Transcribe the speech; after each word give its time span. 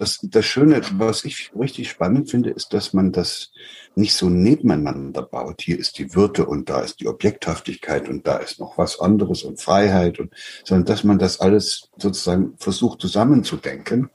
das, 0.00 0.18
das 0.22 0.46
Schöne, 0.46 0.80
was 0.94 1.26
ich 1.26 1.52
richtig 1.54 1.90
spannend 1.90 2.30
finde, 2.30 2.48
ist, 2.48 2.72
dass 2.72 2.94
man 2.94 3.12
das 3.12 3.52
nicht 3.94 4.14
so 4.14 4.30
nebeneinander 4.30 5.20
baut. 5.20 5.60
Hier 5.60 5.78
ist 5.78 5.98
die 5.98 6.14
Würde 6.14 6.46
und 6.46 6.70
da 6.70 6.80
ist 6.80 7.00
die 7.00 7.06
Objekthaftigkeit 7.06 8.08
und 8.08 8.26
da 8.26 8.38
ist 8.38 8.60
noch 8.60 8.78
was 8.78 8.98
anderes 8.98 9.42
und 9.42 9.60
Freiheit 9.60 10.18
und, 10.18 10.32
sondern 10.64 10.86
dass 10.86 11.04
man 11.04 11.18
das 11.18 11.40
alles 11.40 11.90
sozusagen 11.98 12.54
versucht 12.56 13.02
zusammenzudenken. 13.02 14.08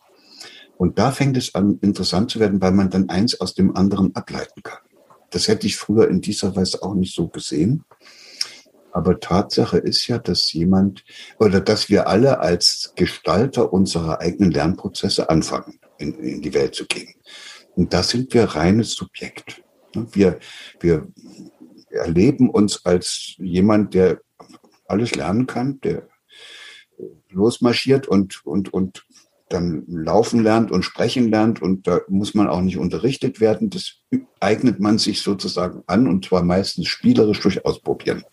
Und 0.75 0.97
da 0.97 1.11
fängt 1.11 1.37
es 1.37 1.53
an, 1.53 1.77
interessant 1.83 2.31
zu 2.31 2.39
werden, 2.39 2.59
weil 2.61 2.71
man 2.71 2.89
dann 2.89 3.09
eins 3.09 3.39
aus 3.39 3.53
dem 3.53 3.75
anderen 3.75 4.15
ableiten 4.15 4.63
kann. 4.63 4.79
Das 5.29 5.47
hätte 5.47 5.67
ich 5.67 5.77
früher 5.77 6.09
in 6.09 6.19
dieser 6.19 6.55
Weise 6.55 6.81
auch 6.81 6.95
nicht 6.95 7.13
so 7.13 7.27
gesehen. 7.27 7.83
Aber 8.95 9.19
Tatsache 9.19 9.77
ist 9.77 10.07
ja, 10.07 10.19
dass 10.19 10.53
jemand 10.53 11.03
oder 11.37 11.59
dass 11.59 11.89
wir 11.89 12.07
alle 12.07 12.39
als 12.39 12.93
Gestalter 12.95 13.73
unserer 13.73 14.21
eigenen 14.21 14.51
Lernprozesse 14.51 15.29
anfangen, 15.29 15.81
in, 15.97 16.17
in 16.19 16.41
die 16.41 16.53
Welt 16.53 16.75
zu 16.75 16.85
gehen. 16.85 17.13
Und 17.75 17.93
da 17.93 18.03
sind 18.03 18.33
wir 18.33 18.45
reines 18.45 18.91
Subjekt. 18.91 19.61
Wir, 19.93 20.39
wir 20.79 21.09
erleben 21.89 22.49
uns 22.49 22.85
als 22.85 23.33
jemand, 23.37 23.93
der 23.95 24.21
alles 24.87 25.13
lernen 25.13 25.45
kann, 25.45 25.81
der 25.81 26.07
losmarschiert 27.29 28.07
und, 28.07 28.45
und, 28.45 28.71
und 28.71 29.05
dann 29.49 29.83
laufen 29.87 30.41
lernt 30.41 30.71
und 30.71 30.83
sprechen 30.83 31.29
lernt 31.29 31.61
und 31.61 31.85
da 31.85 31.99
muss 32.07 32.33
man 32.33 32.47
auch 32.47 32.61
nicht 32.61 32.77
unterrichtet 32.77 33.41
werden. 33.41 33.69
Das 33.69 33.95
eignet 34.39 34.79
man 34.79 34.99
sich 34.99 35.21
sozusagen 35.21 35.83
an 35.85 36.07
und 36.07 36.23
zwar 36.23 36.43
meistens 36.43 36.87
spielerisch 36.87 37.41
durch 37.41 37.65
Ausprobieren. 37.65 38.23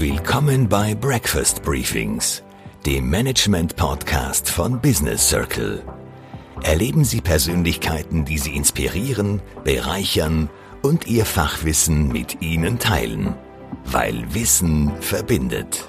Willkommen 0.00 0.68
bei 0.68 0.94
Breakfast 0.94 1.64
Briefings, 1.64 2.44
dem 2.86 3.10
Management-Podcast 3.10 4.48
von 4.48 4.80
Business 4.80 5.28
Circle. 5.28 5.82
Erleben 6.62 7.02
Sie 7.02 7.20
Persönlichkeiten, 7.20 8.24
die 8.24 8.38
Sie 8.38 8.54
inspirieren, 8.54 9.42
bereichern 9.64 10.50
und 10.82 11.08
Ihr 11.08 11.24
Fachwissen 11.24 12.12
mit 12.12 12.40
Ihnen 12.40 12.78
teilen, 12.78 13.34
weil 13.86 14.22
Wissen 14.32 14.92
verbindet. 15.00 15.88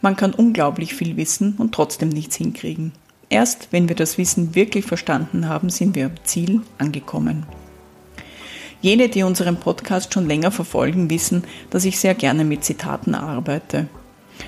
Man 0.00 0.16
kann 0.16 0.34
unglaublich 0.34 0.96
viel 0.96 1.16
wissen 1.16 1.54
und 1.58 1.72
trotzdem 1.72 2.08
nichts 2.08 2.34
hinkriegen. 2.34 2.90
Erst 3.28 3.68
wenn 3.70 3.88
wir 3.88 3.94
das 3.94 4.18
Wissen 4.18 4.56
wirklich 4.56 4.86
verstanden 4.86 5.48
haben, 5.48 5.70
sind 5.70 5.94
wir 5.94 6.06
am 6.06 6.24
Ziel 6.24 6.62
angekommen. 6.78 7.46
Jene, 8.82 9.08
die 9.08 9.22
unseren 9.22 9.56
Podcast 9.56 10.14
schon 10.14 10.26
länger 10.26 10.50
verfolgen, 10.50 11.10
wissen, 11.10 11.44
dass 11.68 11.84
ich 11.84 11.98
sehr 11.98 12.14
gerne 12.14 12.44
mit 12.44 12.64
Zitaten 12.64 13.14
arbeite. 13.14 13.88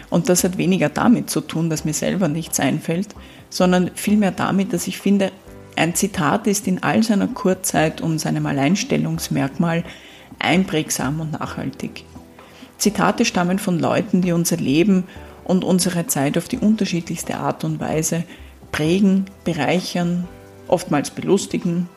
Und 0.08 0.28
das 0.28 0.42
hat 0.42 0.56
weniger 0.56 0.88
damit 0.88 1.28
zu 1.28 1.42
tun, 1.42 1.68
dass 1.68 1.84
mir 1.84 1.92
selber 1.92 2.28
nichts 2.28 2.58
einfällt, 2.58 3.14
sondern 3.50 3.90
vielmehr 3.94 4.30
damit, 4.30 4.72
dass 4.72 4.86
ich 4.86 4.98
finde, 4.98 5.32
ein 5.76 5.94
Zitat 5.94 6.46
ist 6.46 6.66
in 6.66 6.82
all 6.82 7.02
seiner 7.02 7.28
Kurzheit 7.28 8.00
und 8.00 8.18
seinem 8.18 8.46
Alleinstellungsmerkmal 8.46 9.84
einprägsam 10.38 11.20
und 11.20 11.32
nachhaltig. 11.32 12.04
Zitate 12.78 13.24
stammen 13.24 13.58
von 13.58 13.78
Leuten, 13.78 14.22
die 14.22 14.32
unser 14.32 14.56
Leben 14.56 15.04
und 15.44 15.62
unsere 15.62 16.06
Zeit 16.06 16.38
auf 16.38 16.48
die 16.48 16.58
unterschiedlichste 16.58 17.36
Art 17.36 17.64
und 17.64 17.80
Weise 17.80 18.24
prägen, 18.70 19.26
bereichern, 19.44 20.26
oftmals 20.68 21.10
belustigen 21.10 21.88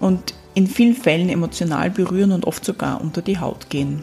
und 0.00 0.34
in 0.56 0.66
vielen 0.66 0.94
Fällen 0.94 1.28
emotional 1.28 1.90
berühren 1.90 2.32
und 2.32 2.46
oft 2.46 2.64
sogar 2.64 3.02
unter 3.02 3.20
die 3.20 3.38
Haut 3.38 3.68
gehen. 3.68 4.02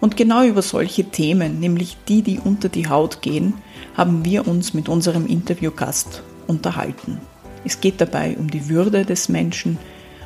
Und 0.00 0.16
genau 0.16 0.44
über 0.44 0.60
solche 0.60 1.04
Themen, 1.04 1.60
nämlich 1.60 1.96
die, 2.08 2.22
die 2.22 2.40
unter 2.40 2.68
die 2.68 2.88
Haut 2.88 3.22
gehen, 3.22 3.54
haben 3.96 4.24
wir 4.24 4.48
uns 4.48 4.74
mit 4.74 4.88
unserem 4.88 5.24
Interviewgast 5.24 6.22
unterhalten. 6.48 7.20
Es 7.64 7.80
geht 7.80 8.00
dabei 8.00 8.36
um 8.36 8.50
die 8.50 8.68
Würde 8.68 9.04
des 9.04 9.28
Menschen, 9.28 9.78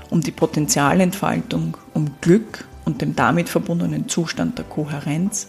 um 0.08 0.22
die 0.22 0.32
Potenzialentfaltung, 0.32 1.76
um 1.92 2.06
Glück 2.22 2.66
und 2.86 3.02
dem 3.02 3.14
damit 3.14 3.50
verbundenen 3.50 4.08
Zustand 4.08 4.56
der 4.56 4.64
Kohärenz. 4.64 5.48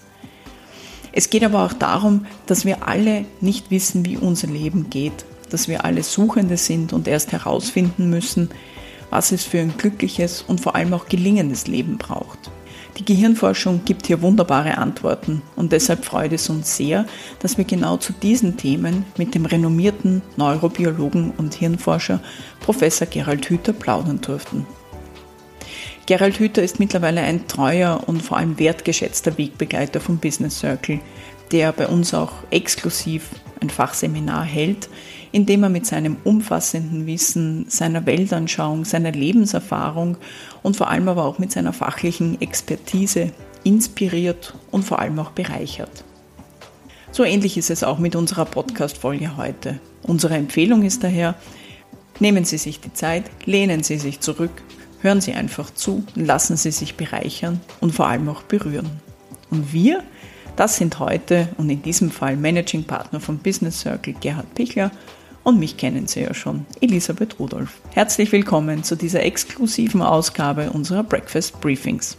Es 1.13 1.29
geht 1.29 1.45
aber 1.45 1.65
auch 1.65 1.73
darum, 1.73 2.25
dass 2.45 2.65
wir 2.65 2.85
alle 2.89 3.23
nicht 3.39 3.71
wissen, 3.71 4.05
wie 4.05 4.17
unser 4.17 4.47
Leben 4.47 4.89
geht, 4.89 5.25
dass 5.49 5.69
wir 5.69 5.85
alle 5.85 6.03
Suchende 6.03 6.57
sind 6.57 6.91
und 6.91 7.07
erst 7.07 7.31
herausfinden 7.31 8.09
müssen, 8.09 8.49
was 9.11 9.31
es 9.31 9.43
für 9.43 9.59
ein 9.59 9.77
glückliches 9.77 10.41
und 10.41 10.59
vor 10.59 10.75
allem 10.75 10.93
auch 10.93 11.07
gelingendes 11.07 11.67
Leben 11.67 11.99
braucht. 11.99 12.49
Die 12.97 13.05
Gehirnforschung 13.05 13.85
gibt 13.85 14.07
hier 14.07 14.21
wunderbare 14.21 14.77
Antworten 14.77 15.41
und 15.55 15.71
deshalb 15.71 16.03
freut 16.03 16.33
es 16.33 16.49
uns 16.49 16.75
sehr, 16.75 17.05
dass 17.39 17.57
wir 17.57 17.65
genau 17.65 17.97
zu 17.97 18.11
diesen 18.13 18.57
Themen 18.57 19.05
mit 19.17 19.33
dem 19.33 19.45
renommierten 19.45 20.21
Neurobiologen 20.35 21.31
und 21.37 21.53
Hirnforscher 21.53 22.19
Professor 22.59 23.07
Gerald 23.07 23.49
Hüther 23.49 23.73
plaudern 23.73 24.19
durften. 24.19 24.65
Gerald 26.05 26.39
Hüther 26.39 26.61
ist 26.61 26.79
mittlerweile 26.79 27.21
ein 27.21 27.47
treuer 27.47 28.01
und 28.07 28.21
vor 28.21 28.37
allem 28.37 28.59
wertgeschätzter 28.59 29.37
Wegbegleiter 29.37 30.01
vom 30.01 30.17
Business 30.17 30.59
Circle, 30.59 30.99
der 31.51 31.71
bei 31.71 31.87
uns 31.87 32.13
auch 32.13 32.31
exklusiv 32.49 33.29
ein 33.61 33.69
Fachseminar 33.69 34.43
hält, 34.43 34.89
indem 35.31 35.63
er 35.63 35.69
mit 35.69 35.85
seinem 35.85 36.17
umfassenden 36.23 37.05
Wissen, 37.05 37.65
seiner 37.69 38.05
Weltanschauung, 38.05 38.85
seiner 38.85 39.11
Lebenserfahrung 39.11 40.17
und 40.63 40.77
vor 40.77 40.89
allem 40.89 41.07
aber 41.07 41.25
auch 41.25 41.39
mit 41.39 41.51
seiner 41.51 41.73
fachlichen 41.73 42.41
Expertise 42.41 43.31
inspiriert 43.63 44.53
und 44.71 44.83
vor 44.83 44.99
allem 44.99 45.19
auch 45.19 45.31
bereichert. 45.31 46.03
So 47.11 47.23
ähnlich 47.23 47.57
ist 47.57 47.69
es 47.69 47.83
auch 47.83 47.99
mit 47.99 48.15
unserer 48.15 48.45
Podcast-Folge 48.45 49.37
heute. 49.37 49.79
Unsere 50.03 50.35
Empfehlung 50.35 50.83
ist 50.83 51.03
daher, 51.03 51.35
nehmen 52.19 52.45
Sie 52.45 52.57
sich 52.57 52.79
die 52.79 52.93
Zeit, 52.93 53.25
lehnen 53.45 53.83
Sie 53.83 53.97
sich 53.97 54.21
zurück, 54.21 54.63
hören 55.01 55.21
Sie 55.21 55.33
einfach 55.33 55.73
zu, 55.73 56.03
lassen 56.15 56.57
Sie 56.57 56.71
sich 56.71 56.95
bereichern 56.95 57.59
und 57.81 57.93
vor 57.93 58.07
allem 58.07 58.29
auch 58.29 58.43
berühren. 58.43 58.89
Und 59.49 59.73
wir, 59.73 60.03
das 60.55 60.77
sind 60.77 60.99
heute 60.99 61.49
und 61.57 61.69
in 61.69 61.81
diesem 61.81 62.11
Fall 62.11 62.35
Managing 62.35 62.83
Partner 62.83 63.19
vom 63.19 63.37
Business 63.37 63.81
Circle 63.81 64.15
Gerhard 64.19 64.53
Pichler 64.53 64.91
und 65.43 65.59
mich 65.59 65.77
kennen 65.77 66.07
Sie 66.07 66.21
ja 66.21 66.33
schon, 66.33 66.65
Elisabeth 66.81 67.39
Rudolph. 67.39 67.81
Herzlich 67.91 68.31
willkommen 68.31 68.83
zu 68.83 68.95
dieser 68.95 69.23
exklusiven 69.23 70.01
Ausgabe 70.01 70.71
unserer 70.71 71.03
Breakfast 71.03 71.59
Briefings. 71.61 72.17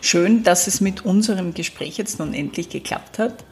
Schön, 0.00 0.42
dass 0.42 0.66
es 0.66 0.80
mit 0.80 1.04
unserem 1.04 1.54
Gespräch 1.54 1.98
jetzt 1.98 2.18
nun 2.18 2.34
endlich 2.34 2.68
geklappt 2.68 3.18
hat. 3.18 3.44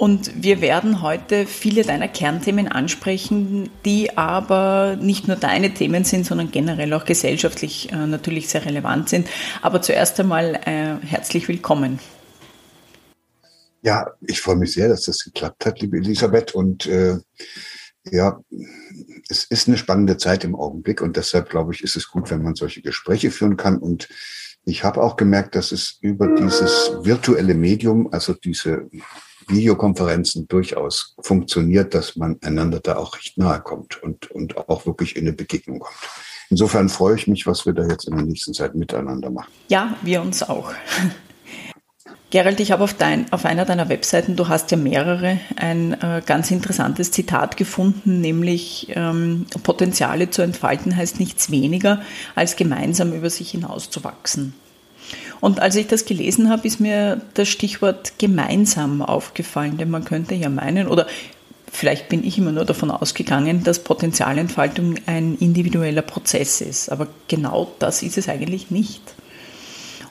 Und 0.00 0.42
wir 0.42 0.62
werden 0.62 1.02
heute 1.02 1.46
viele 1.46 1.84
deiner 1.84 2.08
Kernthemen 2.08 2.68
ansprechen, 2.68 3.68
die 3.84 4.16
aber 4.16 4.96
nicht 4.98 5.28
nur 5.28 5.36
deine 5.36 5.74
Themen 5.74 6.04
sind, 6.04 6.24
sondern 6.24 6.50
generell 6.50 6.94
auch 6.94 7.04
gesellschaftlich 7.04 7.92
äh, 7.92 8.06
natürlich 8.06 8.48
sehr 8.48 8.64
relevant 8.64 9.10
sind. 9.10 9.28
Aber 9.60 9.82
zuerst 9.82 10.18
einmal 10.18 10.54
äh, 10.64 11.06
herzlich 11.06 11.48
willkommen. 11.48 11.98
Ja, 13.82 14.06
ich 14.26 14.40
freue 14.40 14.56
mich 14.56 14.72
sehr, 14.72 14.88
dass 14.88 15.02
das 15.02 15.22
geklappt 15.22 15.66
hat, 15.66 15.82
liebe 15.82 15.98
Elisabeth. 15.98 16.54
Und 16.54 16.86
äh, 16.86 17.18
ja, 18.10 18.40
es 19.28 19.44
ist 19.44 19.68
eine 19.68 19.76
spannende 19.76 20.16
Zeit 20.16 20.44
im 20.44 20.56
Augenblick 20.56 21.02
und 21.02 21.18
deshalb 21.18 21.50
glaube 21.50 21.74
ich, 21.74 21.84
ist 21.84 21.96
es 21.96 22.08
gut, 22.08 22.30
wenn 22.30 22.42
man 22.42 22.54
solche 22.54 22.80
Gespräche 22.80 23.30
führen 23.30 23.58
kann. 23.58 23.76
Und 23.76 24.08
ich 24.64 24.82
habe 24.82 25.02
auch 25.02 25.16
gemerkt, 25.16 25.56
dass 25.56 25.72
es 25.72 25.98
über 26.00 26.26
dieses 26.36 26.92
virtuelle 27.02 27.52
Medium, 27.52 28.10
also 28.14 28.32
diese 28.32 28.88
Videokonferenzen 29.50 30.48
durchaus 30.48 31.14
funktioniert, 31.20 31.94
dass 31.94 32.16
man 32.16 32.38
einander 32.42 32.80
da 32.80 32.96
auch 32.96 33.16
recht 33.16 33.38
nahe 33.38 33.60
kommt 33.60 34.02
und, 34.02 34.30
und 34.30 34.56
auch 34.56 34.86
wirklich 34.86 35.16
in 35.16 35.26
eine 35.26 35.32
Begegnung 35.32 35.80
kommt. 35.80 35.96
Insofern 36.50 36.88
freue 36.88 37.14
ich 37.14 37.26
mich, 37.28 37.46
was 37.46 37.64
wir 37.64 37.72
da 37.72 37.86
jetzt 37.86 38.08
in 38.08 38.16
der 38.16 38.24
nächsten 38.24 38.52
Zeit 38.52 38.74
miteinander 38.74 39.30
machen. 39.30 39.50
Ja, 39.68 39.96
wir 40.02 40.20
uns 40.20 40.42
auch. 40.42 40.72
Gerald, 42.30 42.60
ich 42.60 42.70
habe 42.70 42.84
auf, 42.84 42.94
dein, 42.94 43.32
auf 43.32 43.44
einer 43.44 43.64
deiner 43.64 43.88
Webseiten, 43.88 44.36
du 44.36 44.46
hast 44.46 44.70
ja 44.70 44.76
mehrere, 44.76 45.40
ein 45.56 46.00
äh, 46.00 46.22
ganz 46.24 46.52
interessantes 46.52 47.10
Zitat 47.10 47.56
gefunden, 47.56 48.20
nämlich 48.20 48.92
ähm, 48.94 49.46
Potenziale 49.64 50.30
zu 50.30 50.42
entfalten 50.42 50.96
heißt 50.96 51.18
nichts 51.18 51.50
weniger, 51.50 52.02
als 52.36 52.54
gemeinsam 52.54 53.12
über 53.12 53.30
sich 53.30 53.50
hinauszuwachsen. 53.50 54.54
Und 55.40 55.60
als 55.60 55.76
ich 55.76 55.86
das 55.86 56.04
gelesen 56.04 56.50
habe, 56.50 56.66
ist 56.66 56.80
mir 56.80 57.20
das 57.34 57.48
Stichwort 57.48 58.18
gemeinsam 58.18 59.02
aufgefallen, 59.02 59.78
denn 59.78 59.90
man 59.90 60.04
könnte 60.04 60.34
ja 60.34 60.48
meinen, 60.48 60.86
oder 60.86 61.06
vielleicht 61.72 62.08
bin 62.08 62.24
ich 62.24 62.38
immer 62.38 62.52
nur 62.52 62.64
davon 62.64 62.90
ausgegangen, 62.90 63.64
dass 63.64 63.78
Potenzialentfaltung 63.78 64.96
ein 65.06 65.36
individueller 65.38 66.02
Prozess 66.02 66.60
ist, 66.60 66.90
aber 66.90 67.06
genau 67.28 67.72
das 67.78 68.02
ist 68.02 68.18
es 68.18 68.28
eigentlich 68.28 68.70
nicht. 68.70 69.02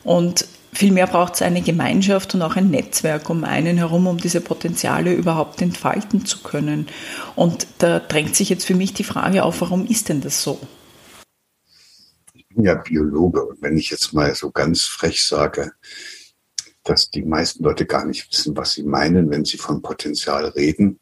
Und 0.03 0.45
Vielmehr 0.71 1.07
braucht 1.07 1.33
es 1.33 1.41
eine 1.41 1.61
Gemeinschaft 1.61 2.35
und 2.35 2.43
auch 2.43 2.55
ein 2.55 2.69
Netzwerk 2.69 3.29
um 3.29 3.43
einen 3.43 3.77
herum, 3.77 4.05
um 4.05 4.17
diese 4.17 4.39
Potenziale 4.39 5.13
überhaupt 5.13 5.61
entfalten 5.61 6.25
zu 6.25 6.39
können. 6.39 6.87
Und 7.35 7.65
da 7.79 7.99
drängt 7.99 8.35
sich 8.35 8.49
jetzt 8.49 8.65
für 8.65 8.75
mich 8.75 8.93
die 8.93 9.03
Frage 9.03 9.43
auf, 9.43 9.61
warum 9.61 9.87
ist 9.87 10.09
denn 10.09 10.21
das 10.21 10.43
so? 10.43 10.59
Bin 12.59 12.65
ja 12.65 12.75
Biologe 12.75 13.45
und 13.45 13.61
wenn 13.61 13.77
ich 13.77 13.89
jetzt 13.89 14.13
mal 14.13 14.35
so 14.35 14.51
ganz 14.51 14.81
frech 14.81 15.23
sage, 15.23 15.71
dass 16.83 17.09
die 17.09 17.23
meisten 17.23 17.63
Leute 17.63 17.85
gar 17.85 18.03
nicht 18.03 18.29
wissen, 18.29 18.57
was 18.57 18.73
sie 18.73 18.83
meinen, 18.83 19.29
wenn 19.29 19.45
sie 19.45 19.55
von 19.55 19.81
Potenzial 19.81 20.43
reden. 20.47 20.99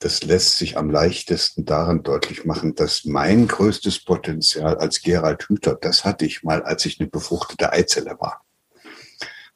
Das 0.00 0.24
lässt 0.24 0.58
sich 0.58 0.76
am 0.76 0.90
leichtesten 0.90 1.64
daran 1.64 2.02
deutlich 2.02 2.44
machen, 2.44 2.74
dass 2.74 3.04
mein 3.04 3.46
größtes 3.46 4.04
Potenzial 4.04 4.78
als 4.78 5.00
Gerald 5.00 5.48
Hüther, 5.48 5.78
das 5.80 6.04
hatte 6.04 6.26
ich 6.26 6.42
mal, 6.42 6.60
als 6.64 6.84
ich 6.86 6.98
eine 6.98 7.08
befruchtete 7.08 7.72
Eizelle 7.72 8.16
war. 8.18 8.44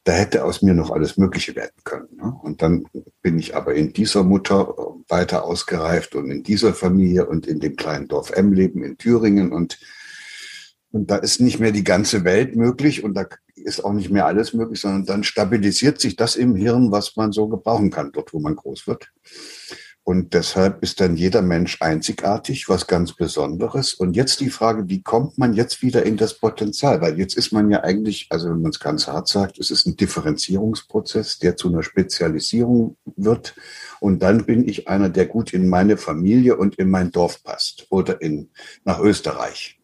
Da 0.05 0.13
hätte 0.13 0.45
aus 0.45 0.63
mir 0.63 0.75
noch 0.75 0.93
alles 0.93 1.17
Mögliche 1.17 1.57
werden 1.57 1.81
können. 1.83 2.15
Ne? 2.15 2.33
Und 2.43 2.63
dann 2.63 2.85
bin 3.23 3.41
ich 3.41 3.57
aber 3.57 3.75
in 3.75 3.93
dieser 3.93 4.23
Mutter 4.23 4.73
weiter 5.09 5.43
ausgereift 5.43 6.15
und 6.15 6.31
in 6.31 6.45
dieser 6.45 6.75
Familie 6.75 7.27
und 7.27 7.49
in 7.49 7.59
dem 7.59 7.75
kleinen 7.75 8.07
Dorf 8.07 8.31
Emleben 8.31 8.85
in 8.85 8.99
Thüringen 8.99 9.53
und 9.53 9.81
und 10.95 11.11
da 11.11 11.17
ist 11.17 11.41
nicht 11.41 11.59
mehr 11.59 11.73
die 11.73 11.83
ganze 11.83 12.23
Welt 12.23 12.55
möglich 12.55 13.03
und 13.03 13.15
da 13.15 13.27
ist 13.57 13.85
auch 13.85 13.93
nicht 13.93 14.11
mehr 14.11 14.27
alles 14.27 14.55
möglich, 14.55 14.81
sondern 14.81 15.05
dann 15.05 15.25
stabilisiert 15.25 16.01
sich 16.01 16.15
das 16.15 16.37
im 16.37 16.55
Hirn, 16.55 16.93
was 16.93 17.17
man 17.17 17.33
so 17.33 17.49
gebrauchen 17.49 17.91
kann, 17.91 18.13
dort 18.13 18.33
wo 18.33 18.39
man 18.39 18.55
groß 18.55 18.87
wird. 18.87 19.11
Und 20.05 20.35
deshalb 20.35 20.85
ist 20.85 21.01
dann 21.01 21.17
jeder 21.17 21.43
Mensch 21.43 21.79
einzigartig, 21.81 22.69
was 22.69 22.87
ganz 22.87 23.13
Besonderes. 23.15 23.95
Und 23.95 24.15
jetzt 24.15 24.39
die 24.39 24.51
Frage, 24.51 24.89
wie 24.89 25.03
kommt 25.03 25.37
man 25.37 25.55
jetzt 25.55 25.83
wieder 25.83 26.05
in 26.05 26.17
das 26.17 26.35
Potenzial? 26.35 27.01
Weil 27.01 27.19
jetzt 27.19 27.37
ist 27.37 27.53
man 27.53 27.71
ja 27.71 27.83
eigentlich, 27.83 28.29
also 28.31 28.51
wenn 28.51 28.63
man 28.63 28.71
es 28.71 28.79
ganz 28.79 29.09
hart 29.09 29.27
sagt, 29.27 29.59
es 29.59 29.73
ist 29.73 29.87
ein 29.87 29.97
Differenzierungsprozess, 29.97 31.41
der 31.41 31.57
zu 31.57 31.71
einer 31.71 31.83
Spezialisierung 31.83 32.99
wird. 33.17 33.57
Und 33.99 34.23
dann 34.23 34.45
bin 34.45 34.69
ich 34.69 34.87
einer, 34.87 35.09
der 35.09 35.27
gut 35.27 35.53
in 35.53 35.69
meine 35.69 35.97
Familie 35.97 36.57
und 36.57 36.77
in 36.77 36.89
mein 36.89 37.11
Dorf 37.11 37.43
passt 37.43 37.87
oder 37.89 38.21
in, 38.21 38.51
nach 38.85 39.01
Österreich 39.01 39.81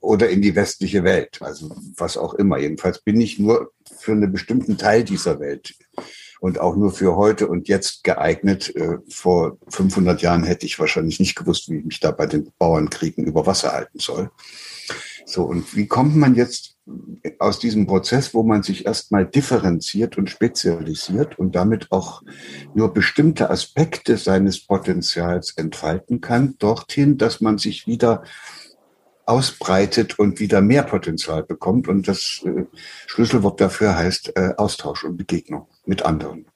oder 0.00 0.28
in 0.28 0.42
die 0.42 0.56
westliche 0.56 1.04
Welt, 1.04 1.40
also 1.40 1.74
was 1.96 2.16
auch 2.16 2.34
immer. 2.34 2.58
Jedenfalls 2.58 3.00
bin 3.00 3.20
ich 3.20 3.38
nur 3.38 3.72
für 3.96 4.12
einen 4.12 4.32
bestimmten 4.32 4.76
Teil 4.76 5.04
dieser 5.04 5.38
Welt 5.38 5.74
und 6.42 6.58
auch 6.58 6.74
nur 6.74 6.90
für 6.90 7.14
heute 7.14 7.46
und 7.46 7.68
jetzt 7.68 8.02
geeignet. 8.02 8.74
Äh, 8.74 8.98
vor 9.08 9.58
500 9.68 10.20
Jahren 10.22 10.42
hätte 10.42 10.66
ich 10.66 10.80
wahrscheinlich 10.80 11.20
nicht 11.20 11.36
gewusst, 11.36 11.70
wie 11.70 11.78
ich 11.78 11.84
mich 11.84 12.00
da 12.00 12.10
bei 12.10 12.26
den 12.26 12.50
Bauernkriegen 12.58 13.24
über 13.24 13.46
Wasser 13.46 13.72
halten 13.72 14.00
soll. 14.00 14.30
So, 15.24 15.44
und 15.44 15.76
wie 15.76 15.86
kommt 15.86 16.16
man 16.16 16.34
jetzt 16.34 16.76
aus 17.38 17.60
diesem 17.60 17.86
Prozess, 17.86 18.34
wo 18.34 18.42
man 18.42 18.64
sich 18.64 18.86
erstmal 18.86 19.24
differenziert 19.24 20.18
und 20.18 20.30
spezialisiert 20.30 21.38
und 21.38 21.54
damit 21.54 21.92
auch 21.92 22.22
nur 22.74 22.92
bestimmte 22.92 23.48
Aspekte 23.48 24.16
seines 24.16 24.66
Potenzials 24.66 25.52
entfalten 25.56 26.20
kann, 26.20 26.56
dorthin, 26.58 27.18
dass 27.18 27.40
man 27.40 27.58
sich 27.58 27.86
wieder 27.86 28.24
ausbreitet 29.26 30.18
und 30.18 30.40
wieder 30.40 30.60
mehr 30.60 30.82
Potenzial 30.82 31.42
bekommt. 31.42 31.88
Und 31.88 32.08
das 32.08 32.42
äh, 32.44 32.64
Schlüsselwort 33.06 33.60
dafür 33.60 33.96
heißt 33.96 34.36
äh, 34.36 34.54
Austausch 34.56 35.04
und 35.04 35.16
Begegnung 35.16 35.68
mit 35.86 36.02
anderen. 36.04 36.46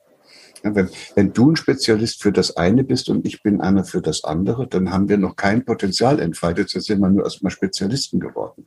Wenn, 0.63 0.89
wenn 1.15 1.33
du 1.33 1.53
ein 1.53 1.57
Spezialist 1.57 2.23
für 2.23 2.33
das 2.33 2.57
eine 2.57 2.83
bist 2.83 3.09
und 3.09 3.25
ich 3.25 3.43
bin 3.43 3.61
einer 3.61 3.85
für 3.85 4.01
das 4.01 4.25
andere, 4.25 4.67
dann 4.67 4.91
haben 4.91 5.09
wir 5.09 5.19
noch 5.19 5.37
kein 5.37 5.65
Potenzial 5.65 6.19
entfaltet, 6.19 6.75
dann 6.75 6.83
sind 6.83 7.01
wir 7.01 7.09
nur 7.09 7.25
erstmal 7.25 7.53
Spezialisten 7.53 8.19
geworden. 8.19 8.67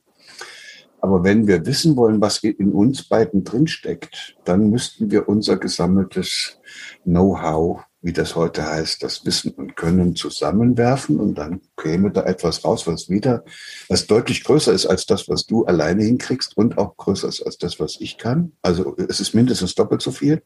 Aber 1.02 1.24
wenn 1.24 1.48
wir 1.48 1.66
wissen 1.66 1.96
wollen, 1.96 2.22
was 2.22 2.44
in 2.44 2.72
uns 2.72 3.04
beiden 3.04 3.44
drinsteckt, 3.44 4.36
dann 4.46 4.70
müssten 4.70 5.12
wir 5.12 5.30
unser 5.30 5.58
gesammeltes 5.58 6.60
Know-how 7.04 7.84
wie 8.02 8.14
das 8.14 8.36
heute 8.36 8.66
heißt, 8.66 9.04
das 9.04 9.26
Wissen 9.26 9.52
und 9.52 9.76
Können 9.76 10.16
zusammenwerfen 10.16 11.20
und 11.20 11.36
dann 11.36 11.62
käme 11.76 12.12
da 12.12 12.24
etwas 12.24 12.64
raus, 12.64 12.88
was 12.88 13.10
wieder, 13.10 13.44
was 13.90 14.08
deutlich 14.08 14.44
größer 14.44 14.72
ist 14.72 14.86
als 14.86 15.06
das, 15.06 15.28
was 15.28 15.46
du 15.46 15.66
alleine 15.66 16.04
hinkriegst 16.04 16.56
und 16.56 16.78
auch 16.78 16.96
größer 16.96 17.28
ist 17.28 17.42
als 17.42 17.58
das, 17.58 17.80
was 17.80 17.98
ich 18.00 18.18
kann. 18.18 18.54
Also 18.62 18.96
es 19.10 19.20
ist 19.20 19.36
mindestens 19.36 19.76
doppelt 19.76 20.02
so 20.02 20.12
viel. 20.12 20.42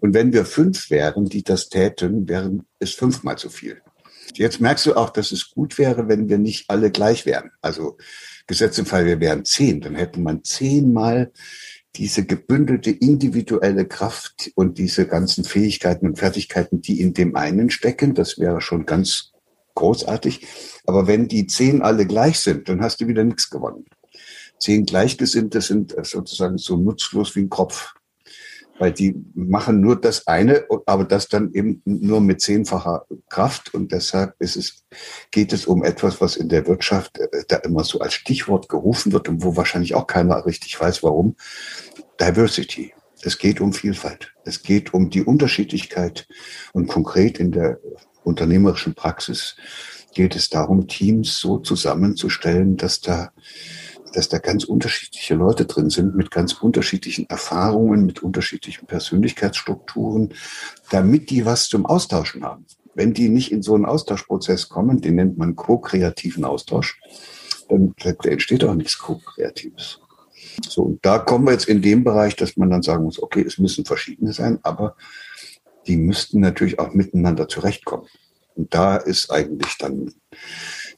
Und 0.00 0.14
wenn 0.14 0.32
wir 0.32 0.44
fünf 0.44 0.90
wären, 0.90 1.26
die 1.26 1.44
das 1.44 1.68
täten, 1.68 2.28
wären 2.28 2.66
es 2.80 2.92
fünfmal 2.92 3.38
so 3.38 3.48
viel. 3.48 3.80
Jetzt 4.34 4.60
merkst 4.60 4.86
du 4.86 4.94
auch, 4.94 5.10
dass 5.10 5.30
es 5.30 5.50
gut 5.50 5.78
wäre, 5.78 6.08
wenn 6.08 6.28
wir 6.28 6.38
nicht 6.38 6.68
alle 6.68 6.90
gleich 6.90 7.26
wären. 7.26 7.50
Also 7.60 7.96
Gesetz 8.46 8.78
im 8.78 8.86
Fall, 8.86 9.06
wir 9.06 9.20
wären 9.20 9.44
zehn, 9.44 9.80
dann 9.80 9.94
hätte 9.94 10.20
man 10.20 10.42
zehnmal 10.42 11.32
diese 11.96 12.24
gebündelte 12.24 12.90
individuelle 12.90 13.86
Kraft 13.86 14.50
und 14.54 14.78
diese 14.78 15.06
ganzen 15.06 15.44
Fähigkeiten 15.44 16.06
und 16.06 16.18
Fertigkeiten, 16.18 16.80
die 16.80 17.00
in 17.00 17.12
dem 17.12 17.36
einen 17.36 17.70
stecken, 17.70 18.14
das 18.14 18.38
wäre 18.38 18.60
schon 18.60 18.86
ganz 18.86 19.32
großartig. 19.74 20.46
Aber 20.86 21.06
wenn 21.06 21.28
die 21.28 21.46
zehn 21.46 21.82
alle 21.82 22.06
gleich 22.06 22.40
sind, 22.40 22.68
dann 22.68 22.82
hast 22.82 23.00
du 23.00 23.08
wieder 23.08 23.24
nichts 23.24 23.50
gewonnen. 23.50 23.84
Zehn 24.58 24.86
Gleichgesinnte 24.86 25.60
sind 25.60 25.94
sozusagen 26.02 26.56
so 26.56 26.76
nutzlos 26.76 27.34
wie 27.36 27.40
ein 27.40 27.50
Kopf 27.50 27.94
weil 28.82 28.90
die 28.90 29.14
machen 29.36 29.80
nur 29.80 29.94
das 29.94 30.26
eine, 30.26 30.64
aber 30.86 31.04
das 31.04 31.28
dann 31.28 31.52
eben 31.52 31.82
nur 31.84 32.20
mit 32.20 32.40
zehnfacher 32.40 33.06
Kraft. 33.28 33.72
Und 33.74 33.92
deshalb 33.92 34.34
ist 34.40 34.56
es, 34.56 34.84
geht 35.30 35.52
es 35.52 35.66
um 35.66 35.84
etwas, 35.84 36.20
was 36.20 36.34
in 36.34 36.48
der 36.48 36.66
Wirtschaft 36.66 37.16
äh, 37.20 37.44
da 37.46 37.58
immer 37.58 37.84
so 37.84 38.00
als 38.00 38.14
Stichwort 38.14 38.68
gerufen 38.68 39.12
wird 39.12 39.28
und 39.28 39.44
wo 39.44 39.54
wahrscheinlich 39.56 39.94
auch 39.94 40.08
keiner 40.08 40.44
richtig 40.46 40.80
weiß, 40.80 41.04
warum. 41.04 41.36
Diversity. 42.20 42.92
Es 43.22 43.38
geht 43.38 43.60
um 43.60 43.72
Vielfalt. 43.72 44.34
Es 44.44 44.64
geht 44.64 44.92
um 44.92 45.10
die 45.10 45.22
Unterschiedlichkeit. 45.22 46.26
Und 46.72 46.88
konkret 46.88 47.38
in 47.38 47.52
der 47.52 47.78
unternehmerischen 48.24 48.96
Praxis 48.96 49.54
geht 50.12 50.34
es 50.34 50.50
darum, 50.50 50.88
Teams 50.88 51.38
so 51.38 51.58
zusammenzustellen, 51.58 52.76
dass 52.76 53.00
da 53.00 53.30
dass 54.12 54.28
da 54.28 54.38
ganz 54.38 54.64
unterschiedliche 54.64 55.34
Leute 55.34 55.66
drin 55.66 55.90
sind 55.90 56.14
mit 56.14 56.30
ganz 56.30 56.52
unterschiedlichen 56.54 57.28
Erfahrungen, 57.28 58.06
mit 58.06 58.22
unterschiedlichen 58.22 58.86
Persönlichkeitsstrukturen, 58.86 60.34
damit 60.90 61.30
die 61.30 61.44
was 61.44 61.68
zum 61.68 61.86
Austauschen 61.86 62.44
haben. 62.44 62.66
Wenn 62.94 63.14
die 63.14 63.28
nicht 63.28 63.52
in 63.52 63.62
so 63.62 63.74
einen 63.74 63.86
Austauschprozess 63.86 64.68
kommen, 64.68 65.00
den 65.00 65.14
nennt 65.14 65.38
man 65.38 65.56
ko-kreativen 65.56 66.44
Austausch, 66.44 67.00
dann 67.68 67.94
entsteht 68.24 68.64
auch 68.64 68.74
nichts 68.74 68.98
ko-kreatives. 68.98 70.00
So, 70.68 70.82
und 70.82 71.04
da 71.04 71.18
kommen 71.18 71.46
wir 71.46 71.52
jetzt 71.52 71.68
in 71.68 71.80
dem 71.80 72.04
Bereich, 72.04 72.36
dass 72.36 72.56
man 72.56 72.70
dann 72.70 72.82
sagen 72.82 73.04
muss, 73.04 73.22
okay, 73.22 73.42
es 73.46 73.58
müssen 73.58 73.84
verschiedene 73.84 74.32
sein, 74.32 74.58
aber 74.62 74.96
die 75.86 75.96
müssten 75.96 76.40
natürlich 76.40 76.78
auch 76.78 76.92
miteinander 76.92 77.48
zurechtkommen. 77.48 78.06
Und 78.54 78.74
da 78.74 78.96
ist 78.96 79.30
eigentlich 79.30 79.76
dann 79.78 80.12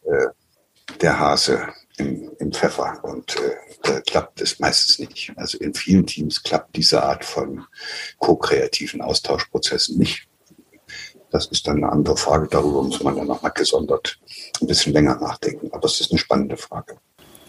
äh, 0.04 0.26
der 1.00 1.20
Hase 1.20 1.68
im, 1.96 2.32
im 2.38 2.52
Pfeffer 2.52 3.00
und 3.04 3.36
äh, 3.36 3.54
da 3.82 4.00
klappt 4.00 4.40
es 4.40 4.58
meistens 4.58 4.98
nicht. 4.98 5.32
Also 5.36 5.58
in 5.58 5.74
vielen 5.74 6.06
Teams 6.06 6.42
klappt 6.42 6.76
diese 6.76 7.02
Art 7.02 7.24
von 7.24 7.64
ko-kreativen 8.18 9.00
Austauschprozessen 9.00 9.98
nicht. 9.98 10.26
Das 11.30 11.46
ist 11.46 11.66
dann 11.66 11.78
eine 11.78 11.90
andere 11.90 12.16
Frage. 12.16 12.48
Darüber 12.48 12.82
muss 12.82 13.02
man 13.02 13.16
dann 13.16 13.26
nochmal 13.26 13.52
gesondert 13.52 14.18
ein 14.60 14.68
bisschen 14.68 14.92
länger 14.92 15.16
nachdenken. 15.16 15.68
Aber 15.72 15.86
es 15.86 16.00
ist 16.00 16.12
eine 16.12 16.18
spannende 16.18 16.56
Frage. 16.56 16.96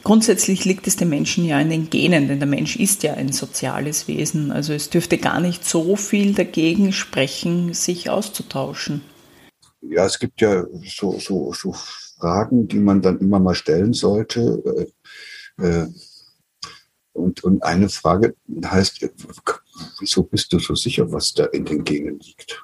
Grundsätzlich 0.04 0.66
liegt 0.66 0.86
es 0.88 0.98
dem 0.98 1.10
Menschen 1.10 1.46
ja 1.46 1.60
in 1.60 1.70
den 1.70 1.90
Genen, 1.90 2.28
denn 2.28 2.40
der 2.40 2.48
Mensch 2.48 2.76
ist 2.76 3.04
ja 3.04 3.14
ein 3.14 3.32
soziales 3.32 4.08
Wesen. 4.08 4.52
Also 4.52 4.74
es 4.74 4.90
dürfte 4.90 5.18
gar 5.18 5.40
nicht 5.40 5.66
so 5.66 5.96
viel 5.96 6.34
dagegen 6.34 6.94
sprechen, 6.94 7.74
sich 7.74 8.10
auszutauschen. 8.10 9.02
Ja, 9.82 10.06
es 10.06 10.20
gibt 10.20 10.42
ja 10.42 10.66
so, 10.88 11.20
so, 11.20 11.54
so 11.54 11.76
Fragen, 12.18 12.68
die 12.68 12.80
man 12.80 13.02
dann 13.02 13.20
immer 13.20 13.40
mal 13.40 13.56
stellen 13.56 13.94
sollte. 13.94 14.90
Äh, 15.60 15.66
äh, 15.66 15.88
und, 17.14 17.44
und 17.44 17.64
eine 17.64 17.90
Frage 17.90 18.36
heißt, 18.64 19.10
wieso 20.00 20.24
bist 20.24 20.52
du 20.52 20.60
so 20.60 20.76
sicher, 20.76 21.12
was 21.12 21.34
da 21.34 21.46
in 21.46 21.64
den 21.66 21.84
Genen 21.84 22.20
liegt? 22.20 22.62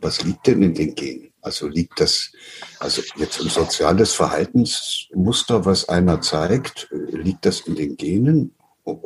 Was 0.00 0.24
liegt 0.24 0.46
denn 0.48 0.62
in 0.62 0.74
den 0.74 0.94
Genen? 0.94 1.32
Also 1.40 1.68
liegt 1.68 2.00
das, 2.00 2.32
also 2.80 3.02
jetzt 3.16 3.40
ein 3.40 3.48
soziales 3.48 4.12
Verhaltensmuster, 4.12 5.64
was 5.64 5.88
einer 5.88 6.20
zeigt, 6.20 6.88
liegt 6.90 7.46
das 7.46 7.60
in 7.60 7.76
den 7.76 7.96
Genen? 7.96 8.54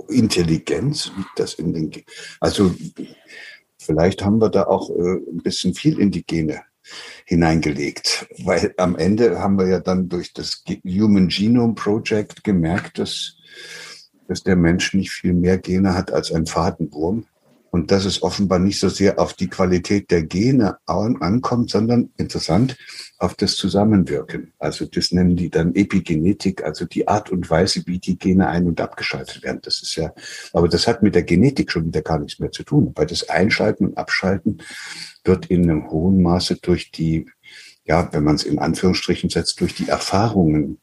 Intelligenz, 0.08 1.10
liegt 1.16 1.38
das 1.38 1.54
in 1.54 1.74
den 1.74 1.90
Genen? 1.90 2.06
Also 2.40 2.74
vielleicht 3.78 4.24
haben 4.24 4.40
wir 4.40 4.48
da 4.48 4.66
auch 4.66 4.88
äh, 4.90 5.16
ein 5.30 5.42
bisschen 5.42 5.74
viel 5.74 5.98
in 5.98 6.10
die 6.10 6.24
Gene 6.24 6.62
hineingelegt. 7.24 8.28
Weil 8.44 8.74
am 8.76 8.96
Ende 8.96 9.38
haben 9.40 9.58
wir 9.58 9.68
ja 9.68 9.80
dann 9.80 10.08
durch 10.08 10.32
das 10.32 10.64
Human 10.84 11.28
Genome 11.28 11.74
Project 11.74 12.44
gemerkt, 12.44 12.98
dass, 12.98 13.36
dass 14.28 14.42
der 14.42 14.56
Mensch 14.56 14.94
nicht 14.94 15.10
viel 15.10 15.32
mehr 15.32 15.58
Gene 15.58 15.94
hat 15.94 16.12
als 16.12 16.32
ein 16.32 16.46
Fadenwurm. 16.46 17.26
Und 17.76 17.90
dass 17.90 18.06
es 18.06 18.22
offenbar 18.22 18.58
nicht 18.58 18.80
so 18.80 18.88
sehr 18.88 19.18
auf 19.18 19.34
die 19.34 19.48
Qualität 19.48 20.10
der 20.10 20.22
Gene 20.22 20.78
ankommt, 20.86 21.68
sondern 21.68 22.08
interessant 22.16 22.74
auf 23.18 23.34
das 23.34 23.56
Zusammenwirken. 23.56 24.54
Also 24.58 24.86
das 24.86 25.12
nennen 25.12 25.36
die 25.36 25.50
dann 25.50 25.74
Epigenetik, 25.74 26.64
also 26.64 26.86
die 26.86 27.06
Art 27.06 27.28
und 27.28 27.50
Weise, 27.50 27.82
wie 27.84 27.98
die 27.98 28.18
Gene 28.18 28.48
ein- 28.48 28.66
und 28.66 28.80
abgeschaltet 28.80 29.42
werden. 29.42 29.60
Das 29.62 29.82
ist 29.82 29.94
ja, 29.94 30.14
aber 30.54 30.68
das 30.68 30.86
hat 30.86 31.02
mit 31.02 31.14
der 31.14 31.24
Genetik 31.24 31.70
schon 31.70 31.84
wieder 31.84 32.00
gar 32.00 32.18
nichts 32.18 32.38
mehr 32.38 32.50
zu 32.50 32.62
tun. 32.62 32.92
Weil 32.94 33.04
das 33.04 33.28
Einschalten 33.28 33.88
und 33.88 33.98
Abschalten 33.98 34.62
wird 35.22 35.44
in 35.44 35.64
einem 35.64 35.90
hohen 35.90 36.22
Maße 36.22 36.56
durch 36.62 36.90
die, 36.90 37.26
ja, 37.84 38.08
wenn 38.10 38.24
man 38.24 38.36
es 38.36 38.44
in 38.44 38.58
Anführungsstrichen 38.58 39.28
setzt, 39.28 39.60
durch 39.60 39.74
die 39.74 39.88
Erfahrungen 39.88 40.78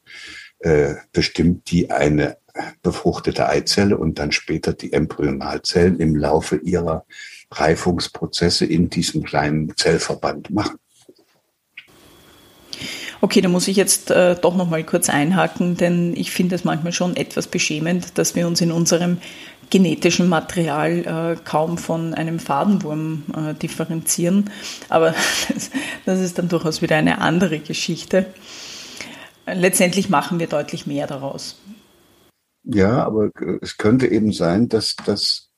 äh, 0.60 0.94
bestimmt 1.10 1.72
die 1.72 1.90
eine 1.90 2.36
befruchtete 2.82 3.48
Eizelle 3.48 3.96
und 3.96 4.18
dann 4.18 4.32
später 4.32 4.72
die 4.72 4.92
Embryonalzellen 4.92 5.98
im 5.98 6.16
Laufe 6.16 6.56
ihrer 6.56 7.04
Reifungsprozesse 7.50 8.64
in 8.64 8.90
diesem 8.90 9.24
kleinen 9.24 9.76
Zellverband 9.76 10.50
machen. 10.50 10.78
Okay, 13.20 13.40
da 13.40 13.48
muss 13.48 13.68
ich 13.68 13.76
jetzt 13.76 14.10
äh, 14.10 14.36
doch 14.36 14.54
noch 14.54 14.68
mal 14.68 14.84
kurz 14.84 15.08
einhaken, 15.08 15.76
denn 15.76 16.14
ich 16.14 16.30
finde 16.30 16.56
es 16.56 16.64
manchmal 16.64 16.92
schon 16.92 17.16
etwas 17.16 17.46
beschämend, 17.46 18.18
dass 18.18 18.34
wir 18.34 18.46
uns 18.46 18.60
in 18.60 18.70
unserem 18.70 19.18
genetischen 19.70 20.28
Material 20.28 21.36
äh, 21.38 21.42
kaum 21.42 21.78
von 21.78 22.12
einem 22.12 22.38
Fadenwurm 22.38 23.22
äh, 23.34 23.54
differenzieren. 23.54 24.50
Aber 24.90 25.14
das, 25.52 25.70
das 26.04 26.20
ist 26.20 26.38
dann 26.38 26.48
durchaus 26.48 26.82
wieder 26.82 26.96
eine 26.96 27.20
andere 27.20 27.60
Geschichte. 27.60 28.26
Letztendlich 29.46 30.10
machen 30.10 30.38
wir 30.38 30.46
deutlich 30.46 30.86
mehr 30.86 31.06
daraus. 31.06 31.56
Ja, 32.64 33.04
aber 33.04 33.30
es 33.60 33.76
könnte 33.76 34.06
eben 34.06 34.32
sein, 34.32 34.68
dass 34.68 34.96
das, 35.04 35.50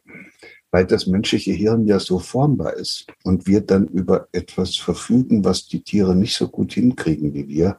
weil 0.72 0.86
das 0.86 1.06
menschliche 1.06 1.52
Hirn 1.52 1.86
ja 1.86 2.00
so 2.00 2.18
formbar 2.18 2.74
ist 2.74 3.06
und 3.22 3.46
wir 3.46 3.60
dann 3.60 3.86
über 3.86 4.28
etwas 4.32 4.76
verfügen, 4.76 5.44
was 5.44 5.68
die 5.68 5.82
Tiere 5.82 6.16
nicht 6.16 6.36
so 6.36 6.48
gut 6.48 6.72
hinkriegen 6.72 7.32
wie 7.32 7.48
wir, 7.48 7.78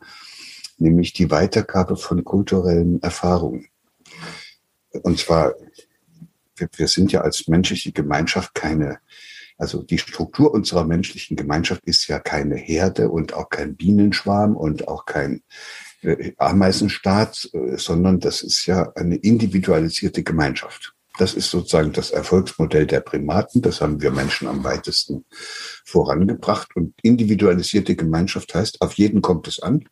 nämlich 0.77 1.11
die 1.11 1.29
Weitergabe 1.29 1.97
von 1.97 2.23
kulturellen 2.23 3.01
Erfahrungen. 3.01 3.67
Und 5.03 5.19
zwar, 5.19 5.53
wir, 6.55 6.87
sind 6.87 7.11
ja 7.11 7.21
als 7.21 7.49
menschliche 7.49 7.91
Gemeinschaft 7.91 8.55
keine, 8.55 8.99
also 9.57 9.83
die 9.83 9.97
Struktur 9.97 10.53
unserer 10.53 10.85
menschlichen 10.85 11.35
Gemeinschaft 11.35 11.83
ist 11.85 12.07
ja 12.07 12.19
keine 12.19 12.55
Herde 12.55 13.09
und 13.09 13.33
auch 13.33 13.49
kein 13.49 13.75
Bienenschwarm 13.75 14.55
und 14.55 14.87
auch 14.87 15.05
kein 15.05 15.35
äh, 15.35 15.41
Ameisenstaat, 16.37 17.49
äh, 17.53 17.77
sondern 17.77 18.19
das 18.19 18.41
ist 18.41 18.65
ja 18.65 18.91
eine 18.95 19.15
individualisierte 19.15 20.23
Gemeinschaft. 20.23 20.93
Das 21.17 21.33
ist 21.33 21.49
sozusagen 21.49 21.93
das 21.93 22.11
Erfolgsmodell 22.11 22.85
der 22.85 23.01
Primaten. 23.01 23.61
Das 23.61 23.81
haben 23.81 24.01
wir 24.01 24.11
Menschen 24.11 24.47
am 24.47 24.63
weitesten 24.63 25.25
vorangebracht. 25.83 26.75
Und 26.75 26.93
individualisierte 27.01 27.95
Gemeinschaft 27.95 28.53
heißt, 28.53 28.81
auf 28.81 28.93
jeden 28.93 29.21
kommt 29.21 29.47
es 29.47 29.59
an. 29.59 29.85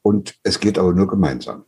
Und 0.00 0.36
es 0.42 0.58
geht 0.60 0.78
aber 0.78 0.92
nur 0.94 1.08
gemeinsam. 1.08 1.64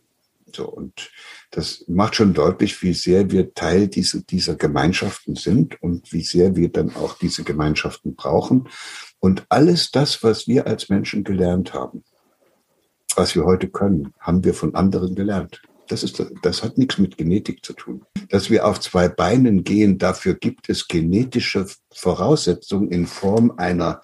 So, 0.55 0.67
und 0.67 1.11
das 1.51 1.83
macht 1.87 2.15
schon 2.15 2.33
deutlich, 2.33 2.81
wie 2.81 2.93
sehr 2.93 3.29
wir 3.31 3.53
Teil 3.53 3.87
dieser, 3.87 4.21
dieser 4.21 4.55
Gemeinschaften 4.55 5.35
sind 5.35 5.81
und 5.81 6.11
wie 6.11 6.23
sehr 6.23 6.55
wir 6.55 6.69
dann 6.69 6.95
auch 6.95 7.17
diese 7.17 7.43
Gemeinschaften 7.43 8.15
brauchen. 8.15 8.67
Und 9.19 9.45
alles 9.49 9.91
das, 9.91 10.23
was 10.23 10.47
wir 10.47 10.65
als 10.65 10.89
Menschen 10.89 11.23
gelernt 11.23 11.73
haben, 11.73 12.03
was 13.19 13.35
wir 13.35 13.43
heute 13.43 13.67
können, 13.67 14.13
haben 14.21 14.45
wir 14.45 14.53
von 14.53 14.75
anderen 14.75 15.13
gelernt. 15.13 15.61
Das, 15.89 16.03
ist, 16.03 16.23
das 16.41 16.63
hat 16.63 16.77
nichts 16.77 16.99
mit 16.99 17.17
Genetik 17.17 17.65
zu 17.65 17.73
tun. 17.73 18.05
Dass 18.29 18.49
wir 18.49 18.65
auf 18.65 18.79
zwei 18.79 19.09
Beinen 19.09 19.65
gehen, 19.65 19.97
dafür 19.97 20.35
gibt 20.35 20.69
es 20.69 20.87
genetische 20.87 21.65
Voraussetzungen 21.93 22.89
in 22.91 23.07
Form 23.07 23.51
einer 23.57 24.01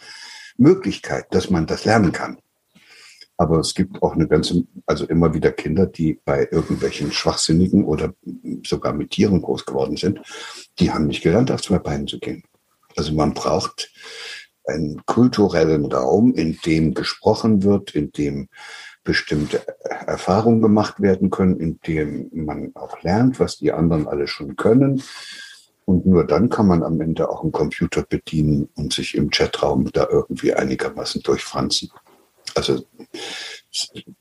Möglichkeit, 0.58 1.28
dass 1.32 1.50
man 1.50 1.66
das 1.66 1.86
lernen 1.86 2.12
kann. 2.12 2.40
Aber 3.38 3.60
es 3.60 3.74
gibt 3.74 4.04
auch 4.04 4.16
eine 4.16 4.28
ganze, 4.28 4.66
also 4.86 5.06
immer 5.06 5.34
wieder 5.34 5.52
Kinder, 5.54 5.86
die 5.86 6.20
bei 6.26 6.50
irgendwelchen 6.52 7.14
Schwachsinnigen 7.14 7.86
oder 7.86 8.14
sogar 8.66 8.92
mit 8.92 9.12
Tieren 9.12 9.42
groß 9.42 9.66
geworden 9.66 9.96
sind, 9.96 10.20
die 10.80 10.92
haben 10.92 11.08
nicht 11.08 11.24
gelernt, 11.24 11.52
auf 11.52 11.62
zwei 11.62 11.80
Beinen 11.80 12.08
zu 12.08 12.20
gehen. 12.20 12.44
Also 12.98 13.14
man 13.14 13.34
braucht 13.34 13.94
einen 14.66 15.06
kulturellen 15.06 15.86
Raum, 15.86 16.34
in 16.34 16.58
dem 16.66 16.94
gesprochen 16.94 17.64
wird, 17.64 17.96
in 17.96 18.12
dem 18.12 18.50
bestimmte 19.06 19.62
Erfahrungen 19.86 20.62
gemacht 20.62 21.00
werden 21.00 21.30
können, 21.30 21.58
indem 21.62 22.30
man 22.34 22.72
auch 22.76 23.02
lernt, 23.04 23.40
was 23.40 23.60
die 23.60 23.72
anderen 23.72 24.08
alle 24.08 24.28
schon 24.28 24.58
können. 24.58 25.02
Und 25.86 26.06
nur 26.06 26.26
dann 26.26 26.50
kann 26.50 26.68
man 26.68 26.84
am 26.84 27.00
Ende 27.00 27.30
auch 27.30 27.44
einen 27.44 27.54
Computer 27.54 28.04
bedienen 28.04 28.68
und 28.76 28.92
sich 28.92 29.16
im 29.16 29.30
Chatraum 29.30 29.90
da 29.94 30.08
irgendwie 30.10 30.54
einigermaßen 30.54 31.22
durchfranzen. 31.22 31.92
Also 32.56 32.84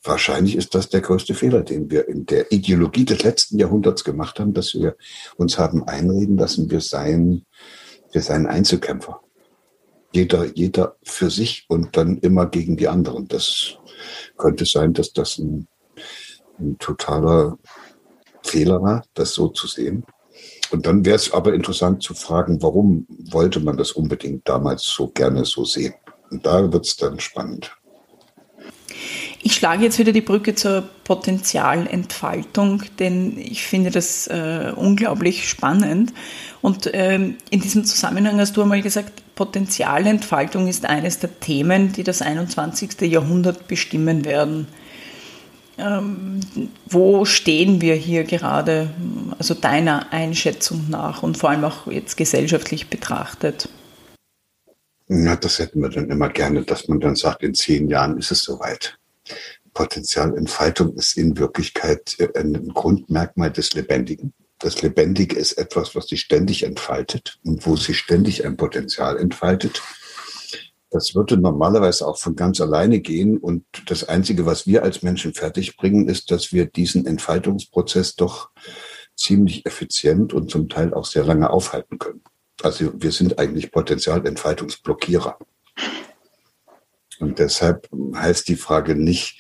wahrscheinlich 0.03 0.57
ist 0.57 0.75
das 0.75 0.91
der 0.91 1.01
größte 1.01 1.35
Fehler, 1.35 1.63
den 1.63 1.91
wir 1.91 2.07
in 2.09 2.27
der 2.27 2.53
Ideologie 2.53 3.07
des 3.07 3.23
letzten 3.23 3.59
Jahrhunderts 3.59 4.05
gemacht 4.05 4.39
haben, 4.39 4.53
dass 4.53 4.75
wir 4.75 4.97
uns 5.37 5.59
haben 5.59 5.89
einreden 5.89 6.37
lassen, 6.37 6.71
wir 6.71 6.81
seien, 6.81 7.47
wir 8.13 8.21
seien 8.21 8.47
Einzelkämpfer. 8.47 9.21
Jeder, 10.15 10.47
jeder 10.55 10.97
für 11.03 11.29
sich 11.29 11.65
und 11.69 11.97
dann 11.97 12.19
immer 12.19 12.47
gegen 12.47 12.77
die 12.77 12.87
anderen. 12.87 13.27
Das 13.27 13.75
könnte 14.37 14.65
sein, 14.65 14.93
dass 14.93 15.13
das 15.13 15.39
ein, 15.39 15.67
ein 16.59 16.79
totaler 16.79 17.59
Fehler 18.45 18.81
war, 18.81 19.05
das 19.15 19.35
so 19.35 19.49
zu 19.49 19.67
sehen. 19.67 20.05
Und 20.71 20.87
dann 20.87 21.05
wäre 21.05 21.17
es 21.17 21.33
aber 21.33 21.53
interessant 21.53 22.03
zu 22.03 22.15
fragen, 22.15 22.63
warum 22.63 23.07
wollte 23.31 23.59
man 23.61 23.77
das 23.77 23.93
unbedingt 23.93 24.49
damals 24.49 24.85
so 24.85 25.09
gerne 25.09 25.45
so 25.45 25.65
sehen? 25.65 25.95
Und 26.31 26.47
da 26.47 26.73
wird 26.73 26.87
es 26.87 26.97
dann 26.97 27.19
spannend. 27.19 27.77
Ich 29.43 29.55
schlage 29.55 29.85
jetzt 29.85 29.99
wieder 29.99 30.13
die 30.13 30.21
Brücke 30.21 30.55
zur 30.55 30.89
Potenzialentfaltung, 31.03 32.85
denn 32.99 33.37
ich 33.37 33.65
finde 33.65 33.91
das 33.91 34.27
äh, 34.29 34.73
unglaublich 34.75 35.49
spannend. 35.49 36.15
Und 36.63 36.89
ähm, 36.93 37.37
in 37.51 37.61
diesem 37.61 37.85
Zusammenhang 37.85 38.39
hast 38.39 38.57
du 38.57 38.63
einmal 38.63 38.81
gesagt, 38.81 39.24
Potenzialentfaltung 39.35 40.69
ist 40.69 40.85
eines 40.85 41.19
der 41.19 41.41
Themen, 41.41 41.93
die 41.93 42.05
das 42.05 42.23
21. 42.23 43.01
Jahrhundert 43.03 43.67
bestimmen 43.69 44.25
werden. 44.25 44.69
Ähm, 45.77 46.41
wo 46.87 47.25
stehen 47.25 47.81
wir 47.81 47.97
hier 47.97 48.23
gerade, 48.23 48.91
also 49.39 49.55
deiner 49.55 50.13
Einschätzung 50.13 50.87
nach 50.89 51.25
und 51.25 51.37
vor 51.37 51.51
allem 51.51 51.65
auch 51.65 51.89
jetzt 51.89 52.17
gesellschaftlich 52.17 52.89
betrachtet? 52.89 53.69
Na, 55.09 55.37
das 55.37 55.59
hätten 55.59 55.81
wir 55.81 55.89
dann 55.89 56.11
immer 56.11 56.29
gerne, 56.29 56.63
dass 56.63 56.87
man 56.89 57.01
dann 57.01 57.17
sagt, 57.17 57.43
in 57.43 57.55
zehn 57.55 57.89
Jahren 57.89 58.19
ist 58.19 58.31
es 58.31 58.45
soweit. 58.45 58.99
Potenzialentfaltung 59.75 60.95
ist 60.95 61.17
in 61.19 61.37
Wirklichkeit 61.37 62.17
äh, 62.19 62.29
ein 62.39 62.69
Grundmerkmal 62.69 63.51
des 63.51 63.75
Lebendigen. 63.75 64.33
Das 64.65 64.81
Lebendige 64.81 65.37
ist 65.37 65.59
etwas, 65.59 65.95
was 65.95 66.07
sich 66.07 66.23
ständig 66.23 66.63
entfaltet 66.63 67.39
und 67.45 67.67
wo 67.67 67.77
sich 67.77 67.99
ständig 67.99 68.47
ein 68.47 68.57
Potenzial 68.57 69.19
entfaltet. 69.19 69.83
Das 70.91 71.15
würde 71.15 71.37
normalerweise 71.37 72.07
auch 72.07 72.17
von 72.17 72.35
ganz 72.35 72.63
alleine 72.63 73.01
gehen. 73.01 73.37
Und 73.37 73.67
das 73.91 74.05
Einzige, 74.09 74.47
was 74.47 74.67
wir 74.67 74.83
als 74.83 75.03
Menschen 75.03 75.35
fertigbringen, 75.35 76.09
ist, 76.09 76.31
dass 76.31 76.51
wir 76.51 76.65
diesen 76.65 77.05
Entfaltungsprozess 77.05 78.17
doch 78.17 78.53
ziemlich 79.15 79.67
effizient 79.67 80.33
und 80.33 80.51
zum 80.51 80.71
Teil 80.71 80.95
auch 80.95 81.05
sehr 81.05 81.25
lange 81.25 81.51
aufhalten 81.51 81.99
können. 81.99 82.23
Also 82.63 82.91
wir 82.97 83.13
sind 83.13 83.39
eigentlich 83.39 83.71
Potenzialentfaltungsblockierer. 83.71 85.37
Und 87.21 87.39
deshalb 87.39 87.87
heißt 88.15 88.49
die 88.49 88.57
Frage 88.57 88.95
nicht, 88.95 89.37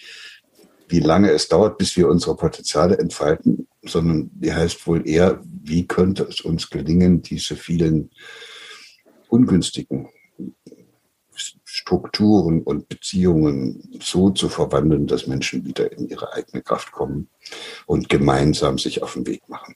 wie 0.89 1.01
lange 1.01 1.31
es 1.31 1.49
dauert, 1.49 1.79
bis 1.79 1.97
wir 1.97 2.09
unsere 2.09 2.37
Potenziale 2.37 2.99
entfalten, 2.99 3.67
sondern 3.83 4.31
die 4.35 4.53
heißt 4.53 4.87
wohl 4.87 5.09
eher, 5.09 5.41
wie 5.43 5.87
könnte 5.87 6.25
es 6.25 6.41
uns 6.41 6.71
gelingen, 6.71 7.23
diese 7.23 7.57
vielen 7.57 8.11
ungünstigen 9.29 10.09
Strukturen 11.65 12.63
und 12.63 12.89
Beziehungen 12.89 13.99
so 14.01 14.31
zu 14.31 14.49
verwandeln, 14.49 15.07
dass 15.07 15.27
Menschen 15.27 15.65
wieder 15.65 15.91
in 15.93 16.09
ihre 16.09 16.33
eigene 16.33 16.63
Kraft 16.63 16.93
kommen 16.93 17.29
und 17.87 18.09
gemeinsam 18.09 18.79
sich 18.79 19.03
auf 19.03 19.15
den 19.15 19.27
Weg 19.27 19.43
machen. 19.49 19.75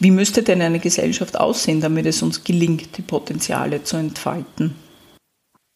Wie 0.00 0.10
müsste 0.10 0.42
denn 0.42 0.60
eine 0.60 0.78
Gesellschaft 0.78 1.38
aussehen, 1.38 1.80
damit 1.80 2.06
es 2.06 2.22
uns 2.22 2.44
gelingt, 2.44 2.96
die 2.98 3.02
Potenziale 3.02 3.82
zu 3.82 3.96
entfalten? 3.96 4.74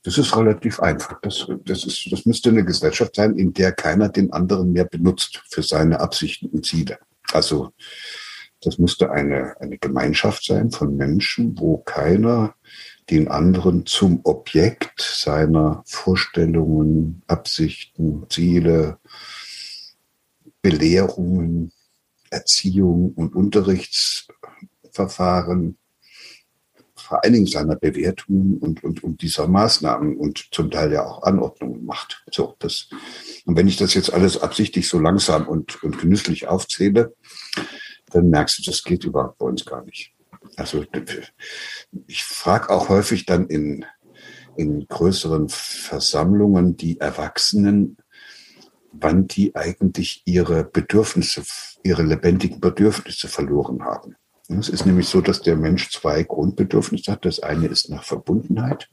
Das 0.04 0.18
ist 0.18 0.36
relativ 0.36 0.80
einfach. 0.80 1.20
Das, 1.20 1.46
das, 1.64 1.84
ist, 1.84 2.08
das 2.10 2.26
müsste 2.26 2.50
eine 2.50 2.64
Gesellschaft 2.64 3.14
sein, 3.16 3.36
in 3.36 3.52
der 3.52 3.72
keiner 3.72 4.08
den 4.08 4.32
anderen 4.32 4.72
mehr 4.72 4.84
benutzt 4.84 5.42
für 5.48 5.62
seine 5.62 6.00
Absichten 6.00 6.48
und 6.48 6.66
Ziele. 6.66 6.98
Also 7.32 7.72
das 8.60 8.78
müsste 8.78 9.10
eine, 9.10 9.60
eine 9.60 9.78
Gemeinschaft 9.78 10.44
sein 10.44 10.70
von 10.70 10.96
Menschen, 10.96 11.58
wo 11.58 11.78
keiner 11.78 12.54
den 13.10 13.26
anderen 13.28 13.86
zum 13.86 14.20
Objekt 14.24 15.00
seiner 15.00 15.82
Vorstellungen, 15.86 17.22
Absichten, 17.26 18.26
Ziele, 18.28 18.98
Belehrungen, 20.62 21.72
Erziehung 22.30 23.12
und 23.14 23.34
Unterrichtsverfahren 23.34 25.78
vor 27.12 27.22
allen 27.22 27.34
Dingen 27.34 27.46
seiner 27.46 27.76
Bewertungen 27.76 28.56
und, 28.56 28.82
und, 28.82 29.04
und 29.04 29.20
dieser 29.20 29.46
Maßnahmen 29.46 30.16
und 30.16 30.48
zum 30.50 30.70
Teil 30.70 30.94
ja 30.94 31.04
auch 31.04 31.24
Anordnungen 31.24 31.84
macht. 31.84 32.24
So, 32.32 32.56
das, 32.58 32.88
und 33.44 33.54
wenn 33.54 33.68
ich 33.68 33.76
das 33.76 33.92
jetzt 33.92 34.10
alles 34.10 34.40
absichtlich 34.40 34.88
so 34.88 34.98
langsam 34.98 35.46
und, 35.46 35.82
und 35.82 35.98
genüsslich 35.98 36.48
aufzähle, 36.48 37.14
dann 38.12 38.30
merkst 38.30 38.60
du, 38.60 38.62
das 38.70 38.82
geht 38.82 39.04
überhaupt 39.04 39.36
bei 39.36 39.44
uns 39.44 39.66
gar 39.66 39.84
nicht. 39.84 40.14
Also 40.56 40.86
ich 42.06 42.24
frage 42.24 42.70
auch 42.70 42.88
häufig 42.88 43.26
dann 43.26 43.46
in, 43.46 43.84
in 44.56 44.86
größeren 44.88 45.50
Versammlungen 45.50 46.78
die 46.78 46.98
Erwachsenen, 46.98 47.98
wann 48.90 49.28
die 49.28 49.54
eigentlich 49.54 50.22
ihre 50.24 50.64
Bedürfnisse, 50.64 51.42
ihre 51.82 52.04
lebendigen 52.04 52.58
Bedürfnisse 52.58 53.28
verloren 53.28 53.84
haben. 53.84 54.16
Es 54.48 54.68
ist 54.68 54.86
nämlich 54.86 55.08
so, 55.08 55.20
dass 55.20 55.40
der 55.40 55.56
Mensch 55.56 55.90
zwei 55.90 56.22
Grundbedürfnisse 56.22 57.12
hat. 57.12 57.24
Das 57.24 57.40
eine 57.40 57.66
ist 57.66 57.88
nach 57.88 58.04
Verbundenheit. 58.04 58.88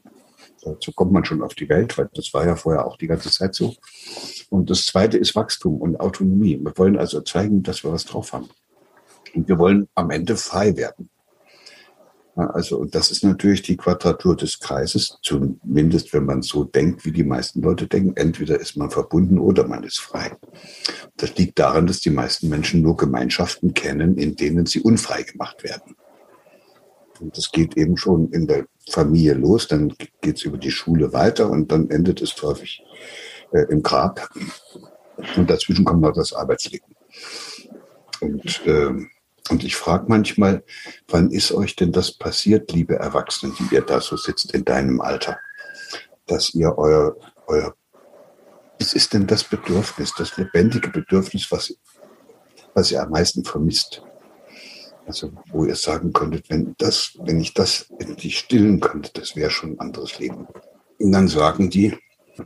Dazu 0.62 0.92
kommt 0.92 1.12
man 1.12 1.24
schon 1.24 1.42
auf 1.42 1.54
die 1.54 1.68
Welt, 1.68 1.96
weil 1.96 2.08
das 2.12 2.32
war 2.34 2.46
ja 2.46 2.54
vorher 2.56 2.86
auch 2.86 2.96
die 2.96 3.06
ganze 3.06 3.30
Zeit 3.30 3.54
so. 3.54 3.74
Und 4.50 4.70
das 4.70 4.86
zweite 4.86 5.16
ist 5.16 5.34
Wachstum 5.34 5.80
und 5.80 5.98
Autonomie. 5.98 6.58
Wir 6.62 6.76
wollen 6.76 6.98
also 6.98 7.20
zeigen, 7.22 7.62
dass 7.62 7.82
wir 7.82 7.92
was 7.92 8.04
drauf 8.04 8.32
haben. 8.32 8.48
Und 9.34 9.48
wir 9.48 9.58
wollen 9.58 9.88
am 9.94 10.10
Ende 10.10 10.36
frei 10.36 10.76
werden. 10.76 11.08
Also, 12.36 12.78
und 12.78 12.94
das 12.94 13.10
ist 13.10 13.24
natürlich 13.24 13.62
die 13.62 13.76
Quadratur 13.76 14.36
des 14.36 14.60
Kreises, 14.60 15.18
zumindest 15.22 16.12
wenn 16.12 16.24
man 16.24 16.42
so 16.42 16.64
denkt, 16.64 17.04
wie 17.04 17.12
die 17.12 17.24
meisten 17.24 17.60
Leute 17.60 17.86
denken. 17.86 18.16
Entweder 18.16 18.58
ist 18.60 18.76
man 18.76 18.90
verbunden 18.90 19.38
oder 19.38 19.66
man 19.66 19.82
ist 19.82 19.98
frei. 19.98 20.36
Das 21.16 21.36
liegt 21.36 21.58
daran, 21.58 21.86
dass 21.86 22.00
die 22.00 22.10
meisten 22.10 22.48
Menschen 22.48 22.82
nur 22.82 22.96
Gemeinschaften 22.96 23.74
kennen, 23.74 24.16
in 24.16 24.36
denen 24.36 24.66
sie 24.66 24.80
unfrei 24.80 25.22
gemacht 25.22 25.64
werden. 25.64 25.96
Und 27.20 27.36
das 27.36 27.52
geht 27.52 27.76
eben 27.76 27.96
schon 27.96 28.30
in 28.30 28.46
der 28.46 28.66
Familie 28.88 29.34
los, 29.34 29.68
dann 29.68 29.94
geht 30.20 30.36
es 30.36 30.42
über 30.42 30.56
die 30.56 30.70
Schule 30.70 31.12
weiter 31.12 31.50
und 31.50 31.70
dann 31.70 31.90
endet 31.90 32.22
es 32.22 32.40
häufig 32.42 32.82
äh, 33.52 33.66
im 33.70 33.82
Grab. 33.82 34.30
Und 35.36 35.50
dazwischen 35.50 35.84
kommt 35.84 36.00
noch 36.00 36.14
das 36.14 36.32
Arbeitsleben. 36.32 36.94
Und 38.20 38.66
äh, 38.66 38.92
und 39.50 39.64
ich 39.64 39.76
frage 39.76 40.04
manchmal, 40.08 40.62
wann 41.08 41.30
ist 41.30 41.52
euch 41.52 41.74
denn 41.76 41.92
das 41.92 42.12
passiert, 42.12 42.72
liebe 42.72 42.96
Erwachsenen, 42.96 43.54
die 43.58 43.74
ihr 43.74 43.82
da 43.82 44.00
so 44.00 44.16
sitzt 44.16 44.54
in 44.54 44.64
deinem 44.64 45.00
Alter, 45.00 45.38
dass 46.26 46.54
ihr 46.54 46.78
euer, 46.78 47.16
euer, 47.46 47.74
was 48.78 48.94
ist 48.94 49.12
denn 49.12 49.26
das 49.26 49.42
Bedürfnis, 49.44 50.14
das 50.16 50.36
lebendige 50.36 50.88
Bedürfnis, 50.88 51.50
was, 51.50 51.74
was 52.74 52.92
ihr 52.92 53.02
am 53.02 53.10
meisten 53.10 53.44
vermisst? 53.44 54.02
Also, 55.06 55.32
wo 55.48 55.64
ihr 55.64 55.74
sagen 55.74 56.12
könntet, 56.12 56.48
wenn 56.50 56.76
das, 56.78 57.18
wenn 57.24 57.40
ich 57.40 57.52
das 57.52 57.90
endlich 57.98 58.38
stillen 58.38 58.78
könnte, 58.78 59.10
das 59.14 59.34
wäre 59.34 59.50
schon 59.50 59.72
ein 59.72 59.80
anderes 59.80 60.20
Leben. 60.20 60.46
Und 61.00 61.12
dann 61.12 61.26
sagen 61.26 61.70
die, 61.70 61.98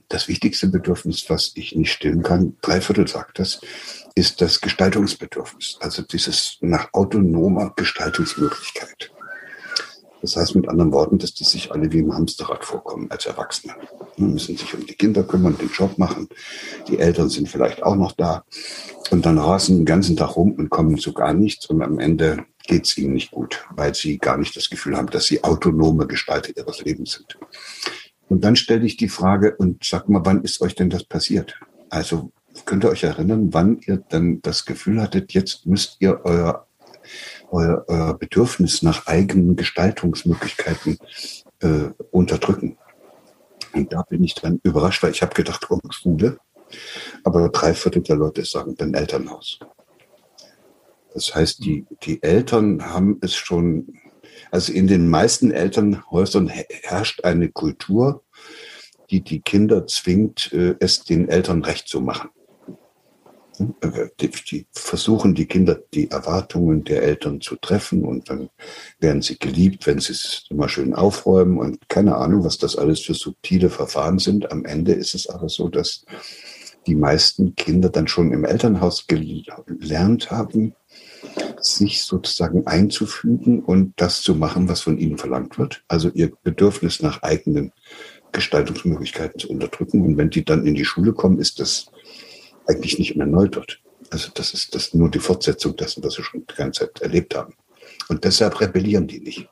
das 0.09 0.29
wichtigste 0.29 0.69
Bedürfnis, 0.69 1.29
was 1.29 1.53
ich 1.57 1.77
nicht 1.77 1.93
stillen 1.93 2.23
kann, 2.23 2.57
drei 2.63 2.81
Viertel 2.81 3.07
sagt 3.07 3.39
das, 3.39 3.61
ist 4.15 4.41
das 4.41 4.61
Gestaltungsbedürfnis, 4.61 5.79
also 5.81 6.03
dieses 6.03 6.59
nach 6.61 6.89
autonomer 6.93 7.73
Gestaltungsmöglichkeit. 7.77 9.11
Das 10.25 10.37
heißt 10.37 10.57
mit 10.57 10.71
anderen 10.71 10.91
Worten, 10.93 11.19
dass 11.19 11.35
die 11.35 11.45
sich 11.45 11.71
alle 11.71 11.93
wie 11.93 11.99
im 11.99 12.15
Hamsterrad 12.15 12.65
vorkommen 12.65 13.11
als 13.11 13.27
Erwachsene. 13.27 13.75
Die 14.17 14.23
müssen 14.23 14.57
sich 14.57 14.73
um 14.73 14.87
die 14.87 14.95
Kinder 14.95 15.23
kümmern, 15.23 15.59
den 15.59 15.69
Job 15.69 15.99
machen. 15.99 16.31
Die 16.89 16.99
Eltern 16.99 17.29
sind 17.29 17.47
vielleicht 17.47 17.83
auch 17.83 17.95
noch 17.95 18.13
da. 18.13 18.43
Und 19.11 19.27
dann 19.27 19.37
rasen 19.37 19.77
den 19.77 19.85
ganzen 19.85 20.17
Tag 20.17 20.37
rum 20.37 20.53
und 20.53 20.71
kommen 20.71 20.97
zu 20.97 21.13
gar 21.13 21.35
nichts. 21.35 21.67
Und 21.67 21.83
am 21.83 21.99
Ende 21.99 22.47
geht 22.67 22.87
es 22.87 22.97
ihnen 22.97 23.13
nicht 23.13 23.33
gut, 23.33 23.67
weil 23.77 23.95
sie 23.95 24.17
gar 24.17 24.39
nicht 24.39 24.57
das 24.57 24.71
Gefühl 24.71 24.97
haben, 24.97 25.11
dass 25.11 25.27
sie 25.27 25.45
autonome 25.45 26.07
Gestalter 26.07 26.57
ihres 26.57 26.83
Lebens 26.83 27.13
sind. 27.13 27.39
Und 28.31 28.45
dann 28.45 28.57
stelle 28.57 28.87
ich 28.87 28.97
die 28.97 29.11
Frage 29.11 29.55
und 29.57 29.85
sag 29.85 30.09
mal, 30.09 30.25
wann 30.25 30.43
ist 30.43 30.63
euch 30.63 30.75
denn 30.75 30.89
das 30.89 31.05
passiert? 31.05 31.61
Also 31.91 32.33
könnt 32.65 32.85
ihr 32.85 32.91
euch 32.91 33.05
erinnern, 33.05 33.53
wann 33.53 33.81
ihr 33.87 34.03
dann 34.09 34.41
das 34.43 34.65
Gefühl 34.65 35.01
hattet, 35.01 35.33
jetzt 35.33 35.67
müsst 35.67 35.97
ihr 36.01 36.21
euer, 36.25 36.67
euer, 37.51 37.85
euer 37.89 38.19
Bedürfnis 38.19 38.83
nach 38.83 39.07
eigenen 39.07 39.57
Gestaltungsmöglichkeiten 39.57 40.99
äh, 41.61 41.91
unterdrücken? 42.11 42.79
Und 43.73 43.93
da 43.93 44.03
bin 44.03 44.23
ich 44.23 44.35
dann 44.35 44.61
überrascht, 44.63 45.03
weil 45.03 45.11
ich 45.11 45.23
habe 45.23 45.35
gedacht, 45.35 45.67
oh, 45.71 45.81
Schule. 45.91 46.39
Aber 47.25 47.49
drei 47.49 47.75
Viertel 47.75 48.03
der 48.03 48.17
Leute 48.17 48.45
sagen 48.45 48.77
dann 48.77 48.95
Elternhaus. 48.95 49.59
Das 51.13 51.35
heißt, 51.35 51.65
die, 51.65 51.87
die 52.03 52.23
Eltern 52.23 52.85
haben 52.85 53.19
es 53.21 53.35
schon, 53.35 53.99
also 54.51 54.73
in 54.73 54.87
den 54.87 55.09
meisten 55.09 55.53
Elternhäusern 55.53 56.49
herrscht 56.49 57.25
eine 57.25 57.51
Kultur, 57.51 58.25
die 59.11 59.23
die 59.23 59.41
Kinder 59.41 59.87
zwingt, 59.87 60.53
äh, 60.53 60.75
es 60.81 61.05
den 61.05 61.29
Eltern 61.29 61.63
recht 61.63 61.89
zu 61.89 62.01
machen. 62.01 62.31
Die, 64.21 64.31
die, 64.51 64.67
versuchen 64.73 65.35
die 65.35 65.47
Kinder 65.47 65.79
die 65.95 66.11
Erwartungen 66.11 66.83
der 66.85 67.03
Eltern 67.03 67.41
zu 67.41 67.57
treffen 67.57 68.05
und 68.05 68.29
dann 68.29 68.51
werden 68.99 69.23
sie 69.23 69.39
geliebt, 69.39 69.87
wenn 69.87 70.01
sie 70.01 70.13
es 70.13 70.47
immer 70.51 70.69
schön 70.69 70.95
aufräumen 70.95 71.59
und 71.59 71.89
keine 71.89 72.17
Ahnung, 72.17 72.45
was 72.45 72.59
das 72.59 72.77
alles 72.77 73.01
für 73.01 73.15
subtile 73.15 73.71
Verfahren 73.71 74.19
sind. 74.19 74.51
Am 74.51 74.65
Ende 74.65 74.93
ist 74.93 75.15
es 75.15 75.29
aber 75.29 75.49
so, 75.49 75.69
dass 75.69 76.05
die 76.87 76.95
meisten 76.95 77.55
Kinder 77.55 77.89
dann 77.89 78.09
schon 78.09 78.33
im 78.33 78.45
Elternhaus 78.45 79.07
gelernt 79.07 80.31
haben, 80.31 80.75
sich 81.61 82.03
sozusagen 82.03 82.67
einzufügen 82.67 83.61
und 83.61 83.95
das 83.97 84.23
zu 84.23 84.35
machen, 84.35 84.69
was 84.69 84.83
von 84.83 84.99
ihnen 84.99 85.17
verlangt 85.17 85.59
wird. 85.59 85.85
Also 85.89 86.11
ihr 86.11 86.33
Bedürfnis 86.43 87.01
nach 87.01 87.23
eigenen 87.23 87.73
Gestaltungsmöglichkeiten 88.33 89.39
zu 89.39 89.49
unterdrücken. 89.49 90.05
Und 90.05 90.19
wenn 90.19 90.29
die 90.29 90.45
dann 90.45 90.67
in 90.67 90.75
die 90.75 90.85
Schule 90.85 91.15
kommen, 91.15 91.39
ist 91.39 91.61
das 91.61 91.87
eigentlich 92.67 92.99
nicht 92.99 93.17
mehr 93.17 93.27
neu 93.27 93.49
wird. 93.53 93.81
Also 94.11 94.31
das 94.35 94.55
ist 94.55 94.75
das 94.75 94.95
nur 94.95 95.11
die 95.11 95.19
Fortsetzung 95.19 95.77
dessen, 95.77 96.03
was 96.05 96.17
wir 96.19 96.25
schon 96.25 96.47
die 96.47 96.55
ganze 96.55 96.81
Zeit 96.81 97.01
erlebt 97.01 97.35
haben. 97.35 97.55
Und 98.09 98.25
deshalb 98.25 98.61
rebellieren 98.61 99.07
die 99.07 99.21
nicht. 99.21 99.49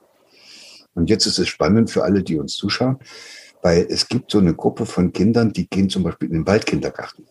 Und 0.94 1.08
jetzt 1.08 1.26
ist 1.26 1.38
es 1.38 1.48
spannend 1.48 1.90
für 1.90 2.04
alle, 2.04 2.22
die 2.22 2.38
uns 2.38 2.54
zuschauen, 2.56 2.98
weil 3.62 3.86
es 3.88 4.08
gibt 4.08 4.30
so 4.30 4.38
eine 4.38 4.54
Gruppe 4.54 4.86
von 4.86 5.12
Kindern, 5.12 5.52
die 5.52 5.68
gehen 5.68 5.88
zum 5.88 6.02
Beispiel 6.02 6.28
in 6.28 6.34
den 6.34 6.46
Waldkindergarten. 6.46 7.26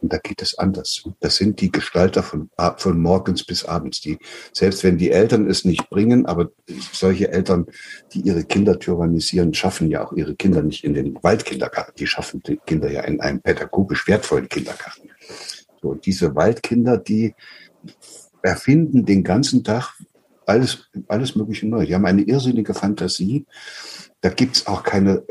Und 0.00 0.12
da 0.12 0.18
geht 0.18 0.42
es 0.42 0.58
anders. 0.58 1.02
Das 1.20 1.36
sind 1.36 1.60
die 1.60 1.72
Gestalter 1.72 2.22
von, 2.22 2.50
von 2.76 3.00
morgens 3.00 3.44
bis 3.44 3.64
abends, 3.64 4.00
die, 4.00 4.18
selbst 4.52 4.84
wenn 4.84 4.98
die 4.98 5.10
Eltern 5.10 5.48
es 5.50 5.64
nicht 5.64 5.90
bringen, 5.90 6.26
aber 6.26 6.50
solche 6.92 7.30
Eltern, 7.32 7.66
die 8.12 8.20
ihre 8.20 8.44
Kinder 8.44 8.78
tyrannisieren, 8.78 9.54
schaffen 9.54 9.90
ja 9.90 10.06
auch 10.06 10.12
ihre 10.12 10.36
Kinder 10.36 10.62
nicht 10.62 10.84
in 10.84 10.94
den 10.94 11.18
Waldkindergarten. 11.22 11.94
Die 11.98 12.06
schaffen 12.06 12.42
die 12.46 12.58
Kinder 12.64 12.90
ja 12.90 13.02
in 13.02 13.20
einen 13.20 13.40
pädagogisch 13.40 14.06
wertvollen 14.06 14.48
Kindergarten. 14.48 15.10
So, 15.82 15.88
und 15.90 16.06
diese 16.06 16.34
Waldkinder, 16.34 16.98
die 16.98 17.34
erfinden 18.42 19.04
den 19.04 19.24
ganzen 19.24 19.64
Tag 19.64 19.94
alles, 20.46 20.88
alles 21.08 21.36
Mögliche 21.36 21.68
neu. 21.68 21.84
Die 21.84 21.94
haben 21.94 22.06
eine 22.06 22.22
irrsinnige 22.22 22.72
Fantasie. 22.72 23.44
Da 24.20 24.30
gibt's 24.30 24.66
auch 24.66 24.82
keine, 24.82 25.22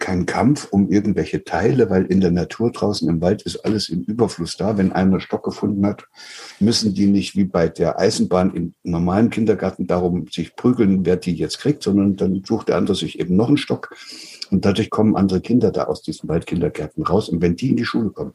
keinen 0.00 0.26
Kampf 0.26 0.66
um 0.72 0.90
irgendwelche 0.90 1.44
Teile, 1.44 1.88
weil 1.88 2.06
in 2.06 2.20
der 2.20 2.32
Natur 2.32 2.72
draußen 2.72 3.08
im 3.08 3.20
Wald 3.20 3.42
ist 3.42 3.64
alles 3.64 3.88
im 3.88 4.02
Überfluss 4.02 4.56
da. 4.56 4.76
Wenn 4.76 4.90
einer 4.90 5.20
Stock 5.20 5.44
gefunden 5.44 5.86
hat, 5.86 6.08
müssen 6.58 6.94
die 6.94 7.06
nicht 7.06 7.36
wie 7.36 7.44
bei 7.44 7.68
der 7.68 7.98
Eisenbahn 7.98 8.52
im 8.54 8.74
normalen 8.82 9.30
Kindergarten 9.30 9.86
darum 9.86 10.26
sich 10.28 10.56
prügeln, 10.56 11.06
wer 11.06 11.16
die 11.16 11.34
jetzt 11.34 11.60
kriegt, 11.60 11.84
sondern 11.84 12.16
dann 12.16 12.42
sucht 12.44 12.68
der 12.68 12.76
andere 12.76 12.96
sich 12.96 13.20
eben 13.20 13.36
noch 13.36 13.48
einen 13.48 13.56
Stock. 13.56 13.94
Und 14.50 14.64
dadurch 14.64 14.90
kommen 14.90 15.14
andere 15.14 15.40
Kinder 15.40 15.70
da 15.70 15.84
aus 15.84 16.02
diesen 16.02 16.28
Waldkindergärten 16.28 17.04
raus. 17.04 17.28
Und 17.28 17.40
wenn 17.40 17.54
die 17.54 17.70
in 17.70 17.76
die 17.76 17.84
Schule 17.84 18.10
kommen, 18.10 18.34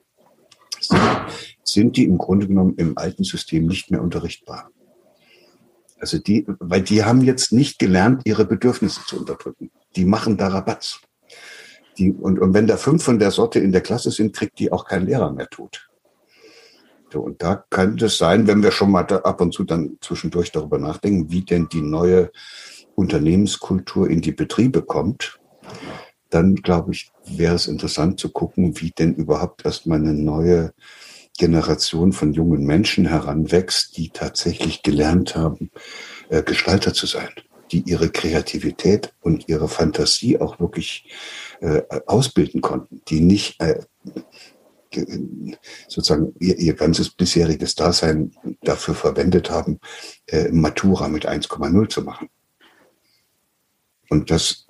sind 1.63 1.97
die 1.97 2.05
im 2.05 2.17
Grunde 2.17 2.47
genommen 2.47 2.75
im 2.77 2.97
alten 2.97 3.25
System 3.25 3.65
nicht 3.65 3.91
mehr 3.91 4.01
unterrichtbar. 4.01 4.71
Also 5.99 6.17
die, 6.17 6.45
weil 6.59 6.81
die 6.81 7.03
haben 7.03 7.21
jetzt 7.21 7.51
nicht 7.51 7.79
gelernt, 7.79 8.21
ihre 8.25 8.45
Bedürfnisse 8.45 9.01
zu 9.05 9.19
unterdrücken. 9.19 9.71
Die 9.95 10.05
machen 10.05 10.37
da 10.37 10.47
Rabatz. 10.47 11.01
Die, 11.97 12.11
und, 12.11 12.39
und 12.39 12.53
wenn 12.53 12.67
da 12.67 12.77
fünf 12.77 13.03
von 13.03 13.19
der 13.19 13.31
Sorte 13.31 13.59
in 13.59 13.71
der 13.71 13.81
Klasse 13.81 14.11
sind, 14.11 14.35
kriegt 14.35 14.59
die 14.59 14.71
auch 14.71 14.85
kein 14.85 15.05
Lehrer 15.05 15.31
mehr 15.31 15.49
tot. 15.49 15.89
So, 17.11 17.21
und 17.21 17.41
da 17.41 17.65
könnte 17.69 18.05
es 18.05 18.17
sein, 18.17 18.47
wenn 18.47 18.63
wir 18.63 18.71
schon 18.71 18.91
mal 18.91 19.01
ab 19.01 19.41
und 19.41 19.53
zu 19.53 19.63
dann 19.63 19.97
zwischendurch 19.99 20.51
darüber 20.51 20.77
nachdenken, 20.77 21.31
wie 21.31 21.43
denn 21.43 21.67
die 21.69 21.81
neue 21.81 22.31
Unternehmenskultur 22.95 24.09
in 24.09 24.21
die 24.21 24.31
Betriebe 24.31 24.83
kommt, 24.83 25.39
dann 26.29 26.55
glaube 26.55 26.91
ich, 26.91 27.11
wäre 27.25 27.55
es 27.55 27.67
interessant 27.67 28.19
zu 28.19 28.29
gucken, 28.29 28.79
wie 28.79 28.91
denn 28.91 29.15
überhaupt 29.15 29.65
erstmal 29.65 29.97
eine 29.97 30.13
neue 30.13 30.73
Generation 31.39 32.11
von 32.11 32.33
jungen 32.33 32.65
Menschen 32.65 33.07
heranwächst, 33.07 33.97
die 33.97 34.09
tatsächlich 34.09 34.83
gelernt 34.83 35.35
haben, 35.35 35.71
äh, 36.29 36.43
Gestalter 36.43 36.93
zu 36.93 37.07
sein, 37.07 37.29
die 37.71 37.81
ihre 37.89 38.09
Kreativität 38.09 39.13
und 39.21 39.47
ihre 39.47 39.69
Fantasie 39.69 40.39
auch 40.39 40.59
wirklich 40.59 41.09
äh, 41.61 41.81
ausbilden 42.05 42.61
konnten, 42.61 43.01
die 43.07 43.21
nicht 43.21 43.59
äh, 43.61 43.79
sozusagen 45.87 46.33
ihr, 46.39 46.57
ihr 46.57 46.73
ganzes 46.73 47.09
bisheriges 47.09 47.75
Dasein 47.75 48.31
dafür 48.61 48.95
verwendet 48.95 49.49
haben, 49.49 49.79
äh, 50.27 50.49
Matura 50.51 51.07
mit 51.07 51.27
1,0 51.27 51.89
zu 51.89 52.01
machen. 52.01 52.29
Und 54.09 54.31
das 54.31 54.65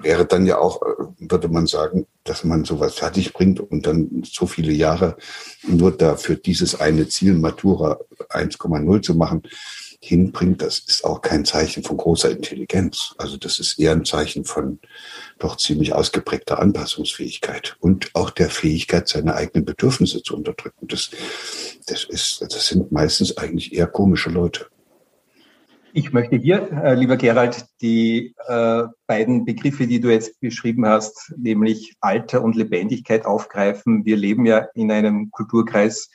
wäre 0.00 0.26
dann 0.26 0.46
ja 0.46 0.58
auch, 0.58 0.82
äh, 0.82 1.04
würde 1.18 1.48
man 1.48 1.66
sagen, 1.66 2.06
dass 2.24 2.44
man 2.44 2.64
sowas 2.64 2.94
fertig 2.94 3.32
bringt 3.32 3.60
und 3.60 3.86
dann 3.86 4.22
so 4.24 4.46
viele 4.46 4.72
Jahre 4.72 5.16
nur 5.62 5.96
dafür 5.96 6.36
dieses 6.36 6.80
eine 6.80 7.06
Ziel, 7.08 7.34
Matura 7.34 8.00
1,0 8.30 9.02
zu 9.02 9.14
machen, 9.14 9.42
hinbringt, 10.04 10.62
das 10.62 10.80
ist 10.80 11.04
auch 11.04 11.20
kein 11.20 11.44
Zeichen 11.44 11.84
von 11.84 11.96
großer 11.96 12.30
Intelligenz. 12.30 13.14
Also 13.18 13.36
das 13.36 13.60
ist 13.60 13.78
eher 13.78 13.92
ein 13.92 14.04
Zeichen 14.04 14.44
von 14.44 14.80
doch 15.38 15.56
ziemlich 15.56 15.92
ausgeprägter 15.92 16.58
Anpassungsfähigkeit 16.58 17.76
und 17.78 18.10
auch 18.14 18.30
der 18.30 18.50
Fähigkeit, 18.50 19.06
seine 19.06 19.34
eigenen 19.34 19.64
Bedürfnisse 19.64 20.22
zu 20.22 20.34
unterdrücken. 20.34 20.88
Das, 20.88 21.10
das 21.86 22.02
ist, 22.04 22.42
das 22.42 22.66
sind 22.66 22.90
meistens 22.90 23.36
eigentlich 23.36 23.74
eher 23.74 23.86
komische 23.86 24.30
Leute. 24.30 24.66
Ich 25.94 26.10
möchte 26.10 26.36
hier, 26.36 26.72
äh, 26.72 26.94
lieber 26.94 27.18
Gerald, 27.18 27.66
die 27.82 28.34
äh, 28.46 28.84
beiden 29.06 29.44
Begriffe, 29.44 29.86
die 29.86 30.00
du 30.00 30.10
jetzt 30.10 30.40
beschrieben 30.40 30.86
hast, 30.86 31.34
nämlich 31.36 31.96
Alter 32.00 32.42
und 32.42 32.56
Lebendigkeit 32.56 33.26
aufgreifen. 33.26 34.06
Wir 34.06 34.16
leben 34.16 34.46
ja 34.46 34.68
in 34.74 34.90
einem 34.90 35.30
Kulturkreis, 35.30 36.10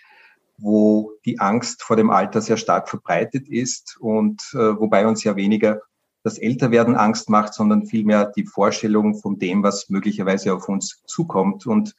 wo 0.58 1.12
die 1.26 1.40
Angst 1.40 1.84
vor 1.84 1.96
dem 1.96 2.10
Alter 2.10 2.42
sehr 2.42 2.58
stark 2.58 2.90
verbreitet 2.90 3.48
ist 3.48 3.98
und 4.00 4.42
äh, 4.54 4.58
wobei 4.58 5.06
uns 5.06 5.24
ja 5.24 5.36
weniger 5.36 5.82
das 6.24 6.40
Älterwerden 6.40 6.96
Angst 6.96 7.30
macht, 7.30 7.54
sondern 7.54 7.86
vielmehr 7.86 8.32
die 8.36 8.46
Vorstellung 8.48 9.14
von 9.14 9.38
dem, 9.38 9.62
was 9.62 9.90
möglicherweise 9.90 10.56
auf 10.56 10.68
uns 10.68 11.04
zukommt. 11.06 11.68
Und 11.68 11.96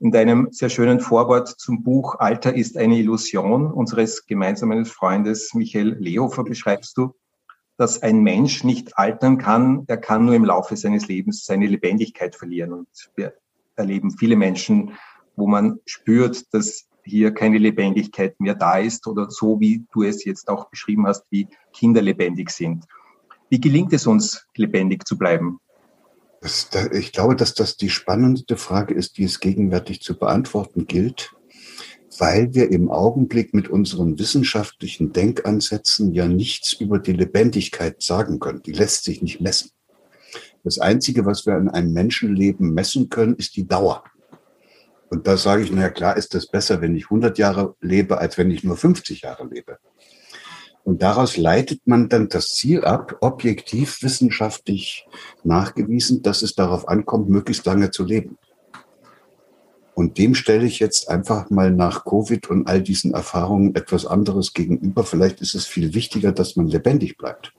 in 0.00 0.10
deinem 0.10 0.48
sehr 0.50 0.70
schönen 0.70 0.98
Vorwort 0.98 1.48
zum 1.48 1.82
Buch 1.82 2.18
Alter 2.18 2.54
ist 2.56 2.78
eine 2.78 2.96
Illusion 2.96 3.70
unseres 3.70 4.26
gemeinsamen 4.26 4.86
Freundes 4.86 5.52
Michael 5.52 5.96
Lehofer 6.00 6.42
beschreibst 6.42 6.96
du, 6.96 7.14
dass 7.76 8.02
ein 8.02 8.22
Mensch 8.22 8.64
nicht 8.64 8.96
altern 8.96 9.36
kann, 9.36 9.84
er 9.88 9.98
kann 9.98 10.24
nur 10.24 10.34
im 10.34 10.44
Laufe 10.44 10.76
seines 10.76 11.06
Lebens 11.06 11.44
seine 11.44 11.66
Lebendigkeit 11.66 12.34
verlieren. 12.34 12.72
Und 12.72 12.88
wir 13.14 13.34
erleben 13.76 14.10
viele 14.10 14.36
Menschen, 14.36 14.92
wo 15.36 15.46
man 15.46 15.80
spürt, 15.84 16.52
dass 16.54 16.88
hier 17.04 17.32
keine 17.32 17.58
Lebendigkeit 17.58 18.40
mehr 18.40 18.54
da 18.54 18.78
ist 18.78 19.06
oder 19.06 19.30
so, 19.30 19.60
wie 19.60 19.84
du 19.92 20.02
es 20.02 20.24
jetzt 20.24 20.48
auch 20.48 20.70
beschrieben 20.70 21.06
hast, 21.06 21.24
wie 21.30 21.46
Kinder 21.74 22.00
lebendig 22.00 22.50
sind. 22.50 22.84
Wie 23.50 23.60
gelingt 23.60 23.92
es 23.92 24.06
uns, 24.06 24.46
lebendig 24.56 25.06
zu 25.06 25.18
bleiben? 25.18 25.60
Das, 26.40 26.70
ich 26.92 27.12
glaube, 27.12 27.36
dass 27.36 27.52
das 27.54 27.76
die 27.76 27.90
spannendste 27.90 28.56
Frage 28.56 28.94
ist, 28.94 29.18
die 29.18 29.24
es 29.24 29.40
gegenwärtig 29.40 30.00
zu 30.00 30.18
beantworten 30.18 30.86
gilt, 30.86 31.34
weil 32.18 32.54
wir 32.54 32.70
im 32.70 32.90
Augenblick 32.90 33.52
mit 33.52 33.68
unseren 33.68 34.18
wissenschaftlichen 34.18 35.12
Denkansätzen 35.12 36.12
ja 36.14 36.26
nichts 36.26 36.72
über 36.72 36.98
die 36.98 37.12
Lebendigkeit 37.12 38.02
sagen 38.02 38.40
können. 38.40 38.62
Die 38.62 38.72
lässt 38.72 39.04
sich 39.04 39.20
nicht 39.20 39.40
messen. 39.40 39.70
Das 40.64 40.78
Einzige, 40.78 41.26
was 41.26 41.46
wir 41.46 41.56
in 41.56 41.68
einem 41.68 41.92
Menschenleben 41.92 42.72
messen 42.72 43.08
können, 43.10 43.36
ist 43.36 43.56
die 43.56 43.66
Dauer. 43.66 44.04
Und 45.10 45.26
da 45.26 45.36
sage 45.36 45.62
ich, 45.62 45.72
naja, 45.72 45.90
klar 45.90 46.16
ist 46.16 46.34
das 46.34 46.46
besser, 46.46 46.80
wenn 46.80 46.94
ich 46.94 47.04
100 47.04 47.36
Jahre 47.36 47.74
lebe, 47.80 48.18
als 48.18 48.38
wenn 48.38 48.50
ich 48.50 48.62
nur 48.62 48.76
50 48.76 49.22
Jahre 49.22 49.46
lebe. 49.46 49.78
Und 50.84 51.02
daraus 51.02 51.36
leitet 51.36 51.86
man 51.86 52.08
dann 52.08 52.28
das 52.28 52.48
Ziel 52.48 52.84
ab, 52.84 53.16
objektiv 53.20 54.02
wissenschaftlich 54.02 55.06
nachgewiesen, 55.44 56.22
dass 56.22 56.42
es 56.42 56.54
darauf 56.54 56.88
ankommt, 56.88 57.28
möglichst 57.28 57.66
lange 57.66 57.90
zu 57.90 58.04
leben. 58.04 58.38
Und 59.94 60.16
dem 60.16 60.34
stelle 60.34 60.64
ich 60.64 60.78
jetzt 60.78 61.10
einfach 61.10 61.50
mal 61.50 61.70
nach 61.70 62.04
Covid 62.04 62.48
und 62.48 62.66
all 62.66 62.80
diesen 62.82 63.12
Erfahrungen 63.12 63.74
etwas 63.74 64.06
anderes 64.06 64.54
gegenüber. 64.54 65.04
Vielleicht 65.04 65.42
ist 65.42 65.54
es 65.54 65.66
viel 65.66 65.92
wichtiger, 65.94 66.32
dass 66.32 66.56
man 66.56 66.68
lebendig 66.68 67.18
bleibt, 67.18 67.52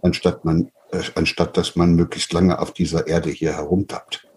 anstatt 0.00 0.44
man, 0.44 0.70
äh, 0.92 1.02
anstatt 1.16 1.56
dass 1.56 1.74
man 1.74 1.94
möglichst 1.94 2.32
lange 2.32 2.60
auf 2.60 2.72
dieser 2.72 3.08
Erde 3.08 3.30
hier 3.30 3.54
herumtappt. 3.54 4.28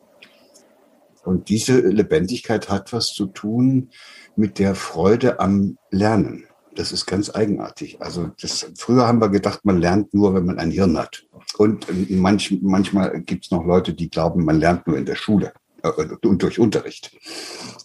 Und 1.26 1.50
diese 1.50 1.80
Lebendigkeit 1.80 2.70
hat 2.70 2.92
was 2.94 3.14
zu 3.14 3.28
tun 3.28 3.90
mit 4.36 4.58
der 4.58 4.74
Freude 4.74 5.40
am 5.40 5.78
Lernen. 5.92 6.48
Das 6.78 6.92
ist 6.92 7.08
ganz 7.08 7.34
eigenartig. 7.34 8.00
Also 8.02 8.30
das, 8.40 8.72
früher 8.78 9.08
haben 9.08 9.20
wir 9.20 9.30
gedacht, 9.30 9.66
man 9.66 9.80
lernt 9.80 10.14
nur, 10.14 10.36
wenn 10.36 10.46
man 10.46 10.60
ein 10.60 10.70
Hirn 10.70 10.96
hat. 10.96 11.26
Und 11.58 11.88
manch, 12.12 12.56
manchmal 12.62 13.20
gibt 13.22 13.46
es 13.46 13.52
noch 13.52 13.66
Leute, 13.66 13.96
die 13.96 14.12
glauben, 14.12 14.46
man 14.46 14.60
lernt 14.60 14.86
nur 14.86 14.96
in 14.96 15.06
der 15.06 15.16
Schule 15.16 15.54
äh, 15.82 15.90
und 16.24 16.44
durch 16.44 16.60
Unterricht. 16.60 17.18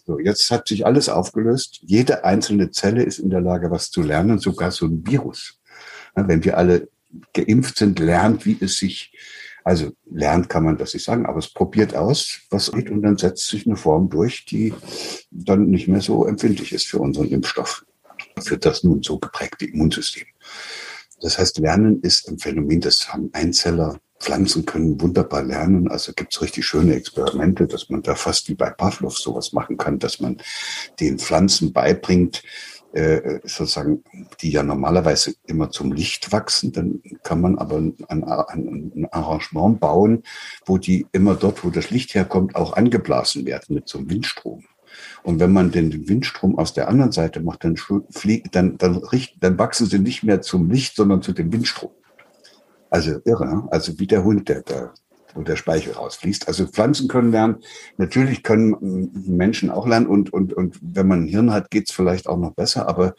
So, 0.05 0.19
jetzt 0.19 0.51
hat 0.51 0.67
sich 0.67 0.85
alles 0.85 1.09
aufgelöst. 1.09 1.79
Jede 1.81 2.23
einzelne 2.23 2.69
Zelle 2.69 3.01
ist 3.01 3.17
in 3.17 3.31
der 3.31 3.41
Lage, 3.41 3.71
was 3.71 3.89
zu 3.89 4.03
lernen, 4.03 4.37
sogar 4.37 4.69
so 4.69 4.85
ein 4.85 5.01
Virus. 5.07 5.59
Wenn 6.13 6.43
wir 6.43 6.59
alle 6.59 6.87
geimpft 7.33 7.79
sind, 7.79 7.97
lernt, 7.97 8.45
wie 8.45 8.57
es 8.61 8.77
sich, 8.77 9.17
also 9.63 9.89
lernt 10.11 10.49
kann 10.49 10.65
man 10.65 10.77
das 10.77 10.93
nicht 10.93 11.03
sagen, 11.03 11.25
aber 11.25 11.39
es 11.39 11.51
probiert 11.51 11.95
aus, 11.95 12.41
was 12.51 12.71
geht 12.71 12.91
und 12.91 13.01
dann 13.01 13.17
setzt 13.17 13.47
sich 13.47 13.65
eine 13.65 13.75
Form 13.75 14.11
durch, 14.11 14.45
die 14.45 14.71
dann 15.31 15.71
nicht 15.71 15.87
mehr 15.87 16.01
so 16.01 16.27
empfindlich 16.27 16.73
ist 16.73 16.85
für 16.85 16.99
unseren 16.99 17.29
Impfstoff 17.29 17.83
für 18.41 18.57
das 18.57 18.83
nun 18.83 19.03
so 19.03 19.19
geprägte 19.19 19.65
Immunsystem. 19.65 20.25
Das 21.21 21.37
heißt, 21.37 21.57
Lernen 21.59 22.01
ist 22.01 22.27
ein 22.27 22.37
Phänomen, 22.37 22.81
das 22.81 23.13
haben 23.13 23.29
Einzeller, 23.33 23.99
Pflanzen 24.19 24.65
können 24.65 24.99
wunderbar 25.01 25.43
lernen. 25.43 25.89
Also 25.89 26.13
gibt 26.13 26.33
es 26.33 26.41
richtig 26.41 26.65
schöne 26.65 26.95
Experimente, 26.95 27.67
dass 27.67 27.89
man 27.89 28.01
da 28.01 28.15
fast 28.15 28.47
wie 28.47 28.55
bei 28.55 28.69
Pavlov 28.69 29.17
sowas 29.17 29.51
machen 29.51 29.77
kann, 29.77 29.99
dass 29.99 30.21
man 30.21 30.37
den 30.99 31.19
Pflanzen 31.19 31.73
beibringt, 31.73 32.41
äh, 32.93 33.39
sozusagen, 33.43 34.03
die 34.39 34.51
ja 34.51 34.63
normalerweise 34.63 35.35
immer 35.45 35.71
zum 35.71 35.91
Licht 35.91 36.31
wachsen. 36.31 36.71
Dann 36.71 37.01
kann 37.23 37.41
man 37.41 37.57
aber 37.57 37.77
ein, 37.77 37.97
ein, 38.07 38.23
ein, 38.23 39.07
Arrangement 39.11 39.79
bauen, 39.79 40.23
wo 40.65 40.77
die 40.77 41.05
immer 41.11 41.35
dort, 41.35 41.65
wo 41.65 41.69
das 41.69 41.89
Licht 41.89 42.13
herkommt, 42.13 42.55
auch 42.55 42.73
angeblasen 42.73 43.45
werden 43.45 43.75
mit 43.75 43.89
so 43.89 43.97
einem 43.97 44.09
Windstrom. 44.09 44.63
Und 45.23 45.39
wenn 45.39 45.51
man 45.51 45.71
den 45.71 46.07
Windstrom 46.07 46.57
aus 46.57 46.73
der 46.73 46.87
anderen 46.87 47.11
Seite 47.11 47.39
macht, 47.39 47.63
dann 47.63 47.77
fliegt, 48.09 48.55
dann, 48.55 48.77
dann, 48.77 48.97
richt, 48.97 49.37
dann 49.41 49.57
wachsen 49.57 49.87
sie 49.87 49.99
nicht 49.99 50.23
mehr 50.23 50.41
zum 50.41 50.69
Licht, 50.69 50.95
sondern 50.95 51.21
zu 51.21 51.33
dem 51.33 51.51
Windstrom. 51.51 51.91
Also 52.89 53.19
irre, 53.25 53.47
ne? 53.47 53.67
also 53.71 53.97
wie 53.99 54.07
der 54.07 54.23
Hund, 54.23 54.49
der 54.49 54.61
da, 54.61 54.93
wo 55.33 55.41
der 55.41 55.55
Speichel 55.55 55.93
rausfließt. 55.93 56.47
Also 56.47 56.67
Pflanzen 56.67 57.07
können 57.07 57.31
lernen. 57.31 57.57
Natürlich 57.97 58.43
können 58.43 59.09
Menschen 59.25 59.69
auch 59.69 59.87
lernen 59.87 60.07
und, 60.07 60.31
und, 60.31 60.53
und 60.53 60.77
wenn 60.81 61.07
man 61.07 61.23
ein 61.23 61.27
Hirn 61.27 61.51
hat, 61.51 61.71
geht's 61.71 61.91
vielleicht 61.91 62.27
auch 62.27 62.37
noch 62.37 62.53
besser. 62.53 62.87
Aber 62.87 63.15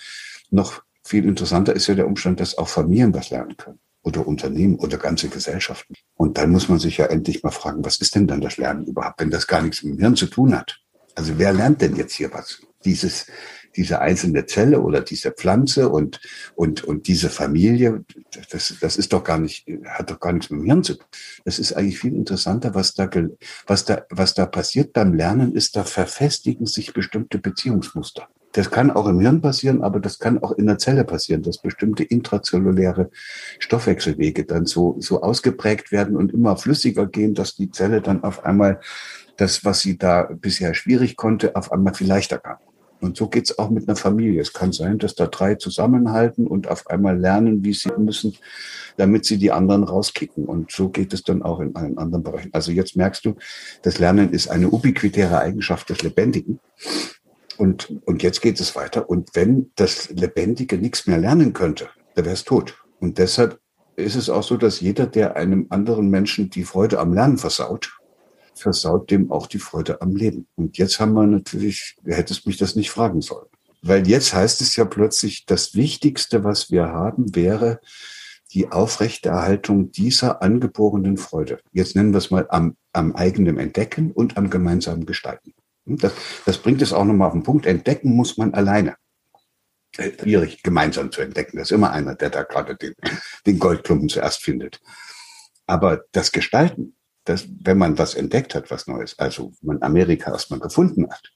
noch 0.51 0.83
viel 1.03 1.25
interessanter 1.25 1.75
ist 1.75 1.87
ja 1.87 1.95
der 1.95 2.07
Umstand, 2.07 2.41
dass 2.41 2.57
auch 2.57 2.69
Familien 2.69 3.15
was 3.15 3.31
lernen 3.31 3.57
können 3.57 3.81
oder 4.05 4.27
Unternehmen 4.27 4.77
oder 4.77 4.99
ganze 4.99 5.29
Gesellschaften. 5.29 5.95
Und 6.15 6.39
dann 6.39 6.51
muss 6.51 6.69
man 6.69 6.79
sich 6.79 6.99
ja 6.99 7.07
endlich 7.07 7.43
mal 7.43 7.51
fragen, 7.51 7.85
was 7.85 7.97
ist 7.97 8.15
denn 8.15 8.27
dann 8.27 8.41
das 8.41 8.59
Lernen 8.59 8.87
überhaupt, 8.87 9.21
wenn 9.21 9.31
das 9.31 9.47
gar 9.47 9.63
nichts 9.63 9.83
mit 9.83 9.95
dem 9.95 10.01
Hirn 10.01 10.17
zu 10.17 10.27
tun 10.27 10.57
hat? 10.57 10.81
Also 11.15 11.39
wer 11.39 11.53
lernt 11.53 11.81
denn 11.81 11.97
jetzt 11.97 12.15
hier 12.15 12.33
was? 12.33 12.63
Dieses, 12.85 13.27
diese 13.77 14.01
einzelne 14.01 14.47
Zelle 14.47 14.81
oder 14.81 15.01
diese 15.01 15.33
Pflanze 15.33 15.89
und, 15.89 16.21
und, 16.55 16.85
und 16.85 17.09
diese 17.09 17.29
Familie, 17.29 18.05
das, 18.51 18.75
das 18.81 18.97
ist 18.97 19.13
doch 19.13 19.25
gar 19.25 19.39
nicht, 19.39 19.67
hat 19.87 20.11
doch 20.11 20.21
gar 20.21 20.33
nichts 20.33 20.51
mit 20.51 20.61
dem 20.61 20.67
Hirn 20.67 20.85
zu 20.85 20.95
tun. 20.95 21.07
Das 21.45 21.59
ist 21.59 21.73
eigentlich 21.73 21.99
viel 21.99 22.15
interessanter, 22.15 22.75
was 22.75 22.95
da, 22.95 23.09
was 23.67 23.85
da, 23.85 24.05
was 24.11 24.35
da 24.35 24.47
passiert 24.47 24.93
beim 24.93 25.15
Lernen 25.15 25.55
ist, 25.55 25.77
da 25.77 25.85
verfestigen 25.85 26.67
sich 26.67 26.93
bestimmte 26.93 27.39
Beziehungsmuster. 27.39 28.29
Das 28.55 28.71
kann 28.71 28.93
auch 28.93 29.09
im 29.09 29.19
Hirn 29.19 29.41
passieren, 29.41 29.83
aber 29.83 29.99
das 29.99 30.21
kann 30.21 30.41
auch 30.41 30.53
in 30.53 30.67
der 30.67 30.79
Zelle 30.79 31.05
passieren, 31.05 31.43
dass 31.43 31.59
bestimmte 31.59 32.05
intrazelluläre 32.05 33.11
Stoffwechselwege 33.59 34.45
dann 34.45 34.65
so, 34.65 34.97
so 35.01 35.23
ausgeprägt 35.23 35.91
werden 35.91 36.17
und 36.17 36.33
immer 36.33 36.57
flüssiger 36.57 37.07
gehen, 37.07 37.35
dass 37.35 37.57
die 37.57 37.73
Zelle 37.73 38.01
dann 38.01 38.23
auf 38.23 38.45
einmal 38.45 38.81
das, 39.37 39.65
was 39.65 39.81
sie 39.81 39.99
da 39.99 40.23
bisher 40.23 40.75
schwierig 40.75 41.17
konnte, 41.17 41.57
auf 41.57 41.73
einmal 41.73 41.95
viel 41.95 42.07
leichter 42.07 42.39
kann. 42.39 42.59
Und 43.01 43.19
so 43.19 43.29
geht's 43.29 43.59
auch 43.59 43.69
mit 43.69 43.87
einer 43.87 43.97
Familie. 43.97 44.41
Es 44.41 44.53
kann 44.55 44.73
sein, 44.73 44.99
dass 44.99 45.15
da 45.15 45.27
drei 45.27 45.57
zusammenhalten 45.57 46.47
und 46.47 46.69
auf 46.69 46.87
einmal 46.87 47.19
lernen, 47.19 47.63
wie 47.63 47.75
sie 47.75 47.91
müssen, 47.99 48.35
damit 48.97 49.27
sie 49.27 49.37
die 49.37 49.53
anderen 49.53 49.85
rauskicken. 49.85 50.47
Und 50.47 50.73
so 50.73 50.89
geht 50.89 51.13
es 51.13 51.23
dann 51.23 51.43
auch 51.43 51.61
in 51.61 51.77
allen 51.77 51.99
anderen 51.99 52.25
Bereichen. 52.25 52.51
Also 52.55 52.73
jetzt 52.73 52.97
merkst 52.97 53.25
du, 53.27 53.35
das 53.83 53.99
Lernen 53.99 54.31
ist 54.31 54.49
eine 54.49 54.71
ubiquitäre 54.71 55.39
Eigenschaft 55.39 55.91
des 55.91 56.03
Lebendigen. 56.03 56.61
Und, 57.59 57.93
und 58.07 58.23
jetzt 58.23 58.41
geht 58.41 58.59
es 58.59 58.75
weiter. 58.75 59.09
Und 59.11 59.31
wenn 59.35 59.71
das 59.77 60.09
Lebendige 60.11 60.79
nichts 60.79 61.07
mehr 61.07 61.19
lernen 61.19 61.53
könnte, 61.53 61.89
dann 62.15 62.25
wäre 62.25 62.35
es 62.35 62.45
tot. 62.45 62.83
Und 63.01 63.19
deshalb 63.19 63.61
ist 63.97 64.17
es 64.17 64.31
auch 64.31 64.43
so, 64.43 64.57
dass 64.57 64.81
jeder, 64.81 65.07
der 65.07 65.37
einem 65.37 65.67
anderen 65.69 66.09
Menschen 66.09 66.49
die 66.51 66.65
Freude 66.65 66.99
am 66.99 67.13
Lernen 67.13 67.39
versaut, 67.39 67.99
versaut 68.55 69.11
dem 69.11 69.31
auch 69.31 69.47
die 69.47 69.59
Freude 69.59 70.01
am 70.03 70.17
Leben. 70.17 70.47
Und 70.57 70.79
jetzt 70.79 71.01
haben 71.01 71.15
wir 71.15 71.27
natürlich, 71.27 71.97
du 72.03 72.13
hättest 72.13 72.47
mich 72.47 72.57
das 72.57 72.77
nicht 72.77 72.91
fragen 72.91 73.21
sollen. 73.21 73.47
Weil 73.83 74.09
jetzt 74.09 74.33
heißt 74.33 74.61
es 74.61 74.77
ja 74.77 74.85
plötzlich, 74.85 75.45
das 75.47 75.75
Wichtigste, 75.75 76.43
was 76.43 76.71
wir 76.71 76.89
haben, 76.89 77.35
wäre 77.35 77.81
die 78.53 78.71
Aufrechterhaltung 78.71 79.91
dieser 79.91 80.43
angeborenen 80.43 81.19
Freude. 81.19 81.59
Jetzt 81.73 81.97
nennen 81.97 82.13
wir 82.13 82.19
es 82.19 82.31
mal 82.31 82.47
am, 82.49 82.77
am 82.93 83.15
eigenen 83.15 83.59
Entdecken 83.59 84.13
und 84.13 84.37
am 84.37 84.49
gemeinsamen 84.49 85.07
Gestalten. 85.07 85.53
Das, 85.85 86.13
das 86.47 86.59
bringt 86.59 86.81
es 86.81 86.93
auch 86.93 87.05
nochmal 87.05 87.29
auf 87.29 87.35
den 87.35 87.43
Punkt. 87.43 87.67
Entdecken 87.67 88.15
muss 88.15 88.39
man 88.39 88.55
alleine. 88.55 88.97
Äh, 89.97 90.13
schwierig, 90.19 90.63
gemeinsam 90.63 91.13
zu 91.13 91.21
entdecken. 91.21 91.59
Das 91.59 91.69
ist 91.69 91.75
immer 91.75 91.91
einer, 91.91 92.15
der 92.15 92.31
da 92.31 92.43
gerade 92.43 92.77
den, 92.77 92.95
den 93.47 93.59
Goldklumpen 93.59 94.09
zuerst 94.09 94.43
findet. 94.43 94.81
Aber 95.67 96.05
das 96.13 96.33
Gestalten, 96.33 96.97
dass, 97.25 97.47
wenn 97.63 97.79
man 97.79 97.99
was 97.99 98.15
entdeckt 98.15 98.55
hat, 98.55 98.71
was 98.71 98.87
Neues, 98.87 99.19
also 99.19 99.53
man 99.63 99.83
Amerika 99.83 100.31
erstmal 100.31 100.61
gefunden 100.61 101.09
hat, 101.11 101.33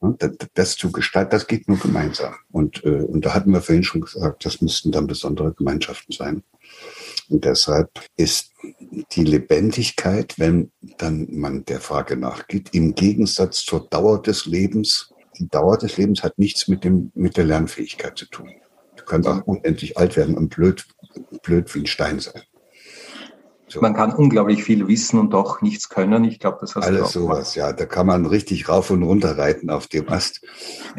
ne, 0.00 0.16
das, 0.54 0.76
zu 0.76 0.92
gestalten, 0.92 1.30
das 1.30 1.46
geht 1.46 1.68
nur 1.68 1.78
gemeinsam. 1.78 2.34
Und, 2.50 2.84
äh, 2.84 3.02
und 3.02 3.24
da 3.24 3.34
hatten 3.34 3.52
wir 3.52 3.62
vorhin 3.62 3.84
schon 3.84 4.02
gesagt, 4.02 4.44
das 4.44 4.60
müssten 4.60 4.92
dann 4.92 5.06
besondere 5.06 5.54
Gemeinschaften 5.54 6.12
sein. 6.12 6.42
Und 7.28 7.44
deshalb 7.44 7.90
ist 8.16 8.52
die 9.12 9.24
Lebendigkeit, 9.24 10.34
wenn 10.38 10.70
dann 10.98 11.28
man 11.30 11.64
der 11.64 11.80
Frage 11.80 12.16
nachgeht, 12.16 12.70
im 12.72 12.94
Gegensatz 12.94 13.64
zur 13.64 13.88
Dauer 13.88 14.20
des 14.20 14.46
Lebens, 14.46 15.12
die 15.38 15.48
Dauer 15.48 15.78
des 15.78 15.96
Lebens 15.96 16.22
hat 16.22 16.38
nichts 16.38 16.68
mit 16.68 16.84
dem, 16.84 17.10
mit 17.14 17.36
der 17.36 17.44
Lernfähigkeit 17.44 18.18
zu 18.18 18.26
tun. 18.26 18.50
Du 18.96 19.04
kannst 19.04 19.28
auch 19.28 19.42
unendlich 19.46 19.96
alt 19.96 20.16
werden 20.16 20.36
und 20.36 20.50
blöd, 20.54 20.86
blöd 21.42 21.74
wie 21.74 21.80
ein 21.80 21.86
Stein 21.86 22.20
sein. 22.20 22.42
Man 23.80 23.94
kann 23.94 24.12
unglaublich 24.12 24.64
viel 24.64 24.86
wissen 24.88 25.18
und 25.18 25.30
doch 25.30 25.62
nichts 25.62 25.88
können. 25.88 26.24
Ich 26.24 26.38
glaube, 26.38 26.58
das 26.60 26.74
hast 26.74 26.84
Alles 26.84 26.98
du 26.98 27.04
auch 27.04 27.10
sowas, 27.10 27.54
ja. 27.54 27.72
Da 27.72 27.86
kann 27.86 28.06
man 28.06 28.26
richtig 28.26 28.68
rauf 28.68 28.90
und 28.90 29.02
runter 29.02 29.38
reiten 29.38 29.70
auf 29.70 29.86
dem 29.86 30.08
Ast. 30.08 30.42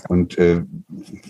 Und 0.10 0.38
äh, 0.38 0.64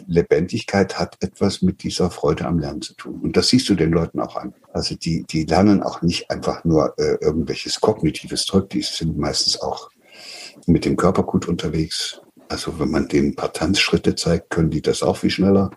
Lebendigkeit 0.07 0.99
hat 0.99 1.17
etwas 1.21 1.61
mit 1.61 1.83
dieser 1.83 2.11
Freude 2.11 2.45
am 2.45 2.59
Lernen 2.59 2.81
zu 2.81 2.95
tun. 2.95 3.19
Und 3.21 3.35
das 3.37 3.49
siehst 3.49 3.67
du 3.69 3.75
den 3.75 3.91
Leuten 3.91 4.19
auch 4.19 4.35
an. 4.35 4.53
Also 4.71 4.95
die, 4.95 5.23
die 5.23 5.45
lernen 5.45 5.83
auch 5.83 6.01
nicht 6.01 6.29
einfach 6.29 6.63
nur 6.63 6.93
äh, 6.97 7.17
irgendwelches 7.21 7.81
kognitives 7.81 8.45
Zeug, 8.45 8.69
die 8.69 8.81
sind 8.81 9.17
meistens 9.17 9.61
auch 9.61 9.89
mit 10.65 10.85
dem 10.85 10.95
Körper 10.95 11.23
gut 11.23 11.47
unterwegs. 11.47 12.21
Also 12.49 12.79
wenn 12.79 12.91
man 12.91 13.07
denen 13.07 13.29
ein 13.29 13.35
paar 13.35 13.53
Tanzschritte 13.53 14.15
zeigt, 14.15 14.49
können 14.49 14.69
die 14.69 14.81
das 14.81 15.03
auch 15.03 15.17
viel 15.17 15.29
schneller. 15.29 15.71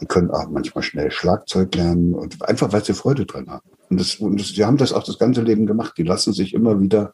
Die 0.00 0.06
können 0.06 0.30
auch 0.30 0.48
manchmal 0.48 0.82
schnell 0.82 1.10
Schlagzeug 1.10 1.74
lernen 1.74 2.14
und 2.14 2.42
einfach, 2.42 2.72
weil 2.72 2.84
sie 2.84 2.94
Freude 2.94 3.26
dran 3.26 3.48
haben. 3.48 3.68
Und, 3.90 4.00
das, 4.00 4.16
und 4.16 4.40
das, 4.40 4.52
die 4.52 4.64
haben 4.64 4.76
das 4.76 4.92
auch 4.92 5.04
das 5.04 5.18
ganze 5.18 5.42
Leben 5.42 5.66
gemacht. 5.66 5.94
Die 5.98 6.02
lassen 6.02 6.32
sich 6.32 6.54
immer 6.54 6.80
wieder 6.80 7.12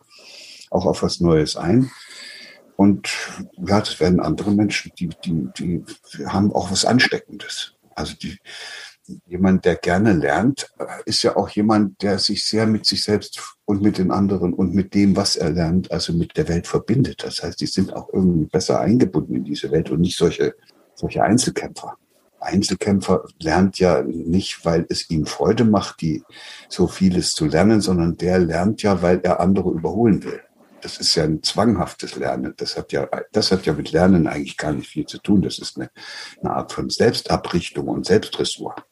auch 0.70 0.86
auf 0.86 1.02
was 1.02 1.20
Neues 1.20 1.56
ein. 1.56 1.90
Und 2.76 3.08
ja, 3.58 3.80
das 3.80 4.00
werden 4.00 4.20
andere 4.20 4.52
Menschen, 4.52 4.92
die, 4.98 5.10
die, 5.24 5.48
die 5.58 5.84
haben 6.26 6.52
auch 6.52 6.70
was 6.70 6.84
Ansteckendes. 6.84 7.74
Also 7.94 8.14
die, 8.14 8.38
jemand, 9.26 9.64
der 9.64 9.76
gerne 9.76 10.12
lernt, 10.12 10.72
ist 11.04 11.22
ja 11.22 11.36
auch 11.36 11.48
jemand, 11.50 12.00
der 12.02 12.18
sich 12.18 12.46
sehr 12.46 12.66
mit 12.66 12.86
sich 12.86 13.04
selbst 13.04 13.40
und 13.64 13.82
mit 13.82 13.98
den 13.98 14.10
anderen 14.10 14.54
und 14.54 14.74
mit 14.74 14.94
dem, 14.94 15.16
was 15.16 15.36
er 15.36 15.50
lernt, 15.50 15.90
also 15.90 16.12
mit 16.12 16.36
der 16.36 16.48
Welt 16.48 16.66
verbindet. 16.66 17.22
Das 17.22 17.42
heißt, 17.42 17.60
die 17.60 17.66
sind 17.66 17.92
auch 17.92 18.08
irgendwie 18.12 18.46
besser 18.46 18.80
eingebunden 18.80 19.36
in 19.36 19.44
diese 19.44 19.70
Welt 19.70 19.90
und 19.90 20.00
nicht 20.00 20.16
solche, 20.16 20.54
solche 20.94 21.22
Einzelkämpfer. 21.22 21.96
Einzelkämpfer 22.40 23.24
lernt 23.38 23.78
ja 23.78 24.02
nicht, 24.02 24.64
weil 24.64 24.86
es 24.88 25.10
ihm 25.10 25.26
Freude 25.26 25.64
macht, 25.64 26.00
die 26.00 26.22
so 26.68 26.86
vieles 26.86 27.32
zu 27.32 27.46
lernen, 27.46 27.80
sondern 27.80 28.16
der 28.16 28.38
lernt 28.38 28.82
ja, 28.82 29.02
weil 29.02 29.20
er 29.22 29.40
andere 29.40 29.70
überholen 29.70 30.24
will. 30.24 30.40
Das 30.82 30.96
ist 30.96 31.14
ja 31.14 31.24
ein 31.24 31.42
zwanghaftes 31.42 32.16
Lernen. 32.16 32.54
Das 32.56 32.76
hat 32.76 32.92
ja, 32.92 33.06
das 33.32 33.52
hat 33.52 33.66
ja 33.66 33.74
mit 33.74 33.92
Lernen 33.92 34.26
eigentlich 34.26 34.56
gar 34.56 34.72
nicht 34.72 34.88
viel 34.88 35.04
zu 35.04 35.18
tun. 35.18 35.42
Das 35.42 35.58
ist 35.58 35.76
eine, 35.76 35.90
eine 36.40 36.52
Art 36.52 36.72
von 36.72 36.88
Selbstabrichtung 36.88 37.88
und 37.88 38.06
Selbstressort. 38.06 38.82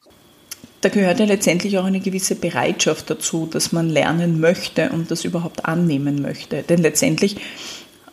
Da 0.81 0.89
gehört 0.89 1.19
ja 1.19 1.25
letztendlich 1.25 1.77
auch 1.77 1.85
eine 1.85 1.99
gewisse 1.99 2.35
Bereitschaft 2.35 3.09
dazu, 3.09 3.47
dass 3.47 3.71
man 3.71 3.89
lernen 3.89 4.39
möchte 4.39 4.91
und 4.91 5.11
das 5.11 5.25
überhaupt 5.25 5.65
annehmen 5.65 6.21
möchte. 6.21 6.63
Denn 6.63 6.81
letztendlich 6.81 7.37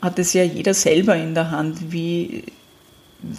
hat 0.00 0.18
es 0.18 0.32
ja 0.32 0.42
jeder 0.42 0.74
selber 0.74 1.16
in 1.16 1.34
der 1.34 1.50
Hand, 1.50 1.92
wie 1.92 2.44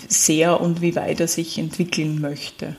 sehr 0.07 0.59
und 0.59 0.81
wie 0.81 0.95
weit 0.95 1.19
er 1.19 1.27
sich 1.27 1.57
entwickeln 1.57 2.21
möchte. 2.21 2.75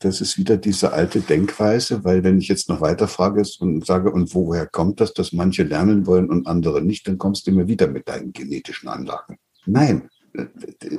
Das 0.00 0.20
ist 0.20 0.38
wieder 0.38 0.56
diese 0.56 0.92
alte 0.92 1.20
Denkweise, 1.20 2.02
weil 2.04 2.24
wenn 2.24 2.38
ich 2.38 2.48
jetzt 2.48 2.68
noch 2.68 2.80
weiter 2.80 3.06
frage 3.06 3.42
und 3.60 3.86
sage, 3.86 4.10
und 4.10 4.34
woher 4.34 4.66
kommt 4.66 5.00
das, 5.00 5.14
dass 5.14 5.32
manche 5.32 5.62
lernen 5.62 6.06
wollen 6.06 6.30
und 6.30 6.46
andere 6.46 6.82
nicht, 6.82 7.06
dann 7.06 7.18
kommst 7.18 7.46
du 7.46 7.52
mir 7.52 7.68
wieder 7.68 7.86
mit 7.86 8.08
deinen 8.08 8.32
genetischen 8.32 8.88
Anlagen. 8.88 9.38
Nein, 9.66 10.08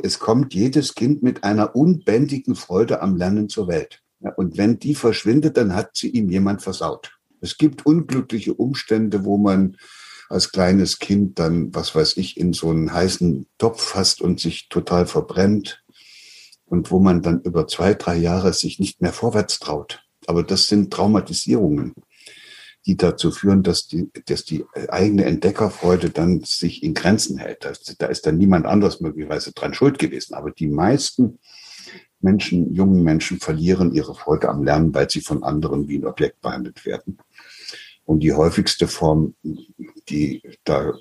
es 0.04 0.20
kommt 0.20 0.54
jedes 0.54 0.96
Kind 0.96 1.24
mit 1.24 1.44
einer 1.44 1.76
unbändigen 1.76 2.56
Freude 2.56 3.02
am 3.02 3.16
Lernen 3.16 3.50
zur 3.50 3.68
Welt. 3.68 4.02
Und 4.38 4.58
wenn 4.58 4.80
die 4.80 4.96
verschwindet, 4.96 5.58
dann 5.58 5.76
hat 5.76 5.92
sie 5.96 6.10
ihm 6.10 6.30
jemand 6.30 6.62
versaut. 6.62 7.18
Es 7.42 7.58
gibt 7.58 7.86
unglückliche 7.86 8.54
Umstände, 8.54 9.24
wo 9.24 9.38
man 9.38 9.78
als 10.30 10.52
kleines 10.52 11.00
Kind 11.00 11.40
dann, 11.40 11.74
was 11.74 11.96
weiß 11.96 12.18
ich, 12.18 12.38
in 12.38 12.54
so 12.54 12.70
einen 12.70 12.94
heißen 12.94 13.48
Topf 13.58 13.82
fasst 13.82 14.22
und 14.22 14.40
sich 14.40 14.70
total 14.70 15.08
verbrennt 15.08 15.84
und 16.66 16.92
wo 16.92 17.00
man 17.00 17.24
dann 17.24 17.42
über 17.42 17.68
zwei, 17.68 17.96
drei 17.96 18.16
Jahre 18.16 18.54
sich 18.54 18.80
nicht 18.80 19.02
mehr 19.02 19.12
vorwärts 19.12 19.60
traut. 19.60 20.04
Aber 20.28 20.44
das 20.44 20.68
sind 20.68 20.94
Traumatisierungen, 20.94 21.96
die 22.86 22.96
dazu 22.96 23.32
führen, 23.32 23.64
dass 23.64 23.88
die, 23.88 24.12
dass 24.28 24.46
die 24.46 24.66
eigene 24.90 25.26
Entdeckerfreude 25.26 26.12
dann 26.12 26.42
sich 26.44 26.84
in 26.84 26.94
Grenzen 26.94 27.40
hält. 27.40 27.68
Da 27.98 28.06
ist 28.06 28.28
dann 28.28 28.38
niemand 28.38 28.68
anderes 28.68 29.00
möglicherweise 29.02 29.52
dran 29.54 29.74
schuld 29.74 29.98
gewesen. 29.98 30.36
Aber 30.36 30.52
die 30.52 30.68
meisten 30.68 31.40
Menschen, 32.22 32.74
jungen 32.76 33.04
Menschen 33.04 33.40
verlieren 33.40 33.94
ihre 33.94 34.14
Freude 34.14 34.50
am 34.50 34.64
Lernen, 34.64 34.94
weil 34.94 35.10
sie 35.10 35.22
von 35.22 35.44
anderen 35.44 35.88
wie 35.88 35.98
ein 35.98 36.06
Objekt 36.06 36.42
behandelt 36.42 36.86
werden. 36.86 37.18
Und 38.10 38.22
die 38.22 38.34
häufigste 38.34 38.88
Form, 38.88 39.36
die 40.10 40.42
da 40.64 40.94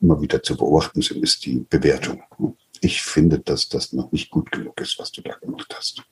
immer 0.00 0.18
wieder 0.22 0.42
zu 0.42 0.56
beobachten 0.56 1.02
sind, 1.02 1.22
ist 1.22 1.44
die 1.44 1.66
Bewertung. 1.68 2.22
Ich 2.80 3.02
finde, 3.02 3.38
dass 3.38 3.68
das 3.68 3.92
noch 3.92 4.10
nicht 4.12 4.30
gut 4.30 4.50
genug 4.50 4.80
ist, 4.80 4.98
was 4.98 5.12
du 5.12 5.20
da 5.20 5.34
gemacht 5.34 5.76
hast. 5.76 6.02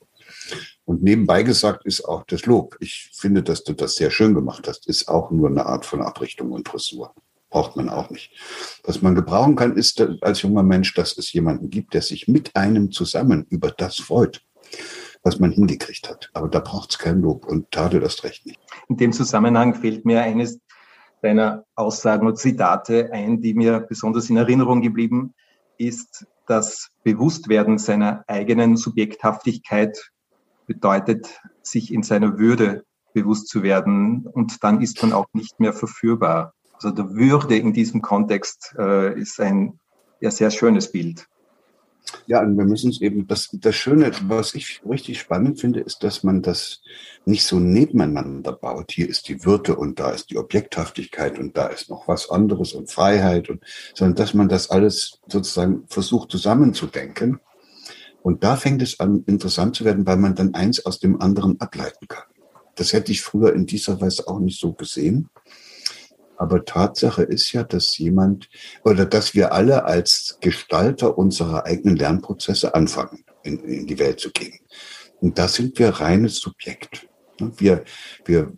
Und 0.85 1.01
nebenbei 1.01 1.41
gesagt 1.41 1.87
ist 1.87 2.05
auch 2.05 2.23
das 2.27 2.45
Lob. 2.45 2.77
Ich 2.81 3.09
finde, 3.15 3.41
dass 3.41 3.63
du 3.63 3.73
das 3.73 3.95
sehr 3.95 4.11
schön 4.11 4.35
gemacht 4.35 4.67
hast, 4.67 4.87
ist 4.87 5.07
auch 5.07 5.31
nur 5.31 5.49
eine 5.49 5.65
Art 5.65 5.87
von 5.87 6.03
Abrichtung 6.03 6.51
und 6.51 6.71
Dressur. 6.71 7.15
Braucht 7.49 7.75
man 7.75 7.89
auch 7.89 8.11
nicht. 8.11 8.29
Was 8.83 9.01
man 9.01 9.15
gebrauchen 9.15 9.55
kann, 9.55 9.75
ist 9.75 9.99
als 10.21 10.43
junger 10.43 10.61
Mensch, 10.61 10.93
dass 10.93 11.17
es 11.17 11.33
jemanden 11.33 11.71
gibt, 11.71 11.95
der 11.95 12.03
sich 12.03 12.27
mit 12.27 12.55
einem 12.55 12.91
zusammen 12.91 13.47
über 13.49 13.71
das 13.71 13.95
freut 13.95 14.43
was 15.25 15.39
man 15.39 15.51
hingekriegt 15.51 16.07
hat. 16.07 16.29
Aber 16.33 16.47
da 16.47 16.59
braucht 16.59 16.91
es 16.91 16.99
kein 16.99 17.19
Lob 17.19 17.45
und 17.45 17.71
Tadel 17.71 17.99
das 17.99 18.23
recht 18.23 18.45
nicht. 18.45 18.59
In 18.87 18.97
dem 18.97 19.11
Zusammenhang 19.11 19.73
fällt 19.73 20.05
mir 20.05 20.21
eines 20.21 20.59
deiner 21.21 21.65
Aussagen 21.73 22.27
und 22.27 22.37
Zitate 22.37 23.09
ein, 23.11 23.41
die 23.41 23.55
mir 23.55 23.79
besonders 23.79 24.29
in 24.29 24.37
Erinnerung 24.37 24.81
geblieben 24.81 25.33
ist. 25.77 26.27
Das 26.45 26.91
Bewusstwerden 27.03 27.79
seiner 27.79 28.23
eigenen 28.27 28.77
Subjekthaftigkeit 28.77 30.11
bedeutet, 30.67 31.41
sich 31.63 31.91
in 31.91 32.03
seiner 32.03 32.37
Würde 32.37 32.85
bewusst 33.13 33.47
zu 33.47 33.63
werden 33.63 34.27
und 34.27 34.63
dann 34.63 34.81
ist 34.81 35.01
man 35.01 35.11
auch 35.11 35.25
nicht 35.33 35.59
mehr 35.59 35.73
verführbar. 35.73 36.53
Also 36.73 36.91
der 36.91 37.15
Würde 37.15 37.57
in 37.57 37.73
diesem 37.73 38.03
Kontext 38.03 38.75
äh, 38.77 39.19
ist 39.19 39.39
ein 39.39 39.79
ja, 40.19 40.29
sehr 40.29 40.51
schönes 40.51 40.91
Bild. 40.91 41.27
Ja, 42.27 42.41
und 42.41 42.57
wir 42.57 42.65
müssen 42.65 42.89
es 42.89 43.01
eben, 43.01 43.27
das, 43.27 43.49
das 43.53 43.75
Schöne, 43.75 44.11
was 44.23 44.55
ich 44.55 44.81
richtig 44.87 45.19
spannend 45.19 45.59
finde, 45.59 45.81
ist, 45.81 46.03
dass 46.03 46.23
man 46.23 46.41
das 46.41 46.81
nicht 47.25 47.43
so 47.43 47.59
nebeneinander 47.59 48.51
baut. 48.51 48.91
Hier 48.91 49.07
ist 49.07 49.27
die 49.27 49.45
Würde 49.45 49.75
und 49.75 49.99
da 49.99 50.11
ist 50.11 50.29
die 50.29 50.37
Objekthaftigkeit 50.37 51.37
und 51.39 51.55
da 51.57 51.67
ist 51.67 51.89
noch 51.89 52.07
was 52.07 52.29
anderes 52.29 52.73
und 52.73 52.89
Freiheit 52.89 53.49
und, 53.49 53.63
sondern 53.93 54.15
dass 54.15 54.33
man 54.33 54.49
das 54.49 54.69
alles 54.69 55.19
sozusagen 55.27 55.85
versucht 55.87 56.31
zusammenzudenken. 56.31 57.39
Und 58.21 58.43
da 58.43 58.55
fängt 58.55 58.81
es 58.81 58.99
an, 58.99 59.23
interessant 59.27 59.75
zu 59.75 59.85
werden, 59.85 60.07
weil 60.07 60.17
man 60.17 60.33
dann 60.33 60.55
eins 60.55 60.83
aus 60.83 60.99
dem 60.99 61.21
anderen 61.21 61.59
ableiten 61.61 62.07
kann. 62.07 62.23
Das 62.73 62.91
hätte 62.91 63.11
ich 63.11 63.21
früher 63.21 63.53
in 63.53 63.67
dieser 63.67 64.01
Weise 64.01 64.27
auch 64.27 64.39
nicht 64.39 64.59
so 64.59 64.73
gesehen. 64.73 65.29
Aber 66.37 66.65
Tatsache 66.65 67.23
ist 67.23 67.51
ja, 67.51 67.63
dass 67.63 67.97
jemand 67.97 68.49
oder 68.83 69.05
dass 69.05 69.33
wir 69.33 69.53
alle 69.53 69.85
als 69.85 70.37
Gestalter 70.41 71.17
unserer 71.17 71.65
eigenen 71.65 71.95
Lernprozesse 71.95 72.75
anfangen, 72.75 73.23
in, 73.43 73.59
in 73.59 73.87
die 73.87 73.99
Welt 73.99 74.19
zu 74.19 74.31
gehen. 74.31 74.59
Und 75.21 75.37
da 75.37 75.47
sind 75.47 75.79
wir 75.79 75.89
reines 75.89 76.37
Subjekt. 76.37 77.07
Wir, 77.39 77.83
wir 78.25 78.53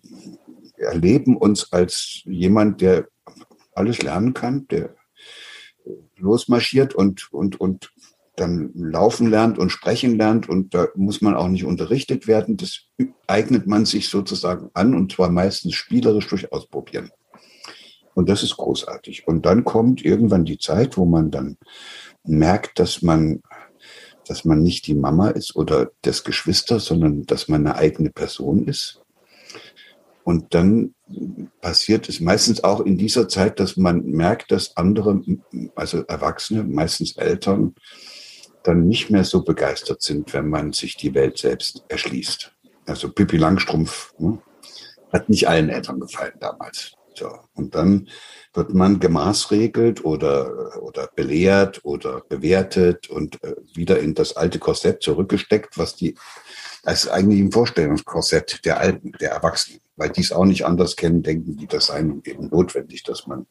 erleben 0.77 1.37
uns 1.37 1.71
als 1.71 2.21
jemand, 2.25 2.81
der 2.81 3.07
alles 3.73 4.01
lernen 4.01 4.33
kann, 4.33 4.67
der 4.67 4.95
losmarschiert 6.17 6.95
und, 6.95 7.31
und, 7.31 7.59
und 7.59 7.91
dann 8.35 8.71
laufen 8.75 9.29
lernt 9.29 9.57
und 9.57 9.71
sprechen 9.71 10.15
lernt 10.15 10.47
und 10.47 10.73
da 10.73 10.87
muss 10.95 11.21
man 11.21 11.35
auch 11.35 11.47
nicht 11.47 11.65
unterrichtet 11.65 12.27
werden. 12.27 12.55
Das 12.55 12.81
eignet 13.25 13.65
man 13.65 13.85
sich 13.85 14.09
sozusagen 14.09 14.69
an 14.73 14.93
und 14.93 15.11
zwar 15.11 15.29
meistens 15.29 15.73
spielerisch 15.73 16.27
durch 16.27 16.51
Ausprobieren. 16.51 17.09
Und 18.17 18.29
das 18.29 18.41
ist 18.41 18.57
großartig. 18.57 19.27
Und 19.27 19.45
dann 19.45 19.63
kommt 19.63 20.03
irgendwann 20.03 20.43
die 20.43 20.57
Zeit, 20.57 20.97
wo 20.97 21.05
man 21.05 21.29
dann 21.29 21.55
merkt, 22.23 22.79
dass 22.79 23.03
man, 23.03 23.43
dass 24.27 24.43
man 24.43 24.63
nicht 24.63 24.87
die 24.87 24.95
Mama 24.95 25.29
ist 25.29 25.55
oder 25.55 25.91
das 26.01 26.23
Geschwister, 26.23 26.79
sondern 26.79 27.27
dass 27.27 27.47
man 27.47 27.67
eine 27.67 27.75
eigene 27.75 28.09
Person 28.09 28.65
ist. 28.65 29.03
Und 30.23 30.55
dann 30.55 30.95
passiert 31.61 32.09
es 32.09 32.19
meistens 32.19 32.63
auch 32.63 32.79
in 32.79 32.97
dieser 32.97 33.29
Zeit, 33.29 33.59
dass 33.59 33.77
man 33.77 34.03
merkt, 34.03 34.51
dass 34.51 34.75
andere, 34.77 35.21
also 35.75 35.99
Erwachsene, 36.05 36.63
meistens 36.63 37.17
Eltern, 37.17 37.75
dann 38.63 38.87
nicht 38.87 39.11
mehr 39.11 39.25
so 39.25 39.43
begeistert 39.43 40.01
sind, 40.01 40.33
wenn 40.33 40.49
man 40.49 40.73
sich 40.73 40.97
die 40.97 41.13
Welt 41.13 41.37
selbst 41.37 41.83
erschließt. 41.87 42.51
Also 42.87 43.11
Pippi 43.11 43.37
Langstrumpf 43.37 44.15
ne, 44.17 44.41
hat 45.13 45.29
nicht 45.29 45.47
allen 45.47 45.69
Eltern 45.69 45.99
gefallen 45.99 46.33
damals 46.39 46.96
So. 47.17 47.39
Und 47.53 47.73
dann 47.73 48.07
wird 48.53 48.73
man 48.73 48.99
gemaßregelt 48.99 50.05
oder, 50.05 50.81
oder 50.81 51.09
belehrt 51.15 51.83
oder 51.83 52.21
bewertet 52.21 53.09
und 53.09 53.43
äh, 53.43 53.55
wieder 53.73 53.99
in 53.99 54.13
das 54.13 54.35
alte 54.35 54.59
Korsett 54.59 55.01
zurückgesteckt, 55.01 55.77
was 55.77 55.95
die, 55.95 56.15
das 56.83 57.05
ist 57.05 57.09
eigentlich 57.09 57.39
ein 57.39 57.51
Vorstellungskorsett 57.51 58.63
der 58.65 58.79
Alten, 58.79 59.13
der 59.13 59.31
Erwachsenen, 59.31 59.79
weil 59.95 60.09
die 60.09 60.21
es 60.21 60.31
auch 60.31 60.45
nicht 60.45 60.65
anders 60.65 60.95
kennen, 60.95 61.23
denken 61.23 61.57
die, 61.57 61.67
das 61.67 61.87
sei 61.87 61.99
eben 61.99 62.47
notwendig, 62.49 63.03
dass 63.03 63.25
man 63.25 63.47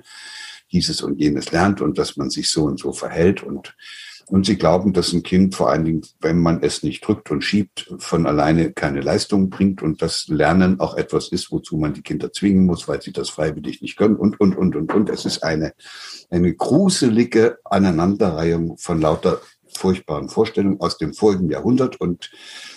dieses 0.72 1.02
und 1.02 1.18
jenes 1.20 1.50
lernt 1.50 1.80
und 1.80 1.98
dass 1.98 2.16
man 2.16 2.30
sich 2.30 2.50
so 2.50 2.64
und 2.64 2.78
so 2.78 2.92
verhält 2.92 3.42
und 3.42 3.76
und 4.28 4.44
sie 4.44 4.56
glauben, 4.56 4.92
dass 4.92 5.12
ein 5.12 5.22
Kind 5.22 5.54
vor 5.54 5.70
allen 5.70 5.84
Dingen, 5.84 6.02
wenn 6.20 6.40
man 6.40 6.62
es 6.62 6.82
nicht 6.82 7.06
drückt 7.06 7.30
und 7.30 7.42
schiebt, 7.42 7.94
von 7.98 8.26
alleine 8.26 8.72
keine 8.72 9.00
Leistung 9.00 9.50
bringt 9.50 9.82
und 9.82 10.02
das 10.02 10.26
Lernen 10.28 10.80
auch 10.80 10.96
etwas 10.96 11.28
ist, 11.28 11.52
wozu 11.52 11.76
man 11.76 11.94
die 11.94 12.02
Kinder 12.02 12.32
zwingen 12.32 12.66
muss, 12.66 12.88
weil 12.88 13.00
sie 13.00 13.12
das 13.12 13.30
freiwillig 13.30 13.82
nicht 13.82 13.96
können 13.96 14.16
und, 14.16 14.40
und, 14.40 14.56
und, 14.56 14.74
und, 14.74 14.92
und. 14.92 15.10
Es 15.10 15.26
ist 15.26 15.44
eine, 15.44 15.74
eine 16.28 16.54
gruselige 16.54 17.58
Aneinanderreihung 17.64 18.76
von 18.78 19.00
lauter 19.00 19.40
furchtbaren 19.76 20.28
Vorstellungen 20.28 20.80
aus 20.80 20.98
dem 20.98 21.14
vorigen 21.14 21.50
Jahrhundert 21.50 22.00
und 22.00 22.30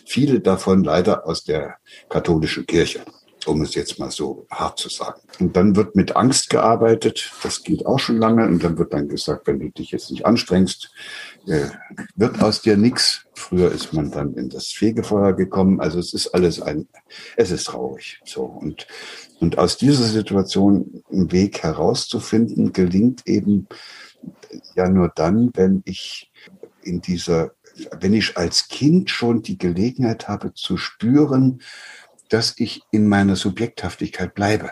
viele 0.06 0.42
davon 0.42 0.84
leider 0.84 1.26
aus 1.26 1.44
der 1.44 1.78
katholischen 2.10 2.66
Kirche 2.66 3.02
um 3.46 3.62
es 3.62 3.76
jetzt 3.76 4.00
mal 4.00 4.12
so 4.12 4.46
hart 4.52 4.80
zu 4.80 4.90
sagen. 4.90 5.22
Und 5.40 5.56
dann 5.56 5.76
wird 5.76 5.96
mit 5.96 6.16
Angst 6.16 6.50
gearbeitet, 6.50 7.32
das 7.44 7.64
geht 7.64 7.86
auch 7.86 8.00
schon 8.00 8.18
lange, 8.18 8.46
und 8.46 8.64
dann 8.64 8.78
wird 8.78 8.94
dann 8.94 9.08
gesagt, 9.08 9.48
wenn 9.48 9.60
du 9.60 9.70
dich 9.70 9.92
jetzt 9.92 10.12
nicht 10.12 10.26
anstrengst, 10.26 10.92
äh, 11.48 11.70
wird 12.16 12.42
aus 12.42 12.62
dir 12.62 12.78
nichts. 12.78 13.26
Früher 13.34 13.72
ist 13.72 13.94
man 13.94 14.12
dann 14.12 14.34
in 14.34 14.50
das 14.50 14.68
Fegefeuer 14.68 15.34
gekommen, 15.34 15.80
also 15.80 16.00
es 16.00 16.14
ist 16.14 16.28
alles 16.28 16.62
ein, 16.62 16.88
es 17.38 17.52
ist 17.52 17.66
traurig. 17.66 18.22
So 18.26 18.44
und 18.44 18.88
und 19.40 19.58
aus 19.58 19.78
dieser 19.78 20.04
Situation 20.04 21.04
einen 21.10 21.32
Weg 21.32 21.64
herauszufinden, 21.64 22.74
gelingt 22.74 23.26
eben 23.26 23.68
ja 24.76 24.90
nur 24.90 25.12
dann, 25.16 25.52
wenn 25.54 25.82
ich 25.86 26.32
in 26.82 27.02
dieser, 27.02 27.52
wenn 28.00 28.14
ich 28.14 28.38
als 28.38 28.68
Kind 28.68 29.10
schon 29.10 29.42
die 29.42 29.58
Gelegenheit 29.58 30.28
habe 30.28 30.54
zu 30.54 30.78
spüren, 30.78 31.62
dass 32.28 32.56
ich 32.58 32.82
in 32.92 33.08
meiner 33.08 33.36
Subjekthaftigkeit 33.36 34.34
bleibe. 34.34 34.72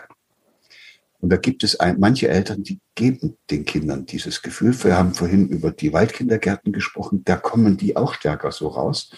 Und 1.20 1.30
da 1.30 1.36
gibt 1.36 1.64
es 1.64 1.78
ein, 1.80 1.98
manche 1.98 2.28
Eltern, 2.28 2.62
die 2.62 2.80
geben 2.94 3.36
den 3.50 3.64
Kindern 3.64 4.06
dieses 4.06 4.40
Gefühl. 4.40 4.72
Wir 4.84 4.96
haben 4.96 5.14
vorhin 5.14 5.48
über 5.48 5.72
die 5.72 5.92
Waldkindergärten 5.92 6.72
gesprochen. 6.72 7.22
Da 7.24 7.36
kommen 7.36 7.76
die 7.76 7.96
auch 7.96 8.14
stärker 8.14 8.52
so 8.52 8.68
raus. 8.68 9.10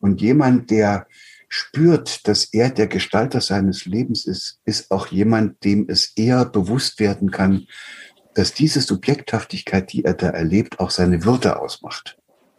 Und 0.00 0.20
jemand, 0.20 0.70
der 0.70 1.06
spürt, 1.48 2.26
dass 2.26 2.52
er 2.52 2.70
der 2.70 2.88
Gestalter 2.88 3.40
seines 3.40 3.86
Lebens 3.86 4.26
ist, 4.26 4.60
ist 4.64 4.90
auch 4.90 5.06
jemand, 5.06 5.64
dem 5.64 5.86
es 5.88 6.12
eher 6.16 6.44
bewusst 6.44 7.00
werden 7.00 7.30
kann, 7.30 7.66
dass 8.34 8.52
diese 8.52 8.80
Subjekthaftigkeit, 8.80 9.92
die 9.92 10.04
er 10.04 10.14
da 10.14 10.28
erlebt, 10.28 10.80
auch 10.80 10.90
seine 10.90 11.24
Würde 11.24 11.60
ausmacht. 11.60 12.17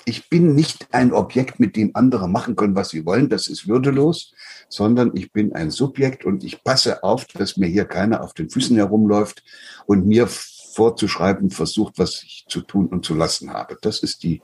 Ich 0.10 0.30
bin 0.30 0.56
nicht 0.56 0.88
ein 0.92 1.14
Objekt, 1.14 1.60
mit 1.60 1.76
dem 1.76 1.92
andere 1.94 2.28
machen 2.28 2.56
können, 2.56 2.76
was 2.76 2.90
sie 2.90 3.06
wollen. 3.06 3.30
Das 3.30 3.48
ist 3.48 3.68
würdelos 3.68 4.34
sondern 4.70 5.12
ich 5.16 5.34
bin 5.34 5.54
ein 5.54 5.72
Subjekt 5.72 6.24
und 6.24 6.44
ich 6.44 6.64
passe 6.64 7.04
auf, 7.04 7.26
dass 7.26 7.58
mir 7.58 7.68
hier 7.68 7.86
keiner 7.86 8.24
auf 8.24 8.34
den 8.34 8.50
Füßen 8.50 8.78
herumläuft 8.78 9.44
und 9.88 10.06
mir 10.06 10.28
vorzuschreiben 10.28 11.50
versucht, 11.50 11.98
was 11.98 12.24
ich 12.24 12.46
zu 12.48 12.62
tun 12.62 12.86
und 12.86 13.04
zu 13.04 13.16
lassen 13.16 13.52
habe. 13.52 13.78
Das 13.82 14.00
ist 14.00 14.24
die, 14.24 14.42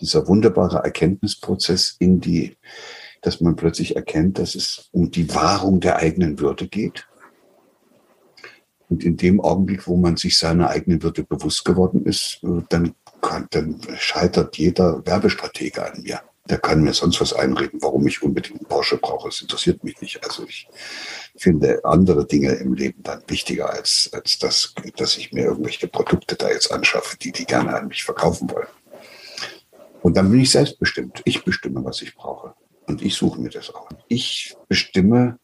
dieser 0.00 0.26
wunderbare 0.28 0.78
Erkenntnisprozess 0.78 1.96
in 1.98 2.20
die, 2.20 2.56
dass 3.20 3.40
man 3.40 3.56
plötzlich 3.56 3.96
erkennt, 3.96 4.38
dass 4.38 4.54
es 4.54 4.88
um 4.92 5.10
die 5.10 5.34
Wahrung 5.34 5.80
der 5.80 5.96
eigenen 5.96 6.38
Würde 6.38 6.68
geht. 6.68 7.06
Und 8.88 9.02
in 9.02 9.16
dem 9.16 9.40
Augenblick, 9.40 9.88
wo 9.88 9.96
man 9.96 10.16
sich 10.16 10.38
seiner 10.38 10.70
eigenen 10.70 11.02
Würde 11.02 11.24
bewusst 11.24 11.64
geworden 11.64 12.06
ist, 12.06 12.38
äh, 12.44 12.62
dann, 12.68 12.94
kann, 13.20 13.46
dann 13.50 13.80
scheitert 13.96 14.56
jeder 14.56 15.04
Werbestratege 15.06 15.84
an 15.84 16.02
mir 16.02 16.20
der 16.48 16.58
kann 16.58 16.82
mir 16.82 16.92
sonst 16.92 17.20
was 17.20 17.32
einreden, 17.32 17.80
warum 17.82 18.06
ich 18.06 18.22
unbedingt 18.22 18.60
einen 18.60 18.68
Porsche 18.68 18.98
brauche. 18.98 19.28
Es 19.28 19.40
interessiert 19.40 19.82
mich 19.82 20.00
nicht. 20.00 20.22
Also 20.24 20.44
ich 20.44 20.68
finde 21.36 21.84
andere 21.84 22.26
Dinge 22.26 22.52
im 22.52 22.74
Leben 22.74 23.02
dann 23.02 23.22
wichtiger 23.26 23.70
als, 23.70 24.10
als 24.12 24.38
das, 24.38 24.74
dass 24.96 25.16
ich 25.16 25.32
mir 25.32 25.44
irgendwelche 25.44 25.88
Produkte 25.88 26.36
da 26.36 26.50
jetzt 26.50 26.72
anschaffe, 26.72 27.16
die 27.18 27.32
die 27.32 27.46
gerne 27.46 27.74
an 27.76 27.88
mich 27.88 28.04
verkaufen 28.04 28.50
wollen. 28.50 28.68
Und 30.02 30.16
dann 30.16 30.30
bin 30.30 30.40
ich 30.40 30.50
selbstbestimmt. 30.50 31.22
Ich 31.24 31.44
bestimme, 31.44 31.84
was 31.84 32.00
ich 32.02 32.14
brauche. 32.14 32.54
Und 32.86 33.02
ich 33.02 33.14
suche 33.14 33.40
mir 33.40 33.50
das 33.50 33.74
auch. 33.74 33.88
Ich 34.06 34.54
bestimme, 34.68 35.38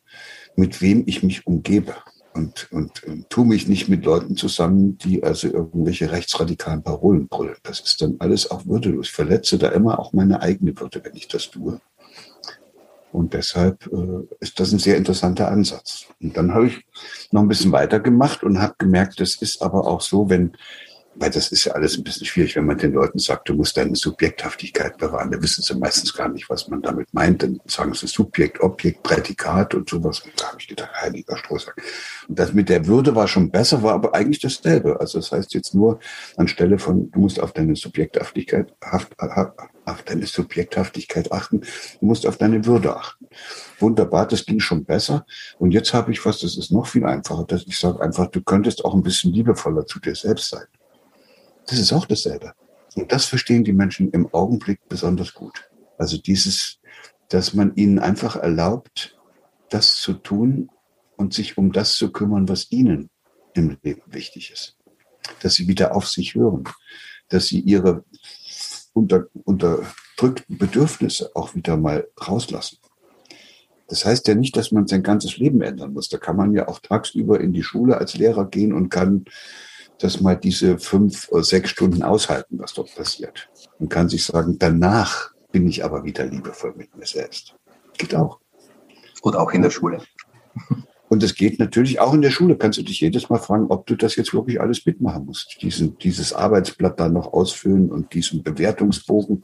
mit 0.54 0.80
wem 0.80 1.02
ich 1.06 1.22
mich 1.22 1.46
umgebe 1.46 1.96
und, 2.34 2.70
und, 2.72 3.04
und 3.04 3.30
tu 3.30 3.44
mich 3.44 3.68
nicht 3.68 3.88
mit 3.88 4.04
Leuten 4.04 4.36
zusammen, 4.36 4.98
die 4.98 5.22
also 5.22 5.48
irgendwelche 5.48 6.10
rechtsradikalen 6.10 6.82
Parolen 6.82 7.28
brüllen. 7.28 7.56
Das 7.62 7.80
ist 7.80 8.00
dann 8.00 8.16
alles 8.18 8.50
auch 8.50 8.66
würdelos. 8.66 9.06
Ich 9.08 9.12
verletze 9.12 9.58
da 9.58 9.68
immer 9.68 9.98
auch 9.98 10.12
meine 10.12 10.40
eigene 10.40 10.78
Würde, 10.78 11.04
wenn 11.04 11.14
ich 11.14 11.28
das 11.28 11.50
tue. 11.50 11.80
Und 13.12 13.34
deshalb 13.34 13.86
äh, 13.92 14.26
ist 14.40 14.58
das 14.58 14.72
ein 14.72 14.78
sehr 14.78 14.96
interessanter 14.96 15.48
Ansatz. 15.48 16.06
Und 16.22 16.36
dann 16.36 16.54
habe 16.54 16.68
ich 16.68 16.86
noch 17.30 17.42
ein 17.42 17.48
bisschen 17.48 17.72
weitergemacht 17.72 18.42
und 18.42 18.60
habe 18.60 18.74
gemerkt, 18.78 19.20
das 19.20 19.36
ist 19.36 19.60
aber 19.60 19.86
auch 19.86 20.00
so, 20.00 20.30
wenn 20.30 20.56
weil 21.14 21.30
das 21.30 21.52
ist 21.52 21.64
ja 21.64 21.72
alles 21.72 21.96
ein 21.96 22.04
bisschen 22.04 22.26
schwierig, 22.26 22.56
wenn 22.56 22.66
man 22.66 22.78
den 22.78 22.92
Leuten 22.92 23.18
sagt, 23.18 23.48
du 23.48 23.54
musst 23.54 23.76
deine 23.76 23.94
Subjekthaftigkeit 23.94 24.96
bewahren. 24.98 25.30
Da 25.30 25.42
wissen 25.42 25.62
sie 25.62 25.74
meistens 25.74 26.14
gar 26.14 26.28
nicht, 26.28 26.48
was 26.48 26.68
man 26.68 26.80
damit 26.82 27.12
meint. 27.12 27.42
Dann 27.42 27.60
sagen 27.66 27.92
sie 27.94 28.06
Subjekt, 28.06 28.60
Objekt, 28.60 29.02
Prädikat 29.02 29.74
und 29.74 29.88
sowas. 29.88 30.20
Und 30.20 30.32
da 30.40 30.48
habe 30.48 30.56
ich 30.60 30.68
gedacht, 30.68 30.90
heiliger 31.00 31.36
Strohsack. 31.36 31.76
Und 32.28 32.38
das 32.38 32.52
mit 32.52 32.68
der 32.68 32.86
Würde 32.86 33.14
war 33.14 33.28
schon 33.28 33.50
besser, 33.50 33.82
war 33.82 33.94
aber 33.94 34.14
eigentlich 34.14 34.40
dasselbe. 34.40 35.00
Also 35.00 35.18
das 35.18 35.32
heißt 35.32 35.54
jetzt 35.54 35.74
nur 35.74 35.98
anstelle 36.36 36.78
von, 36.78 37.10
du 37.10 37.20
musst 37.20 37.40
auf 37.40 37.52
deine 37.52 37.76
Subjekthaftigkeit, 37.76 38.72
auf 39.84 40.02
deine 40.04 40.26
Subjekthaftigkeit 40.26 41.32
achten, 41.32 41.60
du 41.60 42.06
musst 42.06 42.26
auf 42.26 42.38
deine 42.38 42.64
Würde 42.64 42.96
achten. 42.96 43.26
Wunderbar, 43.78 44.26
das 44.26 44.46
ging 44.46 44.60
schon 44.60 44.84
besser. 44.84 45.26
Und 45.58 45.72
jetzt 45.72 45.92
habe 45.92 46.12
ich 46.12 46.24
was, 46.24 46.40
das 46.40 46.56
ist 46.56 46.70
noch 46.70 46.86
viel 46.86 47.04
einfacher, 47.04 47.44
dass 47.44 47.64
ich 47.66 47.78
sage 47.78 48.00
einfach, 48.00 48.28
du 48.28 48.40
könntest 48.40 48.84
auch 48.84 48.94
ein 48.94 49.02
bisschen 49.02 49.32
liebevoller 49.32 49.86
zu 49.86 50.00
dir 50.00 50.14
selbst 50.14 50.48
sein. 50.50 50.64
Das 51.66 51.78
ist 51.78 51.92
auch 51.92 52.06
dasselbe. 52.06 52.52
Und 52.94 53.12
das 53.12 53.24
verstehen 53.24 53.64
die 53.64 53.72
Menschen 53.72 54.10
im 54.10 54.32
Augenblick 54.32 54.80
besonders 54.88 55.32
gut. 55.32 55.70
Also 55.98 56.18
dieses, 56.18 56.78
dass 57.28 57.54
man 57.54 57.74
ihnen 57.76 57.98
einfach 57.98 58.36
erlaubt, 58.36 59.18
das 59.70 59.96
zu 59.96 60.14
tun 60.14 60.70
und 61.16 61.32
sich 61.32 61.56
um 61.56 61.72
das 61.72 61.94
zu 61.94 62.12
kümmern, 62.12 62.48
was 62.48 62.70
ihnen 62.70 63.10
im 63.54 63.78
Leben 63.82 64.02
wichtig 64.06 64.50
ist. 64.50 64.76
Dass 65.40 65.54
sie 65.54 65.68
wieder 65.68 65.94
auf 65.94 66.08
sich 66.08 66.34
hören, 66.34 66.64
dass 67.28 67.46
sie 67.46 67.60
ihre 67.60 68.04
unter, 68.92 69.26
unterdrückten 69.44 70.58
Bedürfnisse 70.58 71.30
auch 71.34 71.54
wieder 71.54 71.76
mal 71.76 72.08
rauslassen. 72.26 72.78
Das 73.88 74.04
heißt 74.04 74.26
ja 74.28 74.34
nicht, 74.34 74.56
dass 74.56 74.72
man 74.72 74.86
sein 74.86 75.02
ganzes 75.02 75.36
Leben 75.36 75.60
ändern 75.60 75.92
muss. 75.92 76.08
Da 76.08 76.18
kann 76.18 76.36
man 76.36 76.54
ja 76.54 76.68
auch 76.68 76.80
tagsüber 76.80 77.40
in 77.40 77.52
die 77.52 77.62
Schule 77.62 77.98
als 77.98 78.14
Lehrer 78.14 78.48
gehen 78.48 78.72
und 78.72 78.88
kann 78.88 79.26
dass 80.02 80.20
mal 80.20 80.36
diese 80.36 80.78
fünf 80.78 81.28
oder 81.30 81.44
sechs 81.44 81.70
Stunden 81.70 82.02
aushalten, 82.02 82.58
was 82.58 82.74
dort 82.74 82.94
passiert. 82.94 83.48
Und 83.78 83.88
kann 83.88 84.08
sich 84.08 84.24
sagen, 84.24 84.58
danach 84.58 85.30
bin 85.52 85.66
ich 85.68 85.84
aber 85.84 86.04
wieder 86.04 86.24
liebevoll 86.26 86.74
mit 86.76 86.96
mir 86.96 87.06
selbst. 87.06 87.54
Geht 87.96 88.14
auch. 88.14 88.40
Und 89.22 89.36
auch 89.36 89.52
in 89.52 89.62
der 89.62 89.70
Schule. 89.70 90.02
Und 91.08 91.22
es 91.22 91.34
geht 91.34 91.58
natürlich 91.58 92.00
auch 92.00 92.14
in 92.14 92.22
der 92.22 92.30
Schule. 92.30 92.56
Kannst 92.56 92.78
du 92.78 92.82
dich 92.82 93.00
jedes 93.00 93.28
Mal 93.28 93.38
fragen, 93.38 93.66
ob 93.68 93.86
du 93.86 93.94
das 93.96 94.16
jetzt 94.16 94.32
wirklich 94.32 94.60
alles 94.60 94.84
mitmachen 94.86 95.26
musst. 95.26 95.58
Diesen, 95.60 95.98
dieses 95.98 96.32
Arbeitsblatt 96.32 96.98
dann 96.98 97.12
noch 97.12 97.32
ausfüllen 97.32 97.92
und 97.92 98.14
diesen 98.14 98.42
Bewertungsbogen. 98.42 99.42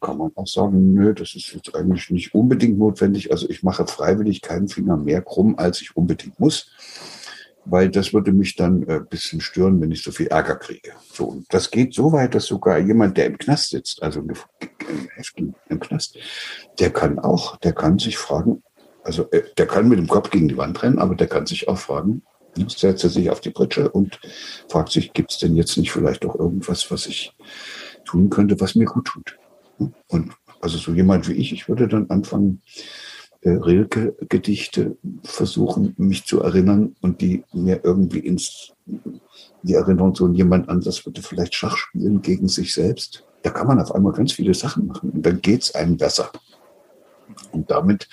Kann 0.00 0.16
man 0.16 0.32
auch 0.34 0.46
sagen, 0.46 0.94
nö, 0.94 1.12
das 1.12 1.34
ist 1.34 1.52
jetzt 1.54 1.74
eigentlich 1.74 2.10
nicht 2.10 2.34
unbedingt 2.34 2.78
notwendig. 2.78 3.30
Also 3.30 3.48
ich 3.50 3.62
mache 3.62 3.86
freiwillig 3.86 4.40
keinen 4.40 4.68
Finger 4.68 4.96
mehr 4.96 5.20
krumm, 5.20 5.56
als 5.58 5.82
ich 5.82 5.94
unbedingt 5.94 6.40
muss 6.40 6.70
weil 7.64 7.88
das 7.88 8.12
würde 8.12 8.32
mich 8.32 8.56
dann 8.56 8.82
äh, 8.84 9.00
bisschen 9.08 9.40
stören, 9.40 9.80
wenn 9.80 9.90
ich 9.90 10.02
so 10.02 10.12
viel 10.12 10.26
Ärger 10.26 10.56
kriege. 10.56 10.92
So, 11.12 11.26
und 11.26 11.46
das 11.52 11.70
geht 11.70 11.94
so 11.94 12.12
weit, 12.12 12.34
dass 12.34 12.46
sogar 12.46 12.78
jemand, 12.78 13.16
der 13.16 13.26
im 13.26 13.38
Knast 13.38 13.70
sitzt, 13.70 14.02
also 14.02 14.20
im 14.20 14.32
im 15.68 15.80
Knast, 15.80 16.18
der 16.78 16.90
kann 16.90 17.18
auch, 17.18 17.56
der 17.56 17.72
kann 17.72 17.98
sich 17.98 18.18
fragen, 18.18 18.62
also 19.02 19.30
äh, 19.30 19.42
der 19.56 19.66
kann 19.66 19.88
mit 19.88 19.98
dem 19.98 20.08
Kopf 20.08 20.30
gegen 20.30 20.48
die 20.48 20.56
Wand 20.56 20.82
rennen, 20.82 20.98
aber 20.98 21.14
der 21.14 21.26
kann 21.26 21.46
sich 21.46 21.68
auch 21.68 21.78
fragen, 21.78 22.22
ne, 22.56 22.66
setzt 22.68 23.04
er 23.04 23.10
sich 23.10 23.30
auf 23.30 23.40
die 23.40 23.50
Pritsche 23.50 23.88
und 23.90 24.20
fragt 24.68 24.92
sich, 24.92 25.12
gibt 25.12 25.32
es 25.32 25.38
denn 25.38 25.56
jetzt 25.56 25.76
nicht 25.76 25.90
vielleicht 25.90 26.24
auch 26.26 26.34
irgendwas, 26.38 26.90
was 26.90 27.06
ich 27.06 27.32
tun 28.04 28.30
könnte, 28.30 28.60
was 28.60 28.74
mir 28.74 28.86
gut 28.86 29.06
tut? 29.06 29.38
Und 30.08 30.32
also 30.60 30.78
so 30.78 30.92
jemand 30.92 31.28
wie 31.28 31.34
ich, 31.34 31.52
ich 31.52 31.68
würde 31.68 31.88
dann 31.88 32.10
anfangen, 32.10 32.62
äh, 32.66 33.13
Rilke-Gedichte 33.50 34.96
versuchen, 35.22 35.94
mich 35.96 36.24
zu 36.24 36.40
erinnern 36.40 36.96
und 37.00 37.20
die 37.20 37.44
mir 37.52 37.80
irgendwie 37.84 38.20
ins 38.20 38.72
die 39.62 39.74
Erinnerung 39.74 40.14
so 40.14 40.28
jemand 40.28 40.68
anderes 40.68 41.06
würde 41.06 41.22
vielleicht 41.22 41.54
Schach 41.54 41.76
spielen 41.76 42.22
gegen 42.22 42.48
sich 42.48 42.74
selbst. 42.74 43.24
Da 43.42 43.50
kann 43.50 43.66
man 43.66 43.80
auf 43.80 43.94
einmal 43.94 44.12
ganz 44.12 44.32
viele 44.32 44.54
Sachen 44.54 44.86
machen 44.86 45.10
und 45.10 45.24
dann 45.24 45.40
geht's 45.40 45.74
einem 45.74 45.96
besser. 45.96 46.30
Und 47.52 47.70
damit 47.70 48.08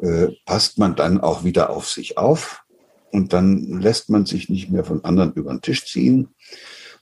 äh, 0.00 0.28
passt 0.46 0.78
man 0.78 0.96
dann 0.96 1.20
auch 1.20 1.44
wieder 1.44 1.70
auf 1.70 1.88
sich 1.88 2.16
auf 2.16 2.64
und 3.12 3.32
dann 3.32 3.80
lässt 3.80 4.10
man 4.10 4.26
sich 4.26 4.48
nicht 4.48 4.70
mehr 4.70 4.84
von 4.84 5.04
anderen 5.04 5.32
über 5.32 5.50
den 5.50 5.60
Tisch 5.60 5.86
ziehen 5.86 6.28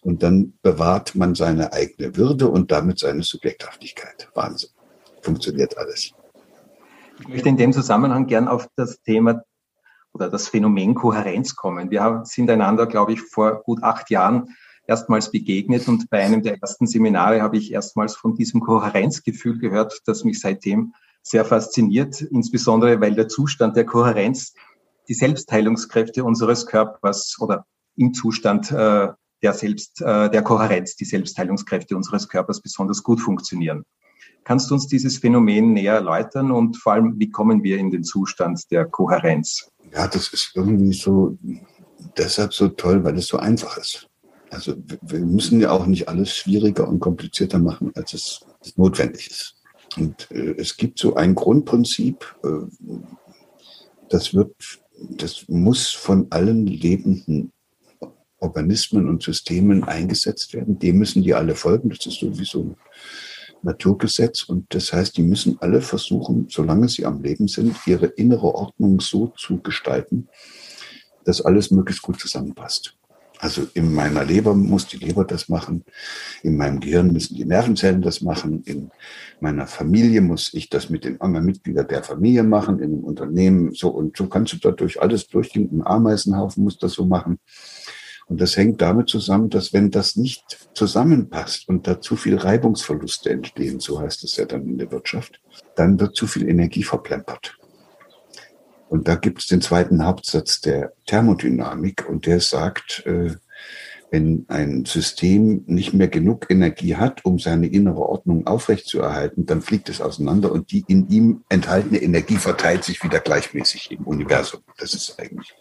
und 0.01 0.23
dann 0.23 0.55
bewahrt 0.63 1.15
man 1.15 1.35
seine 1.35 1.73
eigene 1.73 2.17
Würde 2.17 2.49
und 2.49 2.71
damit 2.71 2.99
seine 2.99 3.23
Subjekthaftigkeit. 3.23 4.29
Wahnsinn. 4.35 4.71
Funktioniert 5.23 5.77
alles. 5.79 6.13
Ich 7.19 7.29
möchte 7.29 7.49
in 7.49 7.57
dem 7.57 7.73
Zusammenhang 7.73 8.27
gern 8.27 8.47
auf 8.47 8.69
das 8.77 9.01
Thema 9.03 9.43
oder 10.13 10.29
das 10.29 10.49
Phänomen 10.49 10.95
Kohärenz 10.95 11.57
kommen. 11.57 11.91
Wir 11.91 12.23
sind 12.25 12.51
einander, 12.51 12.87
glaube 12.87 13.13
ich, 13.13 13.23
vor 13.23 13.63
gut 13.63 13.83
acht 13.83 14.11
Jahren 14.11 14.55
erstmals 14.87 15.31
begegnet 15.31 15.89
und 15.89 16.09
bei 16.11 16.23
einem 16.23 16.43
der 16.43 16.61
ersten 16.61 16.87
Seminare 16.87 17.43
habe 17.43 17.57
ich 17.57 17.73
erstmals 17.73 18.17
von 18.17 18.35
diesem 18.35 18.61
Kohärenzgefühl 18.61 19.59
gehört, 19.59 20.01
das 20.07 20.25
mich 20.25 20.41
seitdem 20.41 20.95
sehr 21.23 21.45
fasziniert, 21.45 22.21
insbesondere 22.21 23.01
weil 23.01 23.15
der 23.15 23.29
Zustand 23.29 23.77
der 23.77 23.85
Kohärenz 23.85 24.55
die 25.09 25.15
Selbstheilungskräfte 25.15 26.23
unseres 26.23 26.67
Körpers 26.67 27.37
oder 27.41 27.67
im 27.97 28.15
Zustand 28.15 28.71
äh, 28.71 29.09
der 29.43 29.53
Selbst, 29.53 30.01
äh, 30.03 30.31
der 30.31 30.43
Kohärenz, 30.43 30.97
die 30.97 31.05
Selbstheilungskräfte 31.05 31.97
unseres 31.97 32.29
Körpers 32.29 32.61
besonders 32.61 33.03
gut 33.03 33.21
funktionieren. 33.21 33.85
Kannst 34.47 34.71
du 34.71 34.75
uns 34.75 34.87
dieses 34.87 35.19
Phänomen 35.19 35.73
näher 35.73 35.95
erläutern 35.95 36.53
und 36.53 36.77
vor 36.77 36.93
allem, 36.93 37.19
wie 37.19 37.29
kommen 37.33 37.65
wir 37.65 37.79
in 37.79 37.91
den 37.91 38.05
Zustand 38.05 38.71
der 38.71 38.85
Kohärenz? 38.85 39.69
Ja, 39.93 40.07
das 40.07 40.33
ist 40.33 40.53
irgendwie 40.55 40.93
so 40.93 41.37
deshalb 42.17 42.55
so 42.55 42.69
toll, 42.69 43.03
weil 43.03 43.19
es 43.19 43.27
so 43.27 43.39
einfach 43.39 43.77
ist. 43.77 44.09
Also 44.51 44.75
wir 45.03 45.19
müssen 45.19 45.61
ja 45.61 45.73
auch 45.73 45.87
nicht 45.87 46.09
alles 46.09 46.33
schwieriger 46.33 46.87
und 46.87 47.01
komplizierter 47.01 47.59
machen, 47.59 47.91
als 47.97 48.15
es 48.15 48.41
notwendig 48.77 49.29
ist. 49.29 49.57
Und 49.97 50.31
äh, 50.31 50.55
es 50.57 50.77
gibt 50.77 51.01
so 51.01 51.17
ein 51.17 51.35
Grundprinzip, 51.35 52.37
äh, 52.45 52.49
das 54.11 54.33
wird, 54.33 54.55
das 55.11 55.49
muss 55.49 55.91
von 55.91 56.29
allen 56.31 56.69
lebenden 56.69 57.51
Organismen 58.39 59.09
und 59.09 59.25
Systemen 59.25 59.83
eingesetzt 59.83 60.55
werden. 60.55 60.79
Dem 60.79 60.99
müssen 60.99 61.25
die 61.25 61.35
alle 61.35 61.57
folgen. 61.57 61.89
Das 61.89 62.07
ist 62.07 62.21
sowieso 62.21 62.77
Naturgesetz. 63.63 64.45
Und 64.45 64.75
das 64.75 64.93
heißt, 64.93 65.17
die 65.17 65.23
müssen 65.23 65.59
alle 65.61 65.81
versuchen, 65.81 66.47
solange 66.51 66.89
sie 66.89 67.05
am 67.05 67.23
Leben 67.23 67.49
sind, 67.49 67.77
ihre 67.87 68.07
innere 68.07 68.55
Ordnung 68.55 69.01
so 69.01 69.29
zu 69.37 69.59
gestalten, 69.59 70.29
dass 71.25 71.41
alles 71.41 71.71
möglichst 71.71 72.03
gut 72.03 72.21
zusammenpasst. 72.21 72.97
Also 73.39 73.67
in 73.75 73.93
meiner 73.93 74.25
Leber 74.25 74.55
muss 74.55 74.87
die 74.87 74.97
Leber 74.97 75.25
das 75.25 75.49
machen, 75.49 75.85
in 76.43 76.57
meinem 76.57 76.81
Gehirn 76.81 77.13
müssen 77.13 77.35
die 77.35 77.45
Nervenzellen 77.45 78.01
das 78.01 78.23
machen, 78.23 78.63
in 78.65 78.91
meiner 79.41 79.67
Familie 79.67 80.23
muss 80.23 80.55
ich 80.55 80.71
das 80.71 80.89
mit 80.89 81.05
den 81.05 81.21
anderen 81.21 81.45
Mitgliedern 81.45 81.87
der 81.87 82.03
Familie 82.03 82.45
machen, 82.45 82.79
in 82.79 82.95
einem 82.95 83.05
Unternehmen 83.05 83.75
so 83.75 83.89
und 83.89 84.17
so 84.17 84.27
kannst 84.29 84.55
du 84.55 84.57
dadurch 84.57 85.01
alles 85.03 85.27
durchgehen. 85.27 85.69
Ein 85.71 85.87
Ameisenhaufen 85.87 86.65
muss 86.65 86.79
das 86.79 86.93
so 86.93 87.05
machen. 87.05 87.39
Und 88.29 88.41
das 88.41 88.57
hängt 88.57 88.83
damit 88.83 89.09
zusammen, 89.09 89.51
dass 89.51 89.73
wenn 89.73 89.91
das 89.91 90.17
nicht 90.17 90.69
zusammenpasst 90.75 91.69
und 91.69 91.87
da 91.87 92.01
zu 92.01 92.17
viel 92.17 92.37
Reibungsverluste 92.37 93.31
entstehen, 93.31 93.79
so 93.79 94.01
heißt 94.01 94.25
es 94.25 94.37
ja 94.37 94.47
dann 94.47 94.67
in 94.67 94.79
der 94.79 94.91
Wirtschaft, 94.91 95.41
dann 95.77 96.01
wird 96.01 96.17
zu 96.17 96.27
viel 96.27 96.49
Energie 96.49 96.83
verplempert. 96.83 97.57
Und 98.89 99.09
da 99.09 99.15
gibt 99.15 99.41
es 99.41 99.47
den 99.47 99.61
zweiten 99.61 100.05
Hauptsatz 100.05 100.61
der 100.61 100.93
Thermodynamik 101.07 102.09
und 102.09 102.27
der 102.27 102.41
sagt, 102.41 103.05
äh, 103.07 103.35
wenn 104.11 104.45
ein 104.49 104.85
System 104.85 105.65
nicht 105.67 105.93
mehr 105.93 106.09
genug 106.09 106.47
Energie 106.49 106.97
hat, 106.97 107.25
um 107.25 107.39
seine 107.39 107.67
innere 107.67 108.09
Ordnung 108.09 108.47
aufrechtzuerhalten, 108.47 109.47
dann 109.47 109.63
fliegt 109.63 109.89
es 109.89 110.01
auseinander 110.01 110.53
und 110.53 110.71
die 110.71 110.85
in 110.87 111.09
ihm 111.09 111.45
enthaltene 111.49 112.01
Energie 112.01 112.37
verteilt 112.37 112.85
sich 112.85 113.03
wieder 113.03 113.19
gleichmäßig 113.19 113.91
im 113.91 114.05
Universum. 114.05 114.61
Das 114.79 114.95
ist 114.95 115.19
eigentlich. 115.19 115.55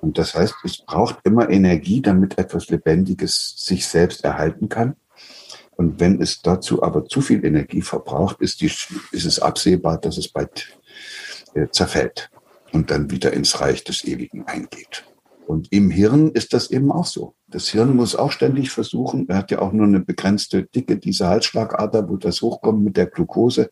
Und 0.00 0.18
das 0.18 0.34
heißt, 0.34 0.54
es 0.64 0.78
braucht 0.78 1.18
immer 1.24 1.48
Energie, 1.48 2.00
damit 2.00 2.38
etwas 2.38 2.68
Lebendiges 2.68 3.54
sich 3.56 3.86
selbst 3.86 4.24
erhalten 4.24 4.68
kann. 4.68 4.96
Und 5.76 6.00
wenn 6.00 6.20
es 6.22 6.42
dazu 6.42 6.82
aber 6.82 7.04
zu 7.04 7.20
viel 7.20 7.44
Energie 7.44 7.82
verbraucht, 7.82 8.40
ist, 8.40 8.60
die, 8.60 8.66
ist 8.66 9.24
es 9.24 9.38
absehbar, 9.38 9.98
dass 9.98 10.16
es 10.16 10.28
bald 10.28 10.78
äh, 11.54 11.68
zerfällt 11.68 12.30
und 12.72 12.90
dann 12.90 13.10
wieder 13.10 13.32
ins 13.32 13.60
Reich 13.60 13.84
des 13.84 14.04
Ewigen 14.04 14.46
eingeht. 14.46 15.04
Und 15.46 15.72
im 15.72 15.90
Hirn 15.90 16.32
ist 16.32 16.52
das 16.52 16.72
eben 16.72 16.90
auch 16.90 17.06
so. 17.06 17.34
Das 17.46 17.68
Hirn 17.68 17.94
muss 17.94 18.16
auch 18.16 18.32
ständig 18.32 18.70
versuchen, 18.70 19.28
er 19.28 19.36
hat 19.36 19.52
ja 19.52 19.60
auch 19.60 19.72
nur 19.72 19.86
eine 19.86 20.00
begrenzte 20.00 20.64
Dicke, 20.64 20.96
diese 20.96 21.28
Halsschlagader, 21.28 22.08
wo 22.08 22.16
das 22.16 22.42
hochkommt 22.42 22.82
mit 22.82 22.96
der 22.96 23.06
Glucose 23.06 23.70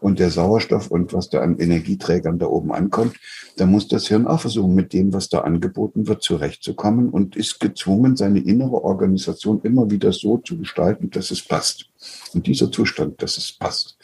und 0.00 0.18
der 0.18 0.30
Sauerstoff 0.30 0.90
und 0.90 1.12
was 1.12 1.30
da 1.30 1.40
an 1.40 1.58
Energieträgern 1.58 2.40
da 2.40 2.46
oben 2.46 2.72
ankommt. 2.72 3.14
Da 3.56 3.66
muss 3.66 3.86
das 3.86 4.08
Hirn 4.08 4.26
auch 4.26 4.40
versuchen, 4.40 4.74
mit 4.74 4.92
dem, 4.92 5.12
was 5.12 5.28
da 5.28 5.42
angeboten 5.42 6.08
wird, 6.08 6.22
zurechtzukommen 6.22 7.10
und 7.10 7.36
ist 7.36 7.60
gezwungen, 7.60 8.16
seine 8.16 8.40
innere 8.40 8.82
Organisation 8.82 9.60
immer 9.62 9.92
wieder 9.92 10.12
so 10.12 10.38
zu 10.38 10.58
gestalten, 10.58 11.10
dass 11.10 11.30
es 11.30 11.42
passt. 11.42 11.86
Und 12.34 12.48
dieser 12.48 12.72
Zustand, 12.72 13.22
dass 13.22 13.38
es 13.38 13.52
passt, 13.52 13.96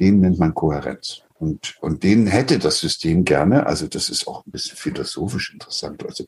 den 0.00 0.20
nennt 0.20 0.40
man 0.40 0.54
Kohärenz. 0.54 1.22
Und, 1.38 1.76
und 1.80 2.02
den 2.02 2.26
hätte 2.26 2.58
das 2.58 2.80
System 2.80 3.24
gerne. 3.24 3.66
Also 3.66 3.86
das 3.86 4.10
ist 4.10 4.26
auch 4.26 4.44
ein 4.44 4.50
bisschen 4.50 4.76
philosophisch 4.76 5.52
interessant. 5.52 6.04
Also 6.04 6.24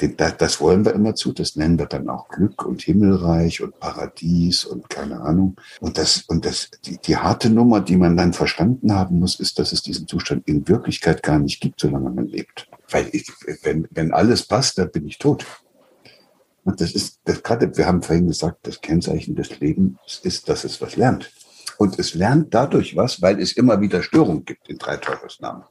den, 0.00 0.16
das 0.16 0.60
wollen 0.60 0.84
wir 0.84 0.92
immer 0.92 1.16
zu. 1.16 1.32
Das 1.32 1.56
nennen 1.56 1.80
wir 1.80 1.86
dann 1.86 2.08
auch 2.08 2.28
Glück 2.28 2.64
und 2.64 2.82
Himmelreich 2.82 3.60
und 3.60 3.80
Paradies 3.80 4.64
und 4.64 4.88
keine 4.88 5.20
Ahnung. 5.20 5.56
Und 5.80 5.98
das, 5.98 6.22
und 6.28 6.44
das, 6.44 6.70
die, 6.84 6.98
die 6.98 7.16
harte 7.16 7.50
Nummer, 7.50 7.80
die 7.80 7.96
man 7.96 8.16
dann 8.16 8.32
verstanden 8.32 8.94
haben 8.94 9.18
muss, 9.18 9.40
ist, 9.40 9.58
dass 9.58 9.72
es 9.72 9.82
diesen 9.82 10.06
Zustand 10.06 10.46
in 10.46 10.68
Wirklichkeit 10.68 11.24
gar 11.24 11.40
nicht 11.40 11.60
gibt, 11.60 11.80
solange 11.80 12.10
man 12.10 12.28
lebt. 12.28 12.68
Weil 12.88 13.08
ich, 13.10 13.26
wenn, 13.62 13.88
wenn 13.90 14.12
alles 14.12 14.44
passt, 14.44 14.78
dann 14.78 14.92
bin 14.92 15.08
ich 15.08 15.18
tot. 15.18 15.44
Und 16.64 16.80
das 16.80 16.92
ist, 16.92 17.18
das 17.24 17.42
gerade, 17.42 17.76
wir 17.76 17.86
haben 17.86 18.02
vorhin 18.02 18.28
gesagt, 18.28 18.66
das 18.66 18.80
Kennzeichen 18.80 19.34
des 19.34 19.58
Lebens 19.58 20.20
ist, 20.22 20.48
dass 20.48 20.62
es 20.62 20.80
was 20.80 20.94
lernt. 20.94 21.32
Und 21.82 21.98
es 21.98 22.14
lernt 22.14 22.54
dadurch 22.54 22.94
was, 22.94 23.20
weil 23.22 23.40
es 23.40 23.56
immer 23.56 23.80
wieder 23.80 24.04
Störungen 24.04 24.44
gibt 24.44 24.68
in 24.68 24.78
drei 24.78 24.98
Teufelsnamen. 24.98 25.64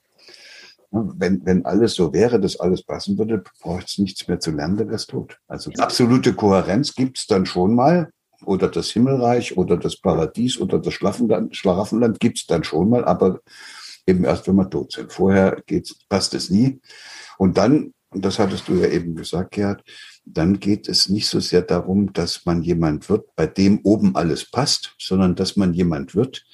Wenn, 0.91 1.45
wenn 1.45 1.63
alles 1.63 1.93
so 1.93 2.11
wäre, 2.11 2.37
dass 2.37 2.59
alles 2.59 2.83
passen 2.83 3.17
würde, 3.17 3.41
braucht 3.61 3.87
es 3.87 3.97
nichts 3.97 4.27
mehr 4.27 4.41
zu 4.41 4.51
lernen, 4.51 4.75
dann 4.75 4.87
wäre 4.87 4.97
es 4.97 5.07
tot. 5.07 5.37
Also 5.47 5.71
absolute 5.77 6.33
Kohärenz 6.33 6.95
gibt 6.95 7.17
es 7.17 7.27
dann 7.27 7.45
schon 7.45 7.75
mal. 7.75 8.11
Oder 8.43 8.67
das 8.67 8.89
Himmelreich 8.89 9.55
oder 9.55 9.77
das 9.77 10.01
Paradies 10.01 10.59
oder 10.59 10.79
das 10.79 10.93
Schlafenland, 10.93 11.55
Schlafenland 11.55 12.19
gibt 12.19 12.39
es 12.39 12.45
dann 12.45 12.65
schon 12.65 12.89
mal, 12.89 13.05
aber 13.05 13.39
eben 14.05 14.25
erst, 14.25 14.49
wenn 14.49 14.55
wir 14.55 14.69
tot 14.69 14.91
sind. 14.91 15.13
Vorher 15.13 15.63
geht's, 15.65 15.95
passt 16.09 16.33
es 16.33 16.49
nie. 16.49 16.81
Und 17.37 17.57
dann, 17.57 17.93
und 18.11 18.25
das 18.25 18.39
hattest 18.39 18.67
du 18.67 18.75
ja 18.75 18.87
eben 18.89 19.15
gesagt, 19.15 19.51
Gerhard, 19.51 19.83
dann 20.25 20.59
geht 20.59 20.89
es 20.89 21.07
nicht 21.09 21.27
so 21.27 21.39
sehr 21.39 21.61
darum, 21.61 22.11
dass 22.11 22.45
man 22.45 22.61
jemand 22.61 23.09
wird, 23.09 23.35
bei 23.35 23.47
dem 23.47 23.79
oben 23.83 24.15
alles 24.15 24.49
passt, 24.49 24.95
sondern 24.99 25.35
dass 25.35 25.55
man 25.55 25.73
jemand 25.73 26.13
wird, 26.13 26.45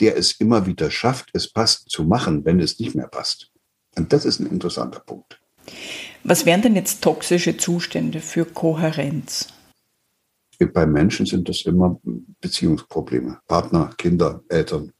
der 0.00 0.16
es 0.16 0.32
immer 0.32 0.66
wieder 0.66 0.90
schafft, 0.90 1.28
es 1.34 1.52
passt 1.52 1.90
zu 1.90 2.04
machen, 2.04 2.44
wenn 2.44 2.58
es 2.58 2.80
nicht 2.80 2.94
mehr 2.94 3.06
passt. 3.06 3.50
Und 3.96 4.12
das 4.12 4.24
ist 4.24 4.40
ein 4.40 4.46
interessanter 4.46 5.00
Punkt. 5.00 5.40
Was 6.24 6.46
wären 6.46 6.62
denn 6.62 6.74
jetzt 6.74 7.02
toxische 7.02 7.56
Zustände 7.56 8.20
für 8.20 8.46
Kohärenz? 8.46 9.48
Bei 10.72 10.86
Menschen 10.86 11.26
sind 11.26 11.48
das 11.48 11.62
immer 11.62 12.00
Beziehungsprobleme. 12.40 13.40
Partner, 13.46 13.90
Kinder, 13.98 14.42
Eltern. 14.48 14.92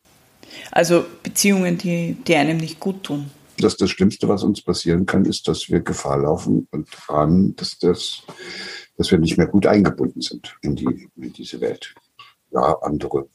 Also 0.71 1.07
Beziehungen, 1.23 1.79
die, 1.79 2.17
die 2.27 2.35
einem 2.35 2.59
nicht 2.59 2.79
gut 2.79 3.03
tun 3.05 3.31
dass 3.59 3.77
das 3.77 3.91
Schlimmste, 3.91 4.29
was 4.29 4.43
uns 4.43 4.63
passieren 4.63 5.07
kann, 5.07 5.25
ist, 5.25 5.49
dass 5.49 5.69
wir 5.69 5.81
Gefahr 5.81 6.19
laufen 6.19 6.69
und 6.71 6.89
ahnen, 7.09 7.57
dass, 7.57 7.79
das, 7.79 8.23
dass 8.97 9.11
wir 9.11 9.19
nicht 9.19 9.37
mehr 9.37 9.47
gut 9.47 9.67
eingebunden 9.67 10.21
sind 10.21 10.57
in, 10.63 10.77
die, 10.77 11.09
in 11.17 11.33
diese 11.33 11.61
Welt. 11.61 11.95
Ja, 12.51 12.79
andere 12.83 13.29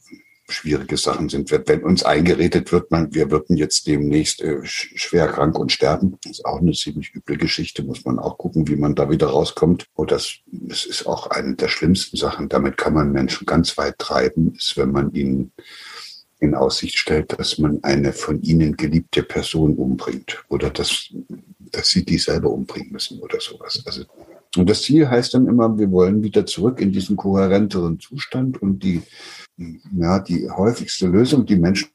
schwierige 0.52 0.96
Sachen 0.96 1.28
sind, 1.28 1.50
wenn 1.50 1.84
uns 1.84 2.02
eingeredet 2.02 2.72
wird, 2.72 2.90
man, 2.90 3.14
wir 3.14 3.30
würden 3.30 3.56
jetzt 3.56 3.86
demnächst 3.86 4.40
äh, 4.42 4.60
schwer 4.64 5.28
krank 5.28 5.58
und 5.58 5.72
sterben. 5.72 6.18
Ist 6.28 6.44
auch 6.44 6.58
eine 6.58 6.72
ziemlich 6.72 7.14
üble 7.14 7.36
Geschichte, 7.36 7.82
muss 7.82 8.04
man 8.04 8.18
auch 8.18 8.38
gucken, 8.38 8.68
wie 8.68 8.76
man 8.76 8.94
da 8.94 9.10
wieder 9.10 9.28
rauskommt. 9.28 9.86
Und 9.94 10.10
das, 10.10 10.34
das 10.46 10.84
ist 10.84 11.06
auch 11.06 11.28
eine 11.28 11.54
der 11.56 11.68
schlimmsten 11.68 12.16
Sachen. 12.16 12.48
Damit 12.48 12.76
kann 12.76 12.94
man 12.94 13.12
Menschen 13.12 13.46
ganz 13.46 13.78
weit 13.78 13.98
treiben, 13.98 14.54
ist, 14.56 14.76
wenn 14.76 14.90
man 14.90 15.12
ihnen 15.12 15.52
in 16.40 16.54
Aussicht 16.54 16.98
stellt, 16.98 17.38
dass 17.38 17.58
man 17.58 17.82
eine 17.82 18.12
von 18.12 18.42
ihnen 18.42 18.76
geliebte 18.76 19.22
Person 19.22 19.76
umbringt 19.76 20.42
oder 20.48 20.70
dass, 20.70 21.12
dass 21.70 21.88
sie 21.88 22.04
die 22.04 22.18
selber 22.18 22.50
umbringen 22.50 22.92
müssen 22.92 23.20
oder 23.20 23.40
sowas. 23.40 23.82
Also, 23.86 24.04
und 24.56 24.68
das 24.68 24.82
Ziel 24.82 25.08
heißt 25.08 25.34
dann 25.34 25.46
immer, 25.46 25.78
wir 25.78 25.90
wollen 25.90 26.22
wieder 26.22 26.44
zurück 26.44 26.80
in 26.80 26.92
diesen 26.92 27.16
kohärenteren 27.16 28.00
Zustand 28.00 28.60
und 28.60 28.82
die, 28.82 29.02
ja, 29.96 30.18
die 30.18 30.50
häufigste 30.50 31.06
Lösung, 31.06 31.46
die 31.46 31.56
Menschen, 31.56 31.90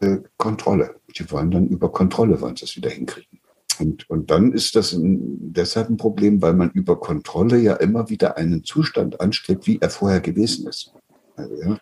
äh, 0.00 0.18
Kontrolle. 0.36 0.96
Die 1.16 1.30
wollen 1.30 1.50
dann 1.50 1.68
über 1.68 1.90
Kontrolle, 1.90 2.40
wollen 2.40 2.56
sie 2.56 2.64
es 2.64 2.76
wieder 2.76 2.90
hinkriegen. 2.90 3.40
Und, 3.78 4.08
und 4.10 4.30
dann 4.30 4.52
ist 4.52 4.76
das 4.76 4.92
ein, 4.92 5.52
deshalb 5.52 5.88
ein 5.88 5.96
Problem, 5.96 6.42
weil 6.42 6.54
man 6.54 6.70
über 6.70 7.00
Kontrolle 7.00 7.58
ja 7.58 7.74
immer 7.74 8.10
wieder 8.10 8.36
einen 8.36 8.64
Zustand 8.64 9.20
anstrebt, 9.20 9.66
wie 9.66 9.78
er 9.80 9.90
vorher 9.90 10.20
gewesen 10.20 10.66
ist. 10.66 10.92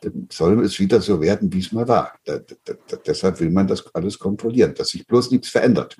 Dann 0.00 0.28
soll 0.30 0.64
es 0.64 0.78
wieder 0.78 1.00
so 1.00 1.20
werden, 1.20 1.52
wie 1.52 1.60
es 1.60 1.72
mal 1.72 1.88
war. 1.88 2.12
Da, 2.24 2.38
da, 2.38 2.74
da, 2.86 2.96
deshalb 2.96 3.40
will 3.40 3.50
man 3.50 3.66
das 3.66 3.84
alles 3.94 4.18
kontrollieren, 4.18 4.74
dass 4.74 4.88
sich 4.88 5.06
bloß 5.06 5.30
nichts 5.30 5.48
verändert. 5.48 5.96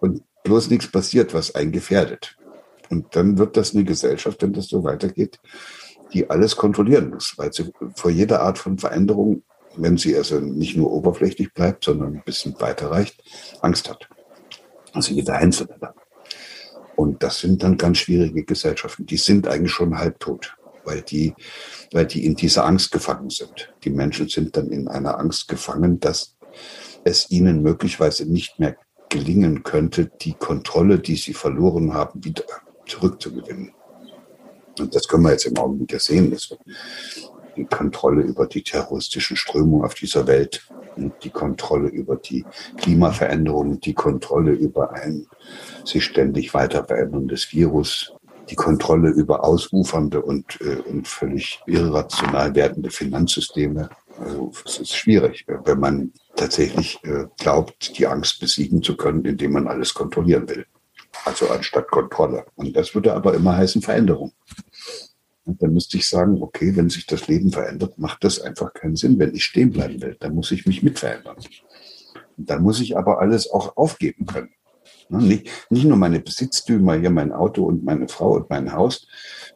Und 0.00 0.22
bloß 0.44 0.70
nichts 0.70 0.90
passiert, 0.90 1.34
was 1.34 1.54
einen 1.54 1.72
gefährdet. 1.72 2.36
Und 2.90 3.16
dann 3.16 3.38
wird 3.38 3.56
das 3.56 3.74
eine 3.74 3.84
Gesellschaft, 3.84 4.42
wenn 4.42 4.52
das 4.52 4.68
so 4.68 4.84
weitergeht, 4.84 5.38
die 6.12 6.28
alles 6.28 6.56
kontrollieren 6.56 7.10
muss, 7.10 7.34
weil 7.38 7.52
sie 7.52 7.72
vor 7.96 8.10
jeder 8.10 8.42
Art 8.42 8.58
von 8.58 8.78
Veränderung, 8.78 9.42
wenn 9.76 9.96
sie 9.96 10.16
also 10.16 10.40
nicht 10.40 10.76
nur 10.76 10.92
oberflächlich 10.92 11.54
bleibt, 11.54 11.84
sondern 11.84 12.14
ein 12.16 12.22
bisschen 12.24 12.54
weiter 12.60 12.90
reicht, 12.90 13.22
Angst 13.62 13.88
hat. 13.88 14.08
Also 14.92 15.14
jeder 15.14 15.36
Einzelne 15.36 15.76
dann. 15.80 15.94
Und 16.96 17.22
das 17.22 17.40
sind 17.40 17.62
dann 17.62 17.78
ganz 17.78 17.98
schwierige 17.98 18.44
Gesellschaften. 18.44 19.06
Die 19.06 19.16
sind 19.16 19.48
eigentlich 19.48 19.72
schon 19.72 19.98
halbtot, 19.98 20.56
weil 20.84 21.02
die, 21.02 21.34
weil 21.92 22.06
die 22.06 22.24
in 22.24 22.34
dieser 22.34 22.64
Angst 22.64 22.92
gefangen 22.92 23.30
sind. 23.30 23.72
Die 23.84 23.90
Menschen 23.90 24.28
sind 24.28 24.56
dann 24.56 24.70
in 24.70 24.88
einer 24.88 25.18
Angst 25.18 25.48
gefangen, 25.48 26.00
dass 26.00 26.36
es 27.04 27.30
ihnen 27.30 27.62
möglicherweise 27.62 28.30
nicht 28.30 28.58
mehr 28.58 28.76
gelingen 29.08 29.62
könnte, 29.62 30.10
die 30.20 30.34
Kontrolle, 30.34 30.98
die 30.98 31.16
sie 31.16 31.34
verloren 31.34 31.92
haben, 31.92 32.24
wieder 32.24 32.44
zurückzugewinnen. 32.86 33.72
Und 34.78 34.94
das 34.94 35.06
können 35.06 35.24
wir 35.24 35.32
jetzt 35.32 35.46
im 35.46 35.56
Augenblick 35.58 35.92
ja 35.92 35.98
sehen, 35.98 36.30
dass 36.30 36.56
die 37.56 37.66
Kontrolle 37.66 38.22
über 38.22 38.46
die 38.46 38.62
terroristischen 38.62 39.36
Strömungen 39.36 39.84
auf 39.84 39.94
dieser 39.94 40.26
Welt, 40.26 40.66
die 41.22 41.30
Kontrolle 41.30 41.88
über 41.88 42.16
die 42.16 42.44
Klimaveränderungen, 42.78 43.80
die 43.80 43.94
Kontrolle 43.94 44.52
über 44.52 44.92
ein 44.92 45.26
sich 45.84 46.04
ständig 46.04 46.54
weiter 46.54 46.84
veränderndes 46.84 47.52
Virus, 47.52 48.14
die 48.48 48.54
Kontrolle 48.54 49.10
über 49.10 49.44
ausufernde 49.44 50.22
und, 50.22 50.60
äh, 50.60 50.76
und 50.88 51.08
völlig 51.08 51.60
irrational 51.66 52.54
werdende 52.54 52.90
Finanzsysteme. 52.90 53.88
Also 54.18 54.52
es 54.64 54.78
ist 54.78 54.94
schwierig, 54.94 55.46
wenn 55.64 55.80
man 55.80 56.12
tatsächlich 56.36 56.98
äh, 57.04 57.26
glaubt, 57.38 57.98
die 57.98 58.06
Angst 58.06 58.40
besiegen 58.40 58.82
zu 58.82 58.96
können, 58.96 59.24
indem 59.24 59.52
man 59.52 59.68
alles 59.68 59.94
kontrollieren 59.94 60.48
will. 60.48 60.66
Also 61.24 61.48
anstatt 61.48 61.88
Kontrolle. 61.88 62.46
Und 62.56 62.76
das 62.76 62.94
würde 62.94 63.14
aber 63.14 63.34
immer 63.34 63.56
heißen 63.56 63.82
Veränderung. 63.82 64.32
Und 65.44 65.62
dann 65.62 65.72
müsste 65.72 65.96
ich 65.96 66.08
sagen, 66.08 66.40
okay, 66.42 66.74
wenn 66.76 66.88
sich 66.88 67.06
das 67.06 67.26
Leben 67.26 67.50
verändert, 67.50 67.98
macht 67.98 68.22
das 68.24 68.40
einfach 68.40 68.72
keinen 68.72 68.96
Sinn. 68.96 69.18
Wenn 69.18 69.34
ich 69.34 69.44
stehen 69.44 69.72
bleiben 69.72 70.00
will, 70.00 70.16
dann 70.20 70.34
muss 70.34 70.52
ich 70.52 70.66
mich 70.66 70.82
mit 70.82 70.98
verändern. 70.98 71.36
Und 72.36 72.50
dann 72.50 72.62
muss 72.62 72.80
ich 72.80 72.96
aber 72.96 73.20
alles 73.20 73.50
auch 73.50 73.76
aufgeben 73.76 74.26
können. 74.26 74.50
Nicht, 75.20 75.50
nicht 75.70 75.84
nur 75.84 75.98
meine 75.98 76.20
Besitztümer, 76.20 76.94
hier 76.94 77.10
mein 77.10 77.32
Auto 77.32 77.64
und 77.64 77.84
meine 77.84 78.08
Frau 78.08 78.32
und 78.32 78.48
mein 78.48 78.72
Haus. 78.72 79.06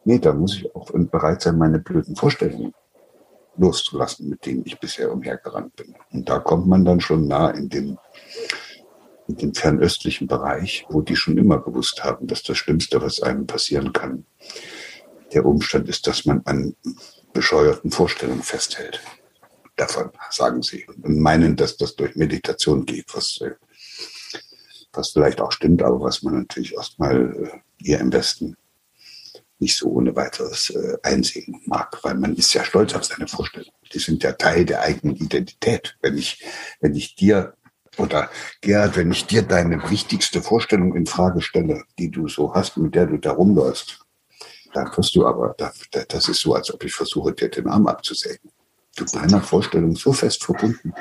Nee, 0.05 0.19
da 0.19 0.33
muss 0.33 0.55
ich 0.55 0.75
auch 0.75 0.91
bereit 0.91 1.41
sein, 1.41 1.57
meine 1.57 1.79
blöden 1.79 2.15
Vorstellungen 2.15 2.73
loszulassen, 3.57 4.29
mit 4.29 4.45
denen 4.45 4.63
ich 4.65 4.79
bisher 4.79 5.11
umhergerannt 5.11 5.75
bin. 5.75 5.95
Und 6.11 6.29
da 6.29 6.39
kommt 6.39 6.67
man 6.67 6.85
dann 6.85 7.01
schon 7.01 7.27
nah 7.27 7.49
in 7.49 7.69
den, 7.69 7.97
in 9.27 9.37
den 9.37 9.53
fernöstlichen 9.55 10.27
Bereich, 10.27 10.85
wo 10.89 11.01
die 11.01 11.15
schon 11.15 11.37
immer 11.37 11.59
gewusst 11.59 12.03
haben, 12.03 12.27
dass 12.27 12.43
das 12.43 12.57
Schlimmste, 12.57 13.01
was 13.01 13.21
einem 13.21 13.47
passieren 13.47 13.93
kann, 13.93 14.25
der 15.33 15.45
Umstand 15.45 15.89
ist, 15.89 16.05
dass 16.07 16.25
man 16.25 16.41
an 16.45 16.75
bescheuerten 17.33 17.91
Vorstellungen 17.91 18.43
festhält. 18.43 19.01
Davon 19.75 20.11
sagen 20.31 20.61
sie 20.61 20.85
und 20.87 21.19
meinen, 21.19 21.55
dass 21.55 21.77
das 21.77 21.95
durch 21.95 22.15
Meditation 22.15 22.85
geht, 22.85 23.05
was, 23.13 23.39
was 24.93 25.11
vielleicht 25.11 25.41
auch 25.41 25.51
stimmt, 25.51 25.83
aber 25.83 26.01
was 26.01 26.23
man 26.23 26.39
natürlich 26.39 26.73
erstmal 26.73 27.33
äh, 27.33 27.59
hier 27.81 27.99
im 27.99 28.11
Westen 28.11 28.55
nicht 29.59 29.77
so 29.77 29.89
ohne 29.89 30.15
weiteres 30.15 30.69
äh, 30.69 30.97
einsehen 31.03 31.61
mag, 31.65 31.97
weil 32.03 32.15
man 32.15 32.35
ist 32.35 32.53
ja 32.53 32.63
stolz 32.63 32.93
auf 32.93 33.05
seine 33.05 33.27
Vorstellungen. 33.27 33.71
Die 33.93 33.99
sind 33.99 34.23
ja 34.23 34.33
Teil 34.33 34.65
der 34.65 34.81
eigenen 34.81 35.15
Identität. 35.15 35.97
Wenn 36.01 36.17
ich, 36.17 36.43
wenn 36.79 36.95
ich 36.95 37.15
dir 37.15 37.55
oder 37.97 38.29
Gerhard, 38.61 38.95
wenn 38.95 39.11
ich 39.11 39.25
dir 39.25 39.41
deine 39.41 39.89
wichtigste 39.89 40.41
Vorstellung 40.41 40.95
in 40.95 41.07
Frage 41.07 41.41
stelle, 41.41 41.83
die 41.97 42.11
du 42.11 42.27
so 42.27 42.53
hast, 42.53 42.77
mit 42.77 42.93
der 42.93 43.07
du 43.07 43.17
da 43.17 43.31
rumläufst, 43.31 43.99
dann 44.73 44.95
wirst 44.95 45.15
du 45.15 45.25
aber, 45.25 45.55
das 45.57 46.29
ist 46.29 46.41
so, 46.41 46.53
als 46.53 46.71
ob 46.71 46.83
ich 46.83 46.93
versuche, 46.93 47.33
dir 47.33 47.49
den 47.49 47.67
Arm 47.67 47.87
abzusägen. 47.87 48.51
Du 48.95 49.03
bist 49.03 49.15
deiner 49.15 49.41
Vorstellung 49.41 49.95
so 49.95 50.13
fest 50.13 50.43
verbunden, 50.43 50.93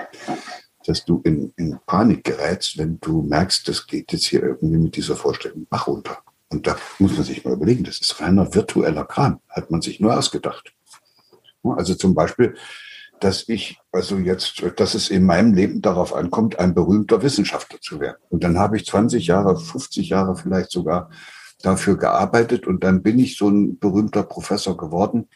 dass 0.88 1.04
du 1.04 1.20
in, 1.24 1.52
in 1.56 1.78
Panik 1.86 2.24
gerätst, 2.24 2.78
wenn 2.78 2.98
du 3.00 3.22
merkst, 3.22 3.68
das 3.68 3.86
geht 3.86 4.12
jetzt 4.12 4.26
hier 4.26 4.42
irgendwie 4.42 4.78
mit 4.78 4.96
dieser 4.96 5.16
Vorstellung 5.16 5.66
Bach 5.68 5.86
runter. 5.86 6.18
Und 6.48 6.66
da 6.66 6.76
muss 6.98 7.16
man 7.16 7.24
sich 7.24 7.44
mal 7.44 7.54
überlegen, 7.54 7.84
das 7.84 7.98
ist 7.98 8.20
reiner 8.20 8.54
virtueller 8.54 9.04
Kram, 9.04 9.40
hat 9.48 9.70
man 9.70 9.82
sich 9.82 10.00
nur 10.00 10.16
ausgedacht. 10.16 10.72
Also 11.62 11.94
zum 11.94 12.14
Beispiel, 12.14 12.54
dass 13.20 13.48
ich, 13.48 13.78
also 13.92 14.18
jetzt, 14.18 14.62
dass 14.76 14.94
es 14.94 15.10
in 15.10 15.24
meinem 15.24 15.54
Leben 15.54 15.82
darauf 15.82 16.14
ankommt, 16.14 16.58
ein 16.58 16.74
berühmter 16.74 17.22
Wissenschaftler 17.22 17.80
zu 17.80 17.98
werden. 17.98 18.18
Und 18.28 18.44
dann 18.44 18.58
habe 18.58 18.76
ich 18.76 18.86
20 18.86 19.26
Jahre, 19.26 19.58
50 19.58 20.08
Jahre 20.08 20.36
vielleicht 20.36 20.70
sogar 20.70 21.10
dafür 21.62 21.96
gearbeitet 21.96 22.66
und 22.66 22.84
dann 22.84 23.02
bin 23.02 23.18
ich 23.18 23.36
so 23.36 23.48
ein 23.48 23.78
berühmter 23.78 24.22
Professor 24.22 24.76
geworden. 24.76 25.28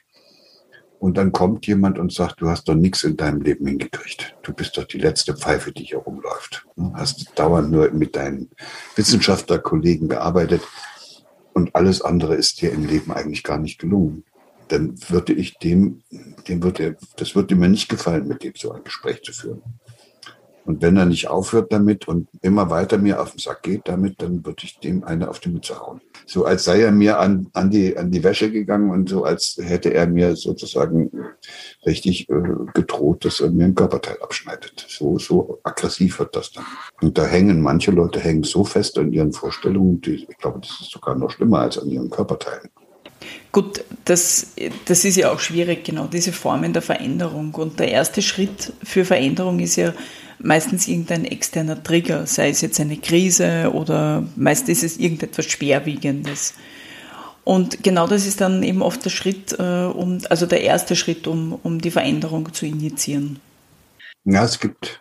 Und 1.01 1.16
dann 1.16 1.32
kommt 1.32 1.66
jemand 1.66 1.98
und 1.98 2.12
sagt, 2.12 2.42
du 2.42 2.48
hast 2.48 2.68
doch 2.68 2.74
nichts 2.74 3.05
in 3.05 3.16
deinem 3.16 3.40
Leben 3.40 3.66
hingekriegt. 3.66 4.36
Du 4.42 4.53
bist 4.53 4.76
doch 4.76 4.84
die 4.84 4.98
letzte 4.98 5.34
Pfeife, 5.34 5.72
die 5.72 5.84
hier 5.84 5.98
rumläuft. 5.98 6.66
Du 6.76 6.92
hast 6.94 7.32
dauernd 7.36 7.70
nur 7.70 7.90
mit 7.90 8.14
deinen 8.14 8.51
Wissenschaftlerkollegen 8.96 10.09
gearbeitet 10.09 10.61
und 11.55 11.74
alles 11.74 12.03
andere 12.03 12.34
ist 12.34 12.61
dir 12.61 12.70
im 12.70 12.86
Leben 12.86 13.12
eigentlich 13.12 13.42
gar 13.42 13.59
nicht 13.59 13.78
gelungen. 13.78 14.24
Dann 14.68 14.94
würde 15.09 15.32
ich 15.32 15.59
dem, 15.59 16.03
dem 16.46 16.62
würde, 16.62 16.98
das 17.16 17.34
würde 17.34 17.57
mir 17.57 17.70
nicht 17.70 17.88
gefallen, 17.88 18.28
mit 18.28 18.44
dem 18.44 18.53
so 18.55 18.70
ein 18.70 18.84
Gespräch 18.84 19.22
zu 19.22 19.32
führen. 19.32 19.62
Und 20.66 20.82
wenn 20.82 20.98
er 20.98 21.07
nicht 21.07 21.28
aufhört 21.28 21.72
damit 21.72 22.09
und 22.09 22.28
immer 22.42 22.68
weiter 22.68 22.98
mir 22.98 23.22
auf 23.22 23.30
den 23.30 23.38
Sack 23.38 23.62
geht 23.62 23.88
damit, 23.88 24.20
dann 24.20 24.44
würde 24.44 24.64
ich 24.64 24.78
dem 24.78 25.03
eine 25.03 25.30
auf 25.30 25.40
die 25.40 25.48
Mütze 25.48 25.80
hauen. 25.80 26.03
So 26.26 26.44
als 26.44 26.64
sei 26.64 26.82
er 26.82 26.92
mir 26.92 27.18
an, 27.18 27.48
an, 27.52 27.70
die, 27.70 27.96
an 27.96 28.10
die 28.10 28.22
Wäsche 28.22 28.50
gegangen 28.50 28.90
und 28.90 29.08
so 29.08 29.24
als 29.24 29.58
hätte 29.60 29.92
er 29.94 30.06
mir 30.06 30.36
sozusagen 30.36 31.10
richtig 31.86 32.28
äh, 32.28 32.42
gedroht, 32.74 33.24
dass 33.24 33.40
er 33.40 33.50
mir 33.50 33.64
ein 33.64 33.74
Körperteil 33.74 34.18
abschneidet. 34.22 34.86
So, 34.88 35.18
so 35.18 35.60
aggressiv 35.62 36.18
wird 36.18 36.36
das 36.36 36.52
dann. 36.52 36.64
Und 37.00 37.18
da 37.18 37.24
hängen 37.26 37.60
manche 37.60 37.90
Leute 37.90 38.20
hängen 38.20 38.44
so 38.44 38.64
fest 38.64 38.98
an 38.98 39.12
ihren 39.12 39.32
Vorstellungen, 39.32 40.00
die, 40.00 40.26
ich 40.28 40.38
glaube, 40.38 40.60
das 40.60 40.80
ist 40.80 40.90
sogar 40.90 41.14
noch 41.14 41.30
schlimmer 41.30 41.60
als 41.60 41.78
an 41.78 41.88
ihren 41.88 42.10
Körperteilen. 42.10 42.70
Gut, 43.52 43.84
das, 44.04 44.54
das 44.86 45.04
ist 45.04 45.16
ja 45.16 45.32
auch 45.32 45.40
schwierig, 45.40 45.84
genau 45.84 46.06
diese 46.06 46.32
Formen 46.32 46.72
der 46.72 46.82
Veränderung. 46.82 47.52
Und 47.54 47.78
der 47.80 47.88
erste 47.88 48.22
Schritt 48.22 48.72
für 48.82 49.04
Veränderung 49.04 49.58
ist 49.58 49.76
ja 49.76 49.92
meistens 50.43 50.88
irgendein 50.88 51.24
externer 51.24 51.82
Trigger, 51.82 52.26
sei 52.26 52.51
es 52.51 52.61
jetzt 52.61 52.80
eine 52.80 52.97
Krise 52.97 53.70
oder 53.72 54.24
meist 54.36 54.68
ist 54.68 54.82
es 54.82 54.97
irgendetwas 54.99 55.47
Schwerwiegendes. 55.47 56.55
Und 57.45 57.82
genau 57.82 58.07
das 58.07 58.26
ist 58.26 58.41
dann 58.41 58.62
eben 58.62 58.82
oft 58.82 59.05
der 59.05 59.11
Schritt, 59.11 59.59
äh, 59.59 59.84
um, 59.84 60.18
also 60.28 60.47
der 60.47 60.62
erste 60.62 60.95
Schritt, 60.95 61.26
um, 61.26 61.59
um 61.62 61.80
die 61.80 61.91
Veränderung 61.91 62.53
zu 62.53 62.66
initiieren. 62.66 63.41
Ja, 64.24 64.45
es 64.45 64.61
gibt 64.61 65.01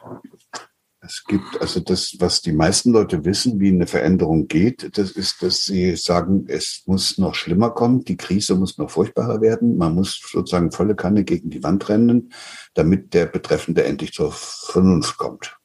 es 1.10 1.24
gibt 1.24 1.60
also 1.60 1.80
das, 1.80 2.16
was 2.20 2.42
die 2.42 2.52
meisten 2.52 2.92
Leute 2.92 3.26
wissen, 3.26 3.60
wie 3.60 3.70
eine 3.70 3.88
Veränderung 3.88 4.48
geht, 4.48 4.96
das 4.96 5.10
ist, 5.10 5.42
dass 5.42 5.66
sie 5.66 5.96
sagen, 5.96 6.46
es 6.48 6.84
muss 6.86 7.18
noch 7.18 7.34
schlimmer 7.34 7.72
kommen, 7.72 8.04
die 8.04 8.16
Krise 8.16 8.54
muss 8.54 8.78
noch 8.78 8.92
furchtbarer 8.92 9.42
werden, 9.42 9.76
man 9.76 9.96
muss 9.96 10.22
sozusagen 10.32 10.72
volle 10.72 10.96
Kanne 10.96 11.24
gegen 11.24 11.50
die 11.50 11.64
Wand 11.64 11.90
rennen, 11.90 12.32
damit 12.76 13.16
der 13.16 13.26
Betreffende 13.26 13.86
endlich 13.86 14.14
zur 14.14 14.32
Vernunft 14.32 15.18
kommt. 15.18 15.58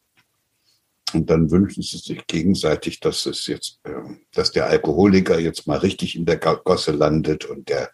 Und 1.13 1.29
dann 1.29 1.51
wünschen 1.51 1.83
sie 1.83 1.99
sich 1.99 2.27
gegenseitig, 2.27 3.01
dass 3.01 3.27
es 3.27 3.47
jetzt, 3.47 3.81
ähm, 3.85 4.21
dass 4.33 4.51
der 4.51 4.67
Alkoholiker 4.67 5.39
jetzt 5.39 5.67
mal 5.67 5.79
richtig 5.79 6.17
in 6.17 6.25
der 6.25 6.39
Gosse 6.39 6.93
landet 6.93 7.45
und 7.45 7.69
der 7.69 7.91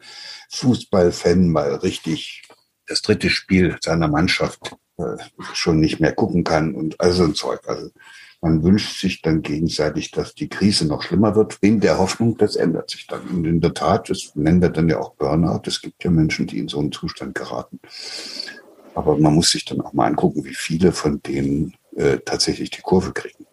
Fußballfan 0.52 1.48
mal 1.48 1.74
richtig 1.74 2.42
das 2.86 3.02
dritte 3.02 3.28
Spiel 3.28 3.76
seiner 3.80 4.08
Mannschaft 4.08 4.76
schon 5.52 5.80
nicht 5.80 6.00
mehr 6.00 6.12
gucken 6.12 6.44
kann 6.44 6.74
und 6.74 7.00
all 7.00 7.12
so 7.12 7.24
ein 7.24 7.34
Zeug. 7.34 7.60
Also 7.66 7.90
man 8.40 8.62
wünscht 8.62 9.00
sich 9.00 9.20
dann 9.20 9.42
gegenseitig, 9.42 10.12
dass 10.12 10.34
die 10.34 10.48
Krise 10.48 10.86
noch 10.86 11.02
schlimmer 11.02 11.34
wird, 11.36 11.58
in 11.60 11.80
der 11.80 11.98
Hoffnung, 11.98 12.38
das 12.38 12.56
ändert 12.56 12.88
sich 12.88 13.06
dann. 13.06 13.22
Und 13.28 13.44
in 13.44 13.60
der 13.60 13.74
Tat, 13.74 14.08
das 14.08 14.32
nennen 14.34 14.62
wir 14.62 14.70
dann 14.70 14.88
ja 14.88 14.98
auch 14.98 15.14
Burnout. 15.14 15.62
Es 15.66 15.82
gibt 15.82 16.02
ja 16.04 16.10
Menschen, 16.10 16.46
die 16.46 16.58
in 16.58 16.68
so 16.68 16.78
einen 16.78 16.90
Zustand 16.90 17.34
geraten. 17.34 17.80
Aber 18.94 19.18
man 19.18 19.34
muss 19.34 19.50
sich 19.50 19.64
dann 19.66 19.80
auch 19.82 19.92
mal 19.92 20.06
angucken, 20.06 20.44
wie 20.44 20.54
viele 20.54 20.92
von 20.92 21.22
denen 21.22 21.74
äh, 21.96 22.18
tatsächlich 22.18 22.70
die 22.70 22.80
Kurve 22.80 23.12
kriegen. 23.12 23.46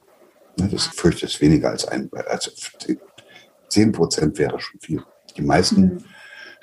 Ne, 0.57 0.69
das 0.71 0.87
fürchte 0.87 1.25
ich 1.25 1.39
weniger 1.41 1.69
als 1.69 1.85
ein, 1.85 2.09
also 2.27 2.51
zehn 3.67 3.91
Prozent 3.91 4.37
wäre 4.37 4.59
schon 4.59 4.79
viel. 4.79 5.03
Die 5.35 5.41
meisten 5.41 5.81
mhm 5.81 6.03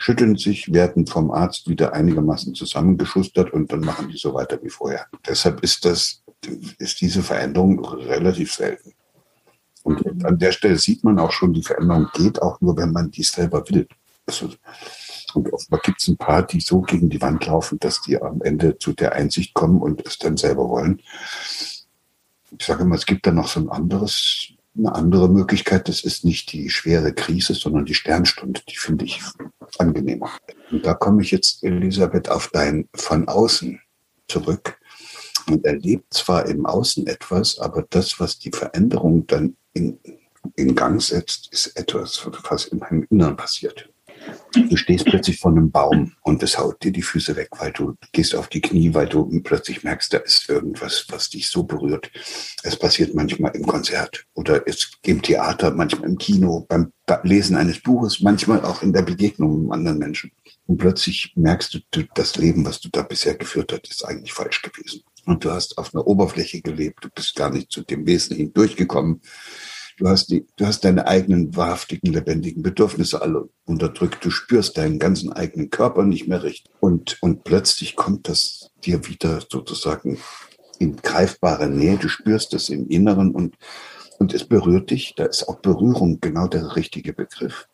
schütteln 0.05 0.37
sich, 0.37 0.71
werden 0.71 1.07
vom 1.07 1.31
Arzt 1.31 1.67
wieder 1.67 1.95
einigermaßen 1.95 2.55
zusammengeschustert 2.55 3.55
und 3.55 3.73
dann 3.73 3.81
machen 3.81 4.11
die 4.11 4.19
so 4.19 4.35
weiter 4.35 4.63
wie 4.63 4.69
vorher. 4.69 5.07
Deshalb 5.27 5.63
ist 5.63 5.87
das, 5.87 6.23
ist 6.79 7.01
diese 7.01 7.23
Veränderung 7.23 7.83
relativ 7.83 8.53
selten. 8.53 8.93
Und 9.83 10.23
an 10.27 10.39
der 10.39 10.53
Stelle 10.53 10.77
sieht 10.77 11.05
man 11.05 11.19
auch 11.19 11.33
schon, 11.33 11.55
die 11.55 11.63
Veränderung 11.63 12.09
geht 12.13 12.43
auch 12.43 12.61
nur, 12.61 12.77
wenn 12.77 12.93
man 12.93 13.11
dies 13.11 13.33
selber 13.33 13.67
will. 13.71 13.89
Also, 14.27 14.51
und 15.33 15.51
offenbar 15.51 15.81
gibt 15.83 16.03
es 16.03 16.09
ein 16.09 16.19
paar, 16.19 16.43
die 16.43 16.61
so 16.61 16.83
gegen 16.83 17.09
die 17.09 17.23
Wand 17.23 17.47
laufen, 17.47 17.79
dass 17.79 18.03
die 18.03 18.21
am 18.21 18.43
Ende 18.43 18.77
zu 18.77 18.93
der 18.93 19.15
Einsicht 19.15 19.55
kommen 19.55 19.81
und 19.81 20.07
es 20.07 20.19
dann 20.19 20.37
selber 20.37 20.69
wollen. 20.69 21.01
Ich 22.59 22.67
sage 22.67 22.83
immer, 22.83 22.97
es 22.97 23.07
gibt 23.07 23.27
da 23.27 23.33
noch 23.33 23.49
so 23.49 23.61
ein 23.61 23.71
anderes 23.71 24.54
eine 24.77 24.95
andere 24.95 25.29
Möglichkeit, 25.29 25.89
das 25.89 26.03
ist 26.03 26.25
nicht 26.25 26.53
die 26.53 26.69
schwere 26.69 27.13
Krise, 27.13 27.55
sondern 27.55 27.85
die 27.85 27.95
Sternstunde. 27.95 28.61
Die 28.69 28.77
finde 28.77 29.05
ich 29.05 29.21
angenehmer. 29.79 30.31
Und 30.71 30.85
da 30.85 30.95
komme 30.95 31.23
ich 31.23 31.31
jetzt, 31.31 31.63
Elisabeth, 31.63 32.29
auf 32.29 32.49
dein 32.49 32.89
von 32.95 33.29
außen 33.29 33.81
zurück 34.29 34.79
und 35.47 35.65
erlebt 35.65 36.13
zwar 36.15 36.47
im 36.47 36.67
Außen 36.67 37.07
etwas, 37.07 37.59
aber 37.59 37.85
das, 37.91 38.19
was 38.19 38.39
die 38.39 38.51
Veränderung 38.51 39.27
dann 39.27 39.57
in, 39.75 39.99
in 40.57 40.75
Gang 40.75 41.01
setzt, 41.01 41.53
ist 41.53 41.77
etwas, 41.77 42.27
was 42.49 42.67
in 42.67 42.79
meinem 42.79 43.07
Inneren 43.11 43.37
passiert. 43.37 43.91
Du 44.55 44.77
stehst 44.77 45.05
plötzlich 45.05 45.39
vor 45.39 45.51
einem 45.51 45.71
Baum 45.71 46.13
und 46.23 46.43
es 46.43 46.59
haut 46.59 46.83
dir 46.83 46.93
die 46.93 47.03
Füße 47.03 47.37
weg, 47.37 47.49
weil 47.59 47.73
du 47.73 47.95
gehst 48.13 48.35
auf 48.35 48.49
die 48.49 48.61
Knie, 48.61 48.95
weil 48.95 49.09
du 49.09 49.29
plötzlich 49.43 49.83
merkst, 49.83 50.13
da 50.13 50.19
ist 50.19 50.49
irgendwas, 50.49 51.07
was 51.09 51.31
dich 51.31 51.49
so 51.49 51.65
berührt. 51.65 52.11
Es 52.63 52.77
passiert 52.77 53.15
manchmal 53.15 53.55
im 53.55 53.67
Konzert 53.67 54.27
oder 54.35 54.65
im 55.03 55.23
Theater, 55.23 55.73
manchmal 55.73 56.09
im 56.09 56.19
Kino, 56.19 56.67
beim 56.69 56.93
Lesen 57.23 57.57
eines 57.57 57.81
Buches, 57.81 58.21
manchmal 58.21 58.65
auch 58.65 58.83
in 58.83 58.93
der 58.93 59.03
Begegnung 59.03 59.65
mit 59.65 59.73
anderen 59.73 59.99
Menschen. 59.99 60.31
Und 60.67 60.79
plötzlich 60.79 61.33
merkst 61.37 61.75
du, 61.91 62.05
das 62.15 62.37
Leben, 62.37 62.65
was 62.65 62.81
du 62.81 62.89
da 62.91 63.03
bisher 63.03 63.35
geführt 63.35 63.73
hast, 63.73 63.91
ist 63.91 64.05
eigentlich 64.05 64.33
falsch 64.33 64.63
gewesen. 64.63 65.03
Und 65.27 65.45
du 65.45 65.51
hast 65.51 65.77
auf 65.79 65.95
einer 65.95 66.07
Oberfläche 66.07 66.63
gelebt, 66.63 67.05
du 67.05 67.09
bist 67.11 67.35
gar 67.35 67.51
nicht 67.51 67.71
zu 67.71 67.83
dem 67.83 68.07
Wesen 68.07 68.37
hindurchgekommen. 68.37 69.21
Du 69.97 70.09
hast, 70.09 70.27
die, 70.27 70.47
du 70.57 70.67
hast 70.67 70.85
deine 70.85 71.07
eigenen 71.07 71.55
wahrhaftigen, 71.55 72.13
lebendigen 72.13 72.63
Bedürfnisse 72.63 73.23
alle 73.23 73.49
unterdrückt. 73.65 74.25
Du 74.25 74.31
spürst 74.31 74.77
deinen 74.77 74.99
ganzen 74.99 75.33
eigenen 75.33 75.71
Körper 75.71 76.03
nicht 76.03 76.27
mehr 76.27 76.43
richtig. 76.43 76.73
Und, 76.81 77.17
und 77.23 77.45
plötzlich 77.45 77.95
kommt 77.95 78.29
das 78.29 78.71
dir 78.85 79.07
wieder 79.07 79.41
sozusagen 79.49 80.19
in 80.79 80.97
greifbare 80.97 81.69
Nähe. 81.69 81.97
Du 81.97 82.09
spürst 82.09 82.55
es 82.55 82.69
im 82.71 82.89
Inneren 82.89 83.31
und, 83.31 83.57
und 84.19 84.35
es 84.35 84.45
berührt 84.45 84.91
dich. 84.91 85.15
Da 85.15 85.27
ist 85.27 85.49
auch 85.49 85.61
Berührung 85.61 86.21
genau 86.21 86.49
der 86.49 86.75
richtige 86.75 87.13
Begriff. 87.13 87.69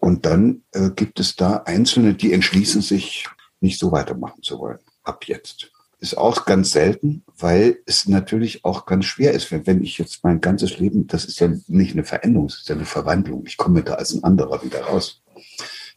Und 0.00 0.26
dann 0.26 0.62
äh, 0.72 0.90
gibt 0.90 1.20
es 1.20 1.36
da 1.36 1.62
Einzelne, 1.64 2.14
die 2.14 2.32
entschließen 2.32 2.82
sich, 2.82 3.26
nicht 3.60 3.80
so 3.80 3.90
weitermachen 3.90 4.42
zu 4.42 4.58
wollen. 4.58 4.78
Ab 5.02 5.24
jetzt 5.26 5.72
ist 6.00 6.16
auch 6.16 6.44
ganz 6.44 6.70
selten, 6.70 7.24
weil 7.38 7.78
es 7.86 8.06
natürlich 8.06 8.64
auch 8.64 8.86
ganz 8.86 9.04
schwer 9.04 9.32
ist. 9.32 9.50
Wenn 9.50 9.82
ich 9.82 9.98
jetzt 9.98 10.22
mein 10.22 10.40
ganzes 10.40 10.78
Leben, 10.78 11.06
das 11.06 11.24
ist 11.24 11.40
ja 11.40 11.48
nicht 11.66 11.92
eine 11.92 12.04
Veränderung, 12.04 12.46
es 12.46 12.58
ist 12.58 12.68
ja 12.68 12.74
eine 12.74 12.84
Verwandlung. 12.84 13.44
Ich 13.46 13.56
komme 13.56 13.82
da 13.82 13.94
als 13.94 14.14
ein 14.14 14.24
anderer 14.24 14.62
wieder 14.62 14.82
raus. 14.82 15.22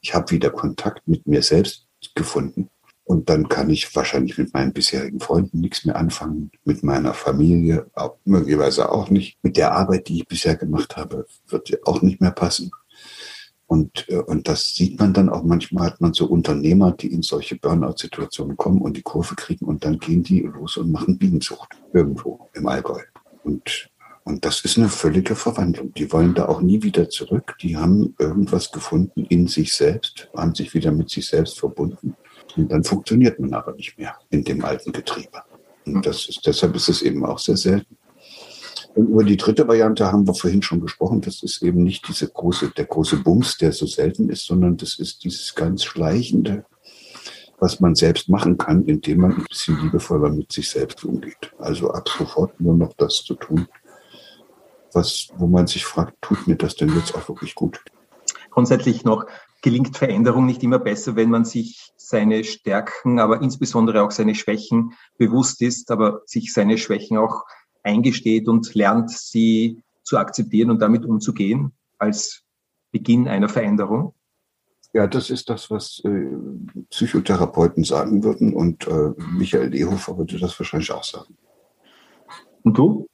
Ich 0.02 0.14
habe 0.14 0.32
wieder 0.32 0.49
Kontakt 0.49 1.08
mit 1.08 1.28
mir 1.28 1.43
selbst 1.43 1.88
gefunden. 2.16 2.70
Und 3.04 3.30
dann 3.30 3.49
kann 3.49 3.70
ich 3.70 3.93
wahrscheinlich 3.95 4.38
mit 4.38 4.54
meinen 4.54 4.74
bisherigen 4.74 5.20
Freunden 5.20 5.60
nichts 5.60 5.86
mehr 5.86 5.97
anfangen, 5.97 6.52
mit 6.64 6.82
meiner 6.82 7.14
Familie 7.14 7.88
auch, 7.93 8.16
möglicherweise 8.26 8.91
auch 8.91 9.10
nicht. 9.10 9.38
Mit 9.43 9.58
der 9.58 9.74
Arbeit, 9.74 10.08
die 10.08 10.18
ich 10.18 10.28
bisher 10.28 10.56
gemacht 10.56 10.97
habe, 10.97 11.26
wird 11.47 11.86
auch 11.86 12.02
nicht 12.02 12.22
mehr 12.22 12.32
passen. 12.32 12.72
Und, 13.72 14.09
äh, 14.09 14.17
und 14.17 14.49
das 14.49 14.76
sieht 14.76 14.99
man 14.99 15.13
dann 15.13 15.30
auch 15.30 15.43
manchmal, 15.43 15.86
hat 15.86 16.01
man 16.01 16.13
so 16.13 16.26
Unternehmer, 16.26 16.91
die 16.91 17.07
in 17.13 17.22
solche 17.22 17.55
Burnout-Situationen 17.55 18.57
kommen 18.57 18.82
und 18.82 18.97
die 18.97 19.01
Kurve 19.01 19.34
kriegen 19.36 19.63
und 19.63 19.86
dann 19.86 19.97
gehen 19.97 20.24
die 20.24 20.41
los 20.41 20.76
und 20.76 20.91
machen 20.91 21.17
Bienenzucht 21.17 21.69
irgendwo 21.93 22.49
im 22.51 22.67
Allgäu. 22.67 22.99
Und, 23.45 23.89
und 24.26 24.43
das 24.43 24.65
ist 24.65 24.78
eine 24.78 24.89
völlige 24.89 25.36
Verwandlung. 25.36 25.93
Die 25.93 26.11
wollen 26.11 26.34
da 26.34 26.49
auch 26.49 26.59
nie 26.59 26.84
wieder 26.84 27.09
zurück. 27.09 27.55
Die 27.61 27.78
haben 27.78 28.13
irgendwas 28.19 28.74
gefunden 28.74 29.24
in 29.24 29.47
sich 29.47 29.72
selbst, 29.72 30.30
haben 30.36 30.53
sich 30.53 30.74
wieder 30.74 30.91
mit 30.91 31.09
sich 31.09 31.26
selbst 31.28 31.57
verbunden. 31.57 32.17
Und 32.57 32.69
dann 32.69 32.84
funktioniert 32.84 33.39
man 33.39 33.53
aber 33.53 33.72
nicht 33.72 33.97
mehr 33.97 34.17
in 34.32 34.43
dem 34.43 34.65
alten 34.65 34.91
Getriebe. 34.91 35.43
Und 35.86 36.05
das 36.05 36.28
ist, 36.28 36.45
deshalb 36.45 36.76
ist 36.76 36.89
es 36.89 37.01
eben 37.03 37.26
auch 37.26 37.39
sehr 37.39 37.55
selten. 37.55 37.95
Und 38.94 39.08
über 39.08 39.24
die 39.24 39.38
dritte 39.38 39.68
Variante 39.68 40.12
haben 40.12 40.28
wir 40.28 40.34
vorhin 40.34 40.62
schon 40.62 40.82
gesprochen. 40.82 41.22
Das 41.22 41.44
ist 41.44 41.62
eben 41.62 41.84
nicht 41.84 42.08
diese 42.08 42.28
große, 42.28 42.72
der 42.76 42.86
große 42.86 43.18
Bums, 43.18 43.58
der 43.58 43.72
so 43.72 43.86
selten 43.86 44.30
ist, 44.30 44.46
sondern 44.46 44.78
das 44.78 45.00
ist 45.00 45.24
dieses 45.24 45.56
ganz 45.56 45.84
Schleichende, 45.84 46.66
was 47.60 47.80
man 47.80 47.96
selbst 47.96 48.28
machen 48.28 48.58
kann, 48.58 48.84
indem 48.86 49.20
man 49.20 49.36
ein 49.36 49.46
bisschen 49.48 49.80
liebevoller 49.82 50.30
mit 50.30 50.52
sich 50.52 50.70
selbst 50.70 51.06
umgeht. 51.06 51.54
Also 51.58 51.92
ab 51.92 52.10
sofort 52.10 52.60
nur 52.60 52.76
noch 52.76 52.94
das 52.98 53.24
zu 53.24 53.36
tun, 53.36 53.68
was, 54.94 55.30
wo 55.38 55.48
man 55.48 55.68
sich 55.68 55.86
fragt, 55.86 56.16
tut 56.22 56.48
mir 56.48 56.56
das 56.56 56.76
denn 56.76 56.94
jetzt 56.96 57.16
auch 57.16 57.30
wirklich 57.30 57.56
gut? 57.56 57.82
Grundsätzlich 58.50 59.06
noch, 59.06 59.26
gelingt 59.62 59.96
Veränderung 59.96 60.46
nicht 60.46 60.64
immer 60.64 60.80
besser, 60.80 61.16
wenn 61.16 61.30
man 61.30 61.46
sich 61.46 61.94
seine 61.96 62.44
Stärken, 62.44 63.20
aber 63.20 63.42
insbesondere 63.42 64.04
auch 64.04 64.12
seine 64.12 64.36
Schwächen 64.36 64.94
bewusst 65.18 65.62
ist, 65.62 65.92
aber 65.92 66.22
sich 66.26 66.52
seine 66.52 66.78
Schwächen 66.78 67.18
auch 67.18 67.44
eingesteht 67.84 68.48
und 68.48 68.74
lernt, 68.76 69.12
sie 69.12 69.82
zu 70.04 70.18
akzeptieren 70.18 70.70
und 70.72 70.80
damit 70.82 71.06
umzugehen 71.06 71.72
als 71.98 72.44
Beginn 72.92 73.28
einer 73.28 73.50
Veränderung? 73.50 74.14
Ja, 74.94 75.08
das 75.08 75.30
ist 75.30 75.50
das, 75.50 75.72
was 75.72 76.02
äh, 76.04 76.26
Psychotherapeuten 76.90 77.84
sagen 77.84 78.24
würden 78.24 78.54
und 78.54 78.88
äh, 78.88 79.12
Michael 79.32 79.70
Lehofer 79.70 80.18
würde 80.18 80.38
das 80.38 80.60
wahrscheinlich 80.60 80.92
auch 80.92 81.04
sagen. 81.04 81.38
Und 82.64 82.78
du? 82.78 83.08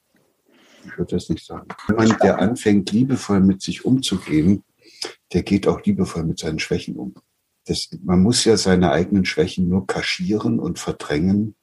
Ich 0.86 0.98
würde 0.98 1.16
das 1.16 1.30
nicht 1.30 1.46
sagen. 1.46 1.68
Man 1.96 2.16
der 2.24 2.40
anfängt, 2.40 2.92
liebevoll 2.92 3.42
mit 3.42 3.62
sich 3.62 3.86
umzugehen, 3.86 4.64
der 5.34 5.44
geht 5.44 5.68
auch 5.68 5.84
liebevoll 5.84 6.24
mit 6.24 6.40
seinen 6.40 6.60
Schwächen 6.60 6.96
um. 6.96 7.14
Das, 7.66 7.90
man 8.02 8.24
muss 8.24 8.46
ja 8.46 8.58
seine 8.58 8.92
eigenen 8.92 9.26
Schwächen 9.26 9.68
nur 9.68 9.86
kaschieren 9.86 10.60
und 10.60 10.80
verdrängen, 10.80 11.56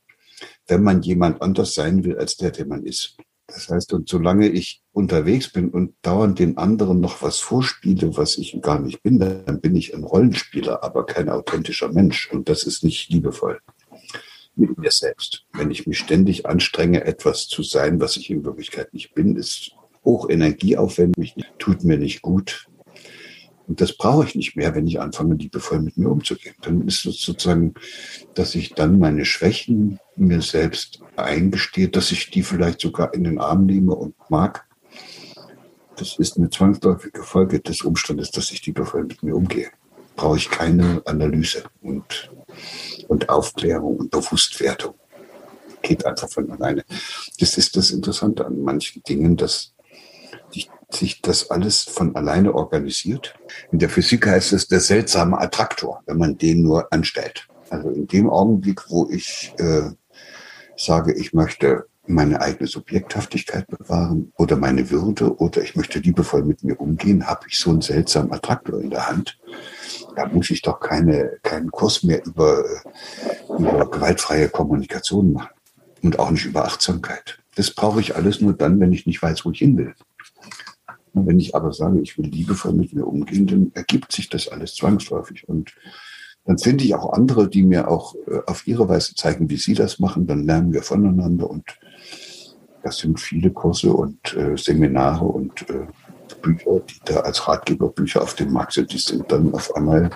wenn 0.67 0.83
man 0.83 1.03
jemand 1.03 1.43
anders 1.43 1.75
sein 1.75 2.05
will 2.05 2.19
als 2.19 2.37
der, 2.37 2.51
der 2.51 2.67
man 2.67 2.85
ist. 2.85 3.17
Das 3.47 3.69
heißt, 3.69 3.93
und 3.93 4.09
solange 4.09 4.49
ich 4.49 4.83
unterwegs 4.93 5.53
bin 5.53 5.69
und 5.69 5.95
dauernd 6.03 6.39
den 6.39 6.57
anderen 6.57 7.01
noch 7.01 7.23
was 7.23 7.41
vorspiele, 7.41 8.17
was 8.17 8.39
ich 8.39 8.59
gar 8.63 8.81
nicht 8.81 9.03
bin, 9.03 9.19
dann 9.19 9.61
bin 9.61 9.77
ich 9.77 9.95
ein 9.95 10.03
Rollenspieler, 10.03 10.83
aber 10.83 11.05
kein 11.05 11.29
authentischer 11.29 11.93
Mensch. 11.93 12.31
Und 12.33 12.49
das 12.49 12.65
ist 12.65 12.83
nicht 12.85 13.11
liebevoll 13.11 13.61
mit 14.57 14.79
mir 14.79 14.91
selbst. 14.91 15.45
Wenn 15.53 15.71
ich 15.71 15.87
mich 15.87 15.99
ständig 15.99 16.47
anstrenge, 16.47 17.05
etwas 17.05 17.49
zu 17.49 17.63
sein, 17.63 18.01
was 18.01 18.17
ich 18.17 18.31
in 18.31 18.45
Wirklichkeit 18.45 18.95
nicht 18.95 19.15
bin, 19.15 19.37
ist 19.37 19.73
hoch 20.05 20.29
energieaufwendig, 20.29 21.35
tut 21.59 21.85
mir 21.85 21.99
nicht 21.99 22.23
gut. 22.23 22.67
Und 23.67 23.81
das 23.81 23.97
brauche 23.97 24.27
ich 24.27 24.35
nicht 24.35 24.57
mehr, 24.57 24.75
wenn 24.75 24.87
ich 24.87 25.01
anfange, 25.01 25.35
liebevoll 25.37 25.81
mit 25.81 25.97
mir 25.97 26.11
umzugehen. 26.11 26.55
Dann 26.63 26.87
ist 26.87 27.07
es 27.07 27.21
sozusagen, 27.21 27.75
dass 28.35 28.55
ich 28.55 28.75
dann 28.75 28.99
meine 28.99 29.25
Schwächen 29.25 29.99
mir 30.17 30.43
selbst 30.43 31.01
eingestehe, 31.17 31.89
dass 31.89 32.13
ich 32.13 32.31
die 32.31 32.43
vielleicht 32.43 32.81
sogar 32.81 33.15
in 33.15 33.25
den 33.25 33.39
Arm 33.39 33.65
nehme 33.67 33.95
und 33.95 34.15
mag. 34.29 34.67
Das 35.97 36.19
ist 36.19 36.37
eine 36.37 36.51
zwangsläufige 36.51 37.23
Folge 37.23 37.61
des 37.61 37.83
Umstandes, 37.83 38.31
dass 38.31 38.51
ich 38.51 38.67
liebevoll 38.67 39.05
mit 39.05 39.23
mir 39.23 39.35
umgehe. 39.35 39.71
Brauche 40.17 40.37
ich 40.37 40.51
keine 40.51 41.03
Analyse 41.07 41.65
und, 41.83 42.31
und 43.09 43.29
Aufklärung 43.29 43.97
und 43.97 44.11
Bewusstwertung. 44.11 44.95
Geht 45.83 46.05
einfach 46.05 46.29
von 46.29 46.51
alleine. 46.51 46.85
Das 47.39 47.57
ist 47.57 47.77
das 47.77 47.91
Interessante 47.91 48.45
an 48.45 48.61
manchen 48.63 49.03
Dingen, 49.03 49.37
dass 49.37 49.74
sich 50.95 51.23
das 51.23 51.51
alles 51.51 51.83
von 51.83 52.15
alleine 52.17 52.55
organisiert. 52.55 53.35
In 53.73 53.79
der 53.79 53.89
Physik 53.89 54.27
heißt 54.27 54.53
es 54.53 54.69
der 54.69 54.81
seltsame 54.81 55.41
Attraktor, 55.41 56.03
wenn 56.07 56.19
man 56.19 56.39
den 56.39 56.63
nur 56.63 56.93
anstellt. 56.93 57.47
Also 57.71 57.91
in 57.91 58.07
dem 58.07 58.31
Augenblick, 58.31 58.91
wo 58.91 59.09
ich 59.11 59.53
äh, 59.59 59.91
sage, 60.77 61.13
ich 61.15 61.33
möchte 61.33 61.87
meine 62.07 62.41
eigene 62.41 62.67
Subjekthaftigkeit 62.67 63.67
bewahren 63.67 64.33
oder 64.37 64.57
meine 64.57 64.91
Würde 64.91 65.37
oder 65.39 65.63
ich 65.63 65.75
möchte 65.75 65.99
liebevoll 65.99 66.45
mit 66.45 66.63
mir 66.63 66.79
umgehen, 66.81 67.27
habe 67.27 67.47
ich 67.49 67.59
so 67.59 67.71
einen 67.71 67.81
seltsamen 67.81 68.33
Attraktor 68.33 68.81
in 68.81 68.91
der 68.91 69.09
Hand. 69.09 69.39
Da 70.15 70.27
muss 70.27 70.51
ich 70.51 70.63
doch 70.63 70.81
keine, 70.81 71.39
keinen 71.43 71.71
Kurs 71.71 72.03
mehr 72.03 72.25
über, 72.25 72.65
über 73.59 73.91
gewaltfreie 73.91 74.49
Kommunikation 74.49 75.33
machen 75.33 75.51
und 76.03 76.19
auch 76.19 76.31
nicht 76.31 76.45
über 76.45 76.65
Achtsamkeit. 76.65 77.39
Das 77.57 77.71
brauche 77.71 78.01
ich 78.01 78.17
alles 78.17 78.41
nur 78.41 78.53
dann, 78.53 78.81
wenn 78.81 78.93
ich 78.93 79.07
nicht 79.07 79.23
weiß, 79.23 79.45
wo 79.45 79.51
ich 79.51 79.59
hin 79.59 79.77
will. 79.79 79.95
Wenn 81.15 81.39
ich 81.39 81.55
aber 81.55 81.73
sage, 81.73 82.01
ich 82.01 82.19
will 82.19 82.27
liebevoll 82.27 82.73
mit 82.73 82.93
mir 82.93 83.07
umgehen, 83.07 83.47
dann 83.47 83.71
ergibt 83.75 84.13
sich 84.13 84.29
das 84.29 84.49
alles 84.49 84.75
zwangsläufig. 84.75 85.49
Und 85.49 85.75
dann 86.45 86.59
finde 86.59 86.85
ich 86.85 86.95
auch 86.95 87.13
andere, 87.13 87.49
die 87.49 87.63
mir 87.63 87.89
auch 87.89 88.15
äh, 88.27 88.41
auf 88.47 88.67
ihre 88.67 88.89
Weise 88.89 89.15
zeigen, 89.15 89.49
wie 89.49 89.57
sie 89.57 89.75
das 89.75 89.99
machen. 89.99 90.27
Dann 90.27 90.45
lernen 90.45 90.73
wir 90.73 90.83
voneinander. 90.83 91.49
Und 91.49 91.65
das 92.83 92.99
sind 92.99 93.21
viele 93.21 93.51
Kurse 93.51 93.93
und 93.93 94.37
äh, 94.37 94.57
Seminare 94.57 95.25
und 95.25 95.69
äh, 95.71 95.87
Bücher, 96.43 96.81
die 96.81 97.01
da 97.05 97.21
als 97.21 97.47
Ratgeberbücher 97.49 98.23
auf 98.23 98.35
dem 98.35 98.53
Markt 98.53 98.73
sind. 98.73 98.93
Die 98.93 98.99
sind 98.99 99.31
dann 99.31 99.55
auf 99.55 99.75
einmal 99.75 100.11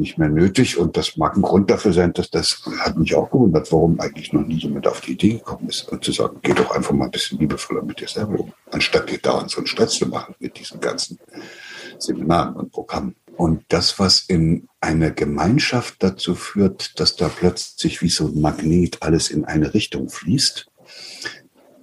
nicht 0.00 0.18
mehr 0.18 0.28
nötig. 0.28 0.78
Und 0.78 0.96
das 0.96 1.16
mag 1.16 1.36
ein 1.36 1.42
Grund 1.42 1.70
dafür 1.70 1.92
sein, 1.92 2.12
dass 2.12 2.30
das 2.30 2.62
hat 2.78 2.96
mich 2.96 3.14
auch 3.14 3.30
gewundert, 3.30 3.70
warum 3.70 4.00
eigentlich 4.00 4.32
noch 4.32 4.44
nie 4.44 4.56
jemand 4.56 4.88
auf 4.88 5.00
die 5.00 5.12
Idee 5.12 5.34
gekommen 5.34 5.68
ist, 5.68 5.88
und 5.88 6.02
zu 6.02 6.12
sagen, 6.12 6.38
geh 6.42 6.54
doch 6.54 6.70
einfach 6.72 6.92
mal 6.92 7.04
ein 7.04 7.10
bisschen 7.10 7.38
liebevoller 7.38 7.82
mit 7.82 8.00
dir 8.00 8.08
selber 8.08 8.40
um, 8.40 8.52
anstatt 8.72 9.10
dir 9.10 9.18
dauernd 9.18 9.50
so 9.50 9.58
einen 9.58 9.66
Stress 9.66 9.92
zu 9.92 10.06
machen 10.06 10.34
mit 10.40 10.58
diesen 10.58 10.80
ganzen 10.80 11.18
Seminaren 11.98 12.56
und 12.56 12.72
Programmen. 12.72 13.14
Und 13.36 13.64
das, 13.68 13.98
was 13.98 14.20
in 14.20 14.68
einer 14.80 15.10
Gemeinschaft 15.10 16.02
dazu 16.02 16.34
führt, 16.34 16.98
dass 16.98 17.16
da 17.16 17.28
plötzlich 17.28 18.02
wie 18.02 18.10
so 18.10 18.26
ein 18.26 18.40
Magnet 18.40 19.02
alles 19.02 19.30
in 19.30 19.44
eine 19.44 19.72
Richtung 19.72 20.08
fließt, 20.08 20.66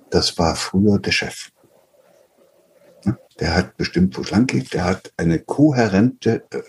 das 0.10 0.38
war 0.38 0.56
früher 0.56 1.00
der 1.00 1.12
Chef. 1.12 1.50
der 3.40 3.56
hat 3.56 3.78
bestimmt, 3.78 4.18
wo 4.18 4.22
es 4.22 4.32
lang 4.32 4.48
geht, 4.48 4.74
der 4.74 4.86
hat 4.86 5.12
eine 5.18 5.40
kohärente 5.40 6.44
äh, 6.52 6.62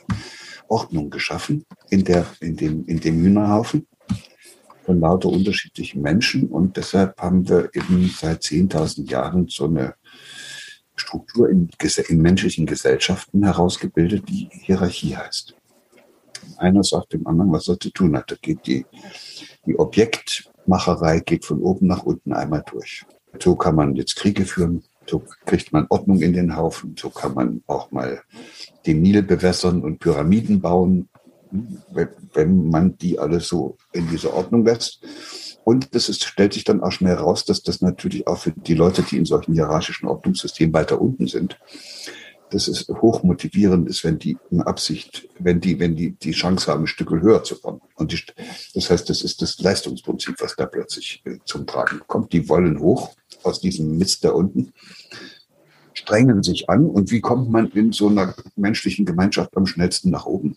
Ordnung 0.68 1.10
geschaffen 1.10 1.64
in, 1.90 2.04
der, 2.04 2.26
in, 2.40 2.56
dem, 2.56 2.84
in 2.86 3.00
dem 3.00 3.22
Hühnerhaufen 3.22 3.86
von 4.84 5.00
lauter 5.00 5.28
unterschiedlichen 5.28 6.00
Menschen. 6.00 6.48
Und 6.48 6.76
deshalb 6.76 7.20
haben 7.20 7.48
wir 7.48 7.70
eben 7.74 8.08
seit 8.08 8.42
10.000 8.42 9.10
Jahren 9.10 9.48
so 9.48 9.66
eine 9.66 9.94
Struktur 10.96 11.48
in, 11.48 11.68
in 12.08 12.22
menschlichen 12.22 12.66
Gesellschaften 12.66 13.44
herausgebildet, 13.44 14.28
die 14.28 14.48
Hierarchie 14.50 15.16
heißt. 15.16 15.54
Einer 16.56 16.82
sagt 16.82 17.12
dem 17.12 17.26
anderen, 17.26 17.52
was 17.52 17.68
er 17.68 17.78
zu 17.78 17.90
tun 17.90 18.16
hat. 18.16 18.30
Da 18.30 18.36
geht 18.40 18.66
die, 18.66 18.86
die 19.66 19.78
Objektmacherei 19.78 21.20
geht 21.20 21.44
von 21.44 21.60
oben 21.60 21.86
nach 21.86 22.04
unten 22.04 22.32
einmal 22.32 22.64
durch. 22.70 23.04
So 23.40 23.56
kann 23.56 23.76
man 23.76 23.94
jetzt 23.94 24.16
Kriege 24.16 24.44
führen, 24.44 24.82
so 25.06 25.22
kriegt 25.44 25.72
man 25.72 25.86
Ordnung 25.90 26.20
in 26.20 26.32
den 26.32 26.56
Haufen, 26.56 26.96
so 26.98 27.10
kann 27.10 27.34
man 27.34 27.62
auch 27.66 27.90
mal 27.90 28.22
den 28.88 29.02
Nil 29.02 29.22
bewässern 29.22 29.82
und 29.82 29.98
Pyramiden 29.98 30.60
bauen, 30.60 31.08
wenn 31.50 32.68
man 32.68 32.96
die 32.98 33.18
alle 33.18 33.40
so 33.40 33.76
in 33.92 34.08
diese 34.10 34.32
Ordnung 34.32 34.64
lässt. 34.64 35.00
Und 35.64 35.88
es 35.94 36.08
ist, 36.08 36.24
stellt 36.24 36.54
sich 36.54 36.64
dann 36.64 36.82
auch 36.82 36.92
schnell 36.92 37.14
raus, 37.14 37.44
dass 37.44 37.62
das 37.62 37.82
natürlich 37.82 38.26
auch 38.26 38.38
für 38.38 38.52
die 38.52 38.74
Leute, 38.74 39.02
die 39.02 39.18
in 39.18 39.26
solchen 39.26 39.52
hierarchischen 39.52 40.08
Ordnungssystemen 40.08 40.72
weiter 40.72 41.00
unten 41.00 41.26
sind, 41.26 41.58
dass 42.50 42.68
es 42.68 42.88
hochmotivierend 42.88 43.86
ist, 43.88 44.04
wenn 44.04 44.18
die 44.18 44.38
in 44.50 44.62
Absicht, 44.62 45.28
wenn 45.38 45.60
die, 45.60 45.78
wenn 45.78 45.94
die 45.94 46.12
die 46.12 46.30
Chance 46.30 46.72
haben, 46.72 46.84
ein 46.84 46.86
Stück 46.86 47.10
höher 47.10 47.44
zu 47.44 47.60
kommen. 47.60 47.82
Und 47.96 48.12
die, 48.12 48.20
das 48.74 48.88
heißt, 48.88 49.10
das 49.10 49.20
ist 49.20 49.42
das 49.42 49.58
Leistungsprinzip, 49.58 50.36
was 50.38 50.56
da 50.56 50.64
plötzlich 50.64 51.22
äh, 51.26 51.36
zum 51.44 51.66
Tragen 51.66 52.00
kommt. 52.06 52.32
Die 52.32 52.48
wollen 52.48 52.80
hoch 52.80 53.14
aus 53.42 53.60
diesem 53.60 53.98
Mist 53.98 54.24
da 54.24 54.30
unten, 54.30 54.72
strengen 56.08 56.42
sich 56.42 56.70
an. 56.70 56.86
Und 56.86 57.10
wie 57.10 57.20
kommt 57.20 57.50
man 57.50 57.70
in 57.72 57.92
so 57.92 58.08
einer 58.08 58.34
menschlichen 58.56 59.04
Gemeinschaft 59.04 59.54
am 59.56 59.66
schnellsten 59.66 60.10
nach 60.10 60.24
oben? 60.24 60.56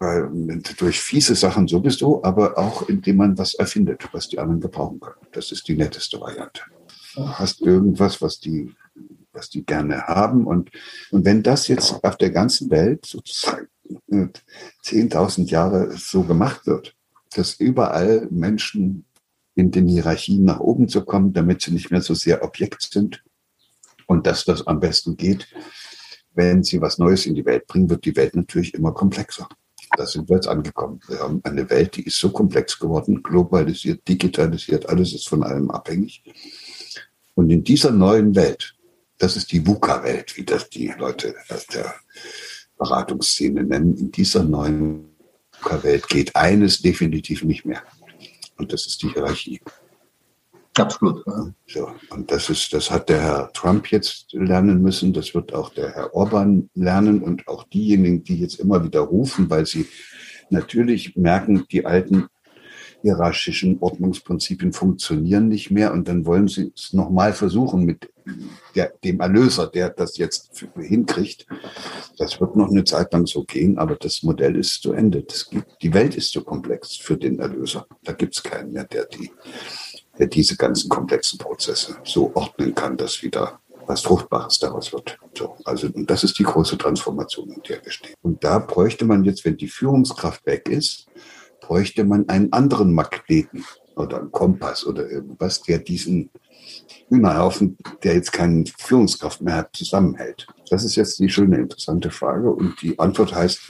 Weil, 0.00 0.28
durch 0.76 1.00
fiese 1.00 1.36
Sachen 1.36 1.68
sowieso, 1.68 2.24
aber 2.24 2.58
auch 2.58 2.88
indem 2.88 3.16
man 3.16 3.38
was 3.38 3.54
erfindet, 3.54 4.08
was 4.12 4.28
die 4.28 4.38
anderen 4.38 4.60
gebrauchen 4.60 4.98
können. 5.00 5.26
Das 5.32 5.52
ist 5.52 5.68
die 5.68 5.76
netteste 5.76 6.20
Variante. 6.20 6.62
Du 7.14 7.28
hast 7.28 7.60
irgendwas, 7.60 8.20
was 8.20 8.40
die, 8.40 8.74
was 9.32 9.50
die 9.50 9.64
gerne 9.64 10.02
haben. 10.02 10.46
Und, 10.46 10.70
und 11.10 11.24
wenn 11.24 11.42
das 11.44 11.68
jetzt 11.68 12.02
auf 12.02 12.16
der 12.16 12.30
ganzen 12.30 12.70
Welt 12.70 13.06
sozusagen 13.06 13.68
10.000 14.10 15.48
Jahre 15.48 15.92
so 15.96 16.22
gemacht 16.24 16.66
wird, 16.66 16.94
dass 17.34 17.54
überall 17.54 18.26
Menschen 18.30 19.04
in 19.54 19.70
den 19.70 19.86
Hierarchien 19.86 20.44
nach 20.44 20.60
oben 20.60 20.88
zu 20.88 21.04
kommen, 21.04 21.32
damit 21.32 21.62
sie 21.62 21.72
nicht 21.72 21.90
mehr 21.90 22.02
so 22.02 22.14
sehr 22.14 22.42
Objekt 22.42 22.82
sind 22.82 23.22
und 24.08 24.26
dass 24.26 24.44
das 24.44 24.66
am 24.66 24.80
besten 24.80 25.16
geht, 25.16 25.46
wenn 26.34 26.64
sie 26.64 26.80
was 26.80 26.98
Neues 26.98 27.26
in 27.26 27.34
die 27.34 27.44
Welt 27.44 27.66
bringen, 27.66 27.90
wird 27.90 28.04
die 28.04 28.16
Welt 28.16 28.34
natürlich 28.34 28.74
immer 28.74 28.92
komplexer. 28.92 29.48
Da 29.96 30.06
sind 30.06 30.28
wir 30.28 30.36
jetzt 30.36 30.48
angekommen. 30.48 31.00
Wir 31.08 31.20
haben 31.20 31.40
eine 31.44 31.68
Welt, 31.70 31.96
die 31.96 32.04
ist 32.04 32.18
so 32.18 32.30
komplex 32.30 32.78
geworden, 32.78 33.22
globalisiert, 33.22 34.06
digitalisiert, 34.08 34.88
alles 34.88 35.12
ist 35.12 35.28
von 35.28 35.42
allem 35.42 35.70
abhängig. 35.70 36.22
Und 37.34 37.50
in 37.50 37.62
dieser 37.62 37.90
neuen 37.90 38.34
Welt, 38.34 38.74
das 39.18 39.36
ist 39.36 39.52
die 39.52 39.66
VUCA-Welt, 39.66 40.36
wie 40.36 40.44
das 40.44 40.70
die 40.70 40.88
Leute 40.98 41.34
aus 41.48 41.66
der 41.66 41.94
Beratungsszene 42.78 43.64
nennen, 43.64 43.96
in 43.96 44.10
dieser 44.10 44.42
neuen 44.42 45.16
VUCA-Welt 45.52 46.08
geht 46.08 46.34
eines 46.34 46.80
definitiv 46.80 47.44
nicht 47.44 47.64
mehr. 47.64 47.82
Und 48.56 48.72
das 48.72 48.86
ist 48.86 49.02
die 49.02 49.12
Hierarchie. 49.12 49.60
Absolut. 50.80 51.24
Ja. 51.26 51.52
So, 51.66 51.90
und 52.10 52.30
das 52.30 52.50
ist, 52.50 52.72
das 52.72 52.90
hat 52.90 53.08
der 53.08 53.20
Herr 53.20 53.52
Trump 53.52 53.90
jetzt 53.90 54.32
lernen 54.32 54.82
müssen, 54.82 55.12
das 55.12 55.34
wird 55.34 55.54
auch 55.54 55.70
der 55.70 55.94
Herr 55.94 56.14
Orban 56.14 56.70
lernen 56.74 57.22
und 57.22 57.46
auch 57.48 57.64
diejenigen, 57.64 58.24
die 58.24 58.40
jetzt 58.40 58.60
immer 58.60 58.82
wieder 58.84 59.00
rufen, 59.00 59.50
weil 59.50 59.66
sie 59.66 59.86
natürlich 60.50 61.16
merken, 61.16 61.64
die 61.70 61.84
alten 61.84 62.28
hierarchischen 63.02 63.78
Ordnungsprinzipien 63.80 64.72
funktionieren 64.72 65.48
nicht 65.48 65.70
mehr 65.70 65.92
und 65.92 66.08
dann 66.08 66.26
wollen 66.26 66.48
sie 66.48 66.72
es 66.74 66.92
nochmal 66.92 67.32
versuchen 67.32 67.84
mit 67.84 68.10
der, 68.74 68.92
dem 69.04 69.20
Erlöser, 69.20 69.68
der 69.68 69.90
das 69.90 70.18
jetzt 70.18 70.66
hinkriegt. 70.76 71.46
Das 72.18 72.40
wird 72.40 72.56
noch 72.56 72.70
eine 72.70 72.84
Zeit 72.84 73.12
lang 73.12 73.26
so 73.26 73.44
gehen, 73.44 73.78
aber 73.78 73.96
das 73.96 74.22
Modell 74.22 74.56
ist 74.56 74.82
zu 74.82 74.92
Ende. 74.92 75.24
Gibt, 75.50 75.82
die 75.82 75.94
Welt 75.94 76.16
ist 76.16 76.32
zu 76.32 76.42
komplex 76.42 76.96
für 76.96 77.16
den 77.16 77.38
Erlöser. 77.38 77.86
Da 78.02 78.12
gibt 78.12 78.34
es 78.36 78.42
keinen 78.42 78.72
mehr, 78.72 78.84
der 78.84 79.06
die 79.06 79.30
diese 80.26 80.56
ganzen 80.56 80.88
komplexen 80.88 81.38
Prozesse 81.38 81.96
so 82.04 82.32
ordnen 82.34 82.74
kann, 82.74 82.96
dass 82.96 83.22
wieder 83.22 83.60
was 83.86 84.02
Fruchtbares 84.02 84.58
daraus 84.58 84.92
wird. 84.92 85.18
So, 85.36 85.56
also, 85.64 85.88
und 85.88 86.10
das 86.10 86.22
ist 86.22 86.38
die 86.38 86.44
große 86.44 86.76
Transformation, 86.76 87.50
in 87.50 87.62
der 87.62 87.82
wir 87.84 87.90
stehen. 87.90 88.14
Und 88.22 88.44
da 88.44 88.58
bräuchte 88.58 89.04
man 89.04 89.24
jetzt, 89.24 89.44
wenn 89.44 89.56
die 89.56 89.68
Führungskraft 89.68 90.44
weg 90.44 90.68
ist, 90.68 91.06
bräuchte 91.60 92.04
man 92.04 92.28
einen 92.28 92.52
anderen 92.52 92.92
Magneten 92.92 93.64
oder 93.96 94.20
einen 94.20 94.30
Kompass 94.30 94.86
oder 94.86 95.10
irgendwas, 95.10 95.62
der 95.62 95.78
diesen 95.78 96.30
Hühnerhaufen, 97.08 97.78
der 98.02 98.14
jetzt 98.14 98.32
keine 98.32 98.64
Führungskraft 98.78 99.40
mehr 99.40 99.56
hat, 99.56 99.74
zusammenhält. 99.74 100.46
Das 100.70 100.84
ist 100.84 100.96
jetzt 100.96 101.18
die 101.18 101.30
schöne, 101.30 101.56
interessante 101.56 102.10
Frage. 102.10 102.50
Und 102.50 102.80
die 102.82 102.98
Antwort 102.98 103.34
heißt, 103.34 103.60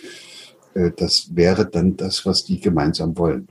äh, 0.75 0.91
das 0.97 1.35
wäre 1.35 1.69
dann 1.69 1.97
das, 1.97 2.27
was 2.27 2.45
die 2.45 2.61
gemeinsam 2.61 3.17
wollen. 3.17 3.49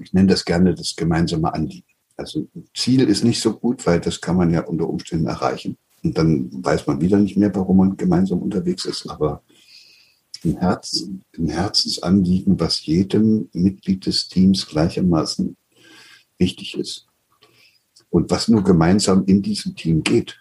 Ich 0.00 0.12
nenne 0.12 0.28
das 0.28 0.44
gerne 0.44 0.74
das 0.74 0.96
gemeinsame 0.96 1.52
Anliegen. 1.52 1.89
Also 2.20 2.46
Ziel 2.76 3.08
ist 3.08 3.24
nicht 3.24 3.40
so 3.40 3.54
gut, 3.54 3.86
weil 3.86 3.98
das 3.98 4.20
kann 4.20 4.36
man 4.36 4.50
ja 4.50 4.60
unter 4.60 4.88
Umständen 4.88 5.26
erreichen. 5.26 5.78
Und 6.02 6.18
dann 6.18 6.50
weiß 6.52 6.86
man 6.86 7.00
wieder 7.00 7.18
nicht 7.18 7.36
mehr, 7.36 7.54
warum 7.54 7.78
man 7.78 7.96
gemeinsam 7.96 8.40
unterwegs 8.40 8.84
ist. 8.84 9.08
Aber 9.08 9.42
ein, 10.44 10.58
Herz, 10.58 11.06
ein 11.38 11.48
Herzensanliegen, 11.48 12.60
was 12.60 12.84
jedem 12.84 13.48
Mitglied 13.52 14.04
des 14.04 14.28
Teams 14.28 14.66
gleichermaßen 14.66 15.56
wichtig 16.36 16.76
ist. 16.76 17.06
Und 18.10 18.30
was 18.30 18.48
nur 18.48 18.64
gemeinsam 18.64 19.24
in 19.24 19.40
diesem 19.40 19.74
Team 19.74 20.02
geht, 20.02 20.36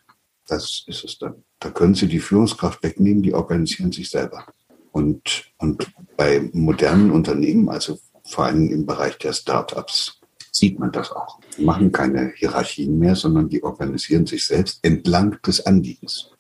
das 0.48 0.84
ist 0.86 1.06
es 1.06 1.18
dann. 1.18 1.36
Da 1.60 1.70
können 1.70 1.96
Sie 1.96 2.08
die 2.08 2.20
Führungskraft 2.20 2.84
wegnehmen, 2.84 3.24
die 3.24 3.34
organisieren 3.34 3.92
sich 3.92 4.10
selber. 4.10 4.46
Und, 4.92 5.52
und 5.58 5.90
bei 6.18 6.50
modernen 6.52 7.12
Unternehmen, 7.12 7.70
also 7.70 8.00
vor 8.26 8.46
allem 8.46 8.70
im 8.70 8.86
Bereich 8.86 9.18
der 9.18 9.34
Startups, 9.34 10.19
sieht 10.52 10.80
man 10.80 10.92
das 10.92 11.12
auch. 11.12 11.40
Die 11.58 11.64
machen 11.64 11.92
keine 11.92 12.32
Hierarchien 12.36 12.98
mehr, 12.98 13.16
sondern 13.16 13.50
die 13.50 13.64
organisieren 13.64 14.26
sich 14.26 14.46
selbst 14.46 14.80
entlang 14.84 15.42
des 15.42 15.66
Anliegens. 15.66 16.32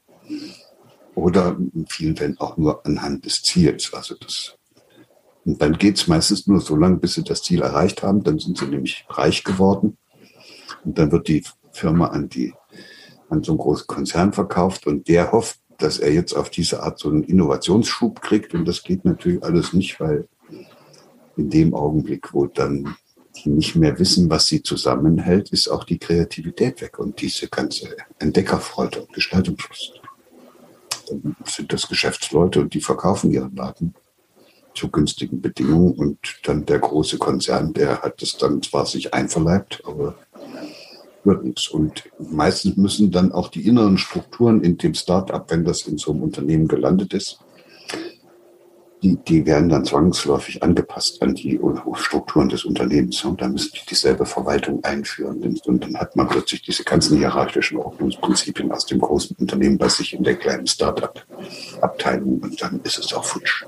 Oder 1.15 1.57
in 1.73 1.85
vielen 1.87 2.15
Fällen 2.15 2.39
auch 2.39 2.57
nur 2.57 2.85
anhand 2.85 3.25
des 3.25 3.41
Ziels. 3.41 3.93
Also 3.93 4.15
das 4.15 4.59
und 5.45 5.61
dann 5.61 5.77
geht 5.79 5.97
es 5.97 6.07
meistens 6.07 6.45
nur 6.45 6.61
so 6.61 6.75
lange, 6.75 6.97
bis 6.97 7.15
sie 7.15 7.23
das 7.23 7.41
Ziel 7.41 7.61
erreicht 7.61 8.03
haben. 8.03 8.23
Dann 8.23 8.37
sind 8.37 8.57
sie 8.57 8.67
nämlich 8.67 9.05
reich 9.09 9.43
geworden. 9.43 9.97
Und 10.83 10.97
dann 10.97 11.11
wird 11.11 11.27
die 11.27 11.43
Firma 11.71 12.07
an, 12.07 12.29
die, 12.29 12.53
an 13.29 13.43
so 13.43 13.53
einen 13.53 13.59
großen 13.59 13.87
Konzern 13.87 14.33
verkauft 14.33 14.85
und 14.85 15.07
der 15.07 15.31
hofft, 15.31 15.59
dass 15.77 15.97
er 15.97 16.13
jetzt 16.13 16.33
auf 16.33 16.49
diese 16.49 16.83
Art 16.83 16.99
so 16.99 17.09
einen 17.09 17.23
Innovationsschub 17.23 18.21
kriegt. 18.21 18.53
Und 18.53 18.67
das 18.67 18.83
geht 18.83 19.05
natürlich 19.05 19.41
alles 19.43 19.73
nicht, 19.73 19.99
weil 19.99 20.27
in 21.35 21.49
dem 21.49 21.73
Augenblick, 21.73 22.33
wo 22.33 22.47
dann 22.47 22.95
die 23.43 23.49
nicht 23.49 23.75
mehr 23.75 23.97
wissen, 23.99 24.29
was 24.29 24.47
sie 24.47 24.63
zusammenhält, 24.63 25.49
ist 25.49 25.67
auch 25.67 25.83
die 25.83 25.97
Kreativität 25.97 26.81
weg 26.81 26.99
und 26.99 27.21
diese 27.21 27.47
ganze 27.47 27.95
Entdeckerfreude 28.19 29.01
und 29.01 29.13
Gestaltungslust. 29.13 30.01
Dann 31.09 31.35
sind 31.45 31.73
das 31.73 31.87
Geschäftsleute 31.87 32.61
und 32.61 32.73
die 32.73 32.81
verkaufen 32.81 33.31
ihren 33.31 33.55
Laden 33.55 33.95
zu 34.75 34.89
günstigen 34.89 35.41
Bedingungen 35.41 35.93
und 35.93 36.17
dann 36.43 36.65
der 36.65 36.79
große 36.79 37.17
Konzern, 37.17 37.73
der 37.73 38.01
hat 38.01 38.21
es 38.21 38.37
dann 38.37 38.61
zwar 38.61 38.85
sich 38.85 39.13
einverleibt, 39.13 39.81
aber 39.85 40.15
wird 41.23 41.43
nichts. 41.43 41.67
Und 41.67 42.09
meistens 42.17 42.77
müssen 42.77 43.11
dann 43.11 43.31
auch 43.31 43.49
die 43.49 43.67
inneren 43.67 43.97
Strukturen 43.97 44.61
in 44.63 44.77
dem 44.77 44.93
Start-up, 44.93 45.51
wenn 45.51 45.65
das 45.65 45.81
in 45.81 45.97
so 45.97 46.11
einem 46.11 46.23
Unternehmen 46.23 46.67
gelandet 46.67 47.13
ist, 47.13 47.39
die, 49.01 49.15
die 49.15 49.45
werden 49.45 49.69
dann 49.69 49.85
zwangsläufig 49.85 50.61
angepasst 50.61 51.21
an 51.21 51.33
die 51.33 51.59
Strukturen 51.93 52.49
des 52.49 52.65
Unternehmens. 52.65 53.23
Und 53.23 53.41
da 53.41 53.47
müssen 53.47 53.71
die 53.73 53.85
dieselbe 53.89 54.25
Verwaltung 54.25 54.83
einführen. 54.83 55.41
Und 55.65 55.83
dann 55.83 55.97
hat 55.97 56.15
man 56.15 56.27
plötzlich 56.27 56.61
diese 56.61 56.83
ganzen 56.83 57.17
hierarchischen 57.17 57.77
Ordnungsprinzipien 57.77 58.71
aus 58.71 58.85
dem 58.85 58.99
großen 58.99 59.35
Unternehmen 59.39 59.77
bei 59.77 59.89
sich 59.89 60.13
in 60.13 60.23
der 60.23 60.35
kleinen 60.35 60.67
Start-up-Abteilung. 60.67 62.39
Und 62.39 62.61
dann 62.61 62.81
ist 62.83 62.99
es 62.99 63.13
auch 63.13 63.23
futsch. 63.23 63.65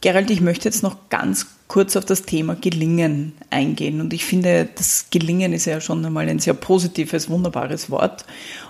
Gerald, 0.00 0.30
ich 0.30 0.40
möchte 0.40 0.68
jetzt 0.68 0.82
noch 0.82 1.08
ganz 1.08 1.46
kurz 1.68 1.96
auf 1.96 2.04
das 2.04 2.22
Thema 2.22 2.54
Gelingen 2.54 3.32
eingehen. 3.50 4.00
Und 4.00 4.12
ich 4.12 4.24
finde, 4.24 4.68
das 4.74 5.06
Gelingen 5.10 5.52
ist 5.52 5.64
ja 5.64 5.80
schon 5.80 6.04
einmal 6.04 6.28
ein 6.28 6.38
sehr 6.38 6.54
positives, 6.54 7.28
wunderbares 7.28 7.90
Wort. 7.90 8.24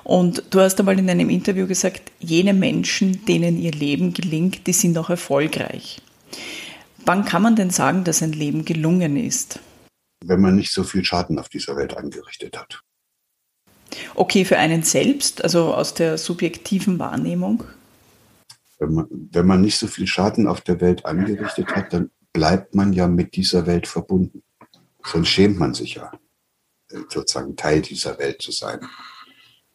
Und 0.05 0.43
du 0.51 0.61
hast 0.61 0.79
einmal 0.79 0.99
in 0.99 1.11
einem 1.11 1.29
Interview 1.29 1.67
gesagt, 1.67 2.13
jene 2.21 2.55
Menschen, 2.55 3.25
denen 3.27 3.59
ihr 3.61 3.73
Leben 3.73 4.15
gelingt, 4.15 4.67
die 4.67 4.73
sind 4.73 4.97
auch 4.99 5.11
erfolgreich. 5.11 6.01
Wann 7.05 7.25
kann 7.25 7.43
man 7.43 7.57
denn 7.57 7.71
sagen, 7.71 8.05
dass 8.05 8.23
ein 8.23 8.33
Leben 8.33 8.65
gelungen 8.65 9.17
ist? 9.17 9.61
Wenn 10.25 10.41
man 10.41 10.57
nicht 10.57 10.73
so 10.73 10.83
viel 10.83 11.05
Schaden 11.05 11.39
auf 11.39 11.49
dieser 11.49 11.77
Welt 11.77 11.97
angerichtet 11.97 12.57
hat. 12.57 12.81
okay 14.15 14.45
für 14.45 14.59
einen 14.59 14.83
selbst, 14.83 15.43
also 15.45 15.75
aus 15.75 15.95
der 15.95 16.19
subjektiven 16.19 16.99
Wahrnehmung? 16.99 17.65
Wenn 18.79 18.93
man, 18.93 19.07
wenn 19.11 19.47
man 19.47 19.61
nicht 19.61 19.79
so 19.79 19.87
viel 19.87 20.07
Schaden 20.07 20.47
auf 20.47 20.61
der 20.61 20.81
Welt 20.81 21.05
angerichtet 21.07 21.75
hat, 21.75 21.93
dann 21.93 22.11
bleibt 22.33 22.75
man 22.75 22.93
ja 22.93 23.09
mit 23.09 23.37
dieser 23.37 23.67
Welt 23.67 23.87
verbunden. 23.87 24.43
Sonst 25.05 25.29
schämt 25.29 25.59
man 25.59 25.73
sich 25.73 25.95
ja, 25.95 26.13
sozusagen 27.09 27.57
Teil 27.57 27.81
dieser 27.81 28.19
Welt 28.19 28.43
zu 28.43 28.53
sein. 28.53 28.81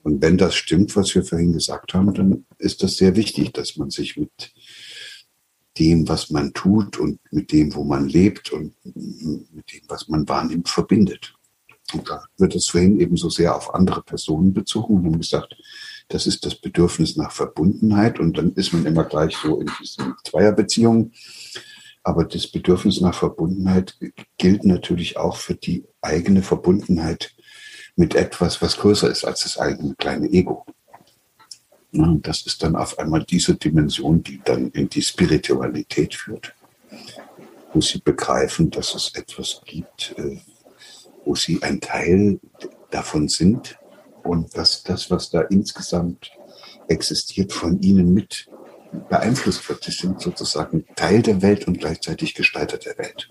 Und 0.04 0.22
wenn 0.22 0.38
das 0.38 0.56
stimmt, 0.56 0.96
was 0.96 1.14
wir 1.16 1.24
vorhin 1.24 1.54
gesagt 1.54 1.94
haben, 1.94 2.14
dann 2.14 2.46
ist 2.58 2.84
das 2.84 2.98
sehr 2.98 3.16
wichtig, 3.16 3.54
dass 3.54 3.78
man 3.78 3.90
sich 3.90 4.18
mit 4.18 4.52
dem, 5.78 6.08
was 6.08 6.30
man 6.30 6.54
tut 6.54 6.98
und 6.98 7.20
mit 7.32 7.52
dem, 7.52 7.74
wo 7.76 7.84
man 7.84 8.08
lebt 8.08 8.52
und 8.52 8.76
mit 8.84 9.72
dem, 9.72 9.82
was 9.88 10.08
man 10.08 10.28
wahrnimmt, 10.28 10.70
verbindet. 10.70 11.34
Und 11.94 12.10
da 12.10 12.24
wird 12.38 12.56
es 12.56 12.70
vorhin 12.70 13.00
eben 13.00 13.18
so 13.18 13.30
sehr 13.30 13.56
auf 13.56 13.74
andere 13.74 14.02
Personen 14.04 14.54
bezogen 14.54 14.98
und 14.98 15.06
haben 15.06 15.20
gesagt, 15.20 15.56
das 16.12 16.28
ist 16.28 16.46
das 16.46 16.56
Bedürfnis 16.56 17.16
nach 17.16 17.32
Verbundenheit 17.32 18.20
und 18.20 18.38
dann 18.38 18.54
ist 18.54 18.74
man 18.74 18.86
immer 18.86 19.06
gleich 19.06 19.36
so 19.36 19.62
in 19.62 19.70
diesen 19.80 20.14
Zweierbeziehungen. 20.26 21.14
Aber 22.04 22.26
das 22.26 22.48
Bedürfnis 22.48 23.00
nach 23.00 23.14
Verbundenheit 23.14 23.98
gilt 24.38 24.66
natürlich 24.66 25.18
auch 25.18 25.38
für 25.38 25.56
die 25.56 25.86
eigene 26.02 26.42
Verbundenheit 26.42 27.34
mit 27.96 28.16
etwas, 28.16 28.62
was 28.62 28.78
größer 28.78 29.10
ist 29.10 29.24
als 29.24 29.44
das 29.44 29.58
eigene 29.58 29.96
kleine 29.96 30.28
Ego. 30.28 30.66
Und 31.94 32.28
das 32.28 32.46
ist 32.46 32.64
dann 32.64 32.76
auf 32.76 32.98
einmal 33.00 33.24
diese 33.24 33.56
Dimension, 33.56 34.24
die 34.24 34.42
dann 34.44 34.70
in 34.72 34.90
die 34.90 35.02
Spiritualität 35.02 36.16
führt, 36.16 36.54
wo 37.74 37.82
sie 37.82 38.00
begreifen, 38.00 38.70
dass 38.72 38.96
es 38.96 39.14
etwas 39.14 39.62
gibt, 39.66 40.16
äh, 40.18 40.38
wo 41.26 41.36
sie 41.36 41.62
ein 41.62 41.80
Teil 41.82 42.40
davon 42.90 43.28
sind 43.28 43.78
und 44.24 44.56
dass 44.58 44.84
das, 44.84 45.12
was 45.12 45.30
da 45.30 45.42
insgesamt 45.42 46.32
existiert, 46.88 47.54
von 47.54 47.80
ihnen 47.82 48.14
mit 48.14 48.50
beeinflusst 49.10 49.68
wird. 49.70 49.84
Sie 49.84 49.92
sind 49.92 50.20
sozusagen 50.20 50.86
Teil 50.96 51.22
der 51.22 51.42
Welt 51.42 51.68
und 51.68 51.80
gleichzeitig 51.80 52.34
Gestalter 52.34 52.78
der 52.78 52.98
Welt. 52.98 53.30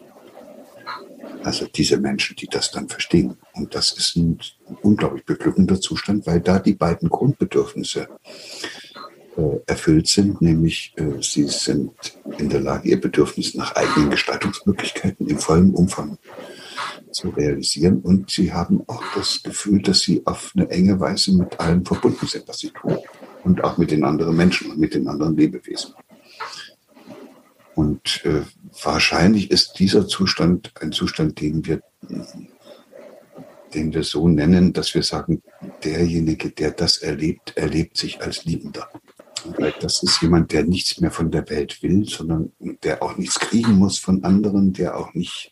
Also 1.42 1.66
diese 1.66 1.98
Menschen, 1.98 2.36
die 2.36 2.46
das 2.46 2.70
dann 2.70 2.88
verstehen. 2.88 3.36
Und 3.54 3.74
das 3.74 3.92
ist 3.92 4.16
ein 4.16 4.38
unglaublich 4.82 5.24
beglückender 5.24 5.80
Zustand, 5.80 6.26
weil 6.26 6.40
da 6.40 6.58
die 6.58 6.74
beiden 6.74 7.08
Grundbedürfnisse 7.08 8.08
äh, 9.36 9.42
erfüllt 9.66 10.08
sind, 10.08 10.42
nämlich 10.42 10.92
äh, 10.96 11.22
sie 11.22 11.46
sind 11.48 11.92
in 12.38 12.48
der 12.48 12.60
Lage, 12.60 12.88
ihr 12.88 13.00
Bedürfnis 13.00 13.54
nach 13.54 13.74
eigenen 13.74 14.10
Gestaltungsmöglichkeiten 14.10 15.26
in 15.28 15.38
vollem 15.38 15.74
Umfang 15.74 16.18
zu 17.12 17.30
realisieren. 17.30 18.00
Und 18.00 18.30
sie 18.30 18.52
haben 18.52 18.82
auch 18.86 19.02
das 19.14 19.42
Gefühl, 19.42 19.82
dass 19.82 20.00
sie 20.00 20.22
auf 20.26 20.52
eine 20.56 20.68
enge 20.70 20.98
Weise 21.00 21.32
mit 21.32 21.58
allem 21.60 21.84
verbunden 21.84 22.26
sind, 22.26 22.46
was 22.48 22.58
sie 22.58 22.70
tun. 22.70 22.98
Und 23.44 23.64
auch 23.64 23.78
mit 23.78 23.90
den 23.90 24.04
anderen 24.04 24.36
Menschen 24.36 24.70
und 24.70 24.78
mit 24.78 24.94
den 24.94 25.08
anderen 25.08 25.36
Lebewesen. 25.36 25.94
Und 27.74 28.24
äh, 28.24 28.42
wahrscheinlich 28.82 29.50
ist 29.50 29.78
dieser 29.78 30.06
Zustand 30.06 30.72
ein 30.80 30.92
Zustand, 30.92 31.40
den 31.40 31.64
wir, 31.64 31.80
den 33.72 33.94
wir 33.94 34.02
so 34.02 34.28
nennen, 34.28 34.74
dass 34.74 34.94
wir 34.94 35.02
sagen, 35.02 35.42
derjenige, 35.82 36.50
der 36.50 36.72
das 36.72 36.98
erlebt, 36.98 37.56
erlebt 37.56 37.96
sich 37.96 38.20
als 38.20 38.44
Liebender. 38.44 38.88
Weil 39.56 39.72
das 39.80 40.02
ist 40.02 40.20
jemand, 40.20 40.52
der 40.52 40.64
nichts 40.64 41.00
mehr 41.00 41.10
von 41.10 41.30
der 41.30 41.48
Welt 41.48 41.82
will, 41.82 42.06
sondern 42.06 42.52
der 42.82 43.02
auch 43.02 43.16
nichts 43.16 43.40
kriegen 43.40 43.78
muss 43.78 43.98
von 43.98 44.24
anderen, 44.24 44.74
der 44.74 44.98
auch 44.98 45.14
nicht 45.14 45.50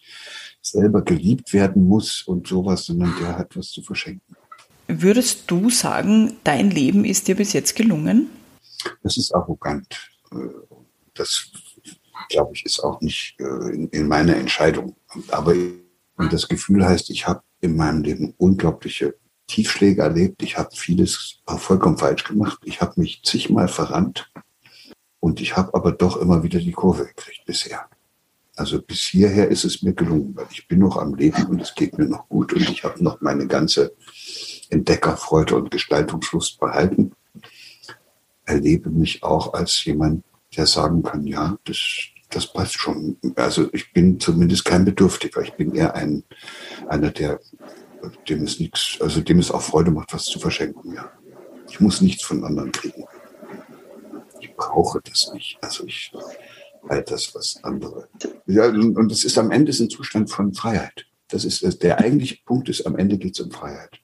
selber 0.71 1.03
geliebt 1.03 1.53
werden 1.53 1.87
muss 1.87 2.23
und 2.23 2.47
sowas, 2.47 2.87
sondern 2.87 3.15
der 3.21 3.39
hat 3.39 3.57
was 3.57 3.71
zu 3.71 3.83
verschenken. 3.83 4.37
Würdest 4.87 5.51
du 5.51 5.69
sagen, 5.69 6.37
dein 6.45 6.71
Leben 6.71 7.05
ist 7.05 7.29
dir 7.29 7.37
bis 7.37 7.53
jetzt 7.53 7.77
gelungen? 7.77 8.31
Das 9.03 9.17
ist 9.17 9.35
arrogant. 9.35 10.11
Das 11.15 11.51
glaube 12.31 12.53
ich, 12.55 12.65
ist 12.65 12.81
auch 12.81 13.01
nicht 13.01 13.37
äh, 13.39 13.75
in, 13.75 13.89
in 13.89 14.09
meiner 14.09 14.37
Entscheidung. 14.37 14.97
Aber 15.29 15.55
das 16.31 16.49
Gefühl 16.49 16.85
heißt, 16.85 17.11
ich 17.11 17.27
habe 17.27 17.43
in 17.61 17.77
meinem 17.77 18.03
Leben 18.03 18.35
unglaubliche 18.39 19.15
Tiefschläge 19.47 20.03
erlebt. 20.03 20.43
Ich 20.43 20.59
habe 20.59 20.75
vieles 20.75 21.41
vollkommen 21.47 21.99
falsch 21.99 22.25
gemacht. 22.25 22.59
Ich 22.65 22.81
habe 22.81 23.01
mich 23.01 23.23
zigmal 23.25 23.69
verrannt. 23.69 24.31
Und 25.21 25.41
ich 25.41 25.57
habe 25.57 25.75
aber 25.75 25.93
doch 25.93 26.17
immer 26.17 26.43
wieder 26.43 26.61
die 26.61 26.73
Kurve 26.73 27.07
gekriegt 27.07 27.45
bisher. 27.45 27.89
Also 28.59 28.83
bis 28.83 29.03
hierher 29.03 29.49
ist 29.49 29.65
es 29.65 29.83
mir 29.83 29.93
gelungen, 29.93 30.35
weil 30.35 30.49
ich 30.51 30.67
bin 30.67 30.81
noch 30.81 30.97
am 30.97 31.15
Leben 31.15 31.47
und 31.47 31.63
es 31.63 31.77
geht 31.77 31.97
mir 31.97 32.07
noch 32.07 32.29
gut 32.29 32.53
und 32.53 32.69
ich 32.69 32.83
habe 32.83 33.03
noch 33.05 33.21
meine 33.21 33.47
ganze 33.47 33.95
Entdeckerfreude 34.69 35.55
und 35.55 35.71
Gestaltungslust 35.71 36.59
behalten. 36.59 37.13
Erlebe 38.47 38.91
mich 38.91 39.23
auch 39.23 39.55
als 39.55 39.85
jemand, 39.85 40.25
der 40.57 40.67
sagen 40.67 41.05
kann, 41.05 41.25
ja, 41.25 41.57
das, 41.63 41.79
das 42.31 42.53
passt 42.53 42.75
schon. 42.75 43.17
Also 43.37 43.69
ich 43.73 43.93
bin 43.93 44.19
zumindest 44.19 44.65
kein 44.65 44.85
Bedürftiger. 44.85 45.41
Ich 45.43 45.53
bin 45.53 45.73
eher 45.77 45.95
ein, 45.95 46.25
einer, 46.89 47.13
der, 47.13 47.39
dem 48.29 48.43
es 48.43 48.59
nichts, 48.59 48.99
also 49.01 49.21
dem 49.21 49.39
es 49.39 49.53
auch 49.53 49.63
Freude 49.63 49.93
macht, 49.93 50.13
was 50.13 50.25
zu 50.25 50.41
verschenken, 50.41 50.95
ja. 50.95 51.13
Ich 51.71 51.79
muss 51.79 52.01
nichts 52.01 52.25
von 52.25 52.43
anderen 52.43 52.73
kriegen. 52.73 53.05
Ich 54.41 54.53
brauche 54.57 55.01
das 55.05 55.31
nicht. 55.33 55.59
Also 55.61 55.87
ich 55.87 56.11
all 56.89 57.03
das, 57.03 57.35
was 57.35 57.63
andere. 57.63 58.09
Ja, 58.47 58.67
und 58.67 59.13
es 59.13 59.25
ist 59.25 59.39
am 59.39 59.51
Ende 59.51 59.71
ist 59.71 59.81
ein 59.81 59.91
Zustand 59.91 60.31
von 60.31 60.55
Freiheit. 60.55 61.07
Das 61.29 61.45
ist 61.45 61.83
der 61.83 61.99
eigentliche 61.99 62.39
Punkt 62.45 62.69
ist, 62.69 62.87
am 62.87 62.97
Ende 62.97 63.19
geht 63.19 63.35
es 63.35 63.41
um 63.41 63.51
Freiheit. 63.51 64.01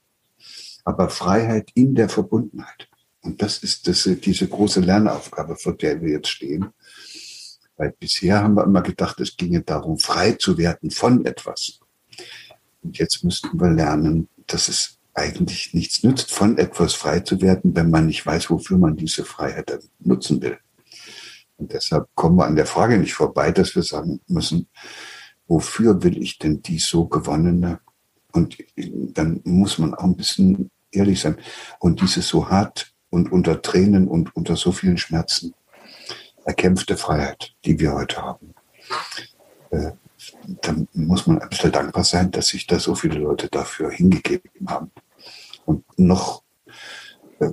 Aber 0.84 1.08
Freiheit 1.08 1.70
in 1.74 1.94
der 1.94 2.08
Verbundenheit. 2.08 2.88
Und 3.22 3.40
das 3.40 3.58
ist 3.58 3.88
das, 3.88 4.08
diese 4.22 4.46
große 4.46 4.80
Lernaufgabe, 4.80 5.56
vor 5.56 5.74
der 5.74 6.00
wir 6.02 6.10
jetzt 6.10 6.28
stehen. 6.28 6.66
Weil 7.76 7.94
bisher 7.98 8.42
haben 8.42 8.54
wir 8.54 8.64
immer 8.64 8.82
gedacht, 8.82 9.18
es 9.20 9.36
ginge 9.36 9.62
darum, 9.62 9.98
frei 9.98 10.32
zu 10.32 10.58
werden 10.58 10.90
von 10.90 11.24
etwas. 11.24 11.80
Und 12.82 12.98
jetzt 12.98 13.24
müssten 13.24 13.58
wir 13.58 13.70
lernen, 13.70 14.28
dass 14.46 14.68
es 14.68 14.98
eigentlich 15.14 15.72
nichts 15.72 16.02
nützt, 16.02 16.30
von 16.32 16.58
etwas 16.58 16.94
frei 16.94 17.20
zu 17.20 17.40
werden, 17.40 17.74
wenn 17.74 17.90
man 17.90 18.06
nicht 18.06 18.26
weiß, 18.26 18.50
wofür 18.50 18.76
man 18.76 18.96
diese 18.96 19.24
Freiheit 19.24 19.70
dann 19.70 19.80
nutzen 20.00 20.42
will. 20.42 20.58
Und 21.56 21.72
deshalb 21.72 22.08
kommen 22.14 22.36
wir 22.36 22.46
an 22.46 22.56
der 22.56 22.66
Frage 22.66 22.98
nicht 22.98 23.14
vorbei, 23.14 23.52
dass 23.52 23.74
wir 23.74 23.82
sagen 23.82 24.20
müssen, 24.26 24.68
wofür 25.46 26.02
will 26.02 26.20
ich 26.22 26.38
denn 26.38 26.62
die 26.62 26.78
so 26.78 27.06
gewonnene? 27.06 27.80
Und 28.32 28.56
dann 28.76 29.40
muss 29.44 29.78
man 29.78 29.94
auch 29.94 30.04
ein 30.04 30.16
bisschen 30.16 30.70
ehrlich 30.90 31.20
sein. 31.20 31.36
Und 31.78 32.00
diese 32.00 32.22
so 32.22 32.48
hart 32.48 32.92
und 33.10 33.30
unter 33.30 33.62
Tränen 33.62 34.08
und 34.08 34.34
unter 34.34 34.56
so 34.56 34.72
vielen 34.72 34.98
Schmerzen 34.98 35.54
erkämpfte 36.44 36.96
Freiheit, 36.96 37.54
die 37.64 37.78
wir 37.78 37.92
heute 37.92 38.20
haben. 38.22 38.54
Äh, 39.70 39.92
dann 40.62 40.88
muss 40.92 41.26
man 41.26 41.40
ein 41.40 41.48
bisschen 41.48 41.72
dankbar 41.72 42.04
sein, 42.04 42.30
dass 42.30 42.48
sich 42.48 42.66
da 42.66 42.78
so 42.78 42.94
viele 42.94 43.18
Leute 43.18 43.48
dafür 43.48 43.90
hingegeben 43.90 44.68
haben. 44.68 44.90
Und 45.64 45.84
noch 45.98 46.43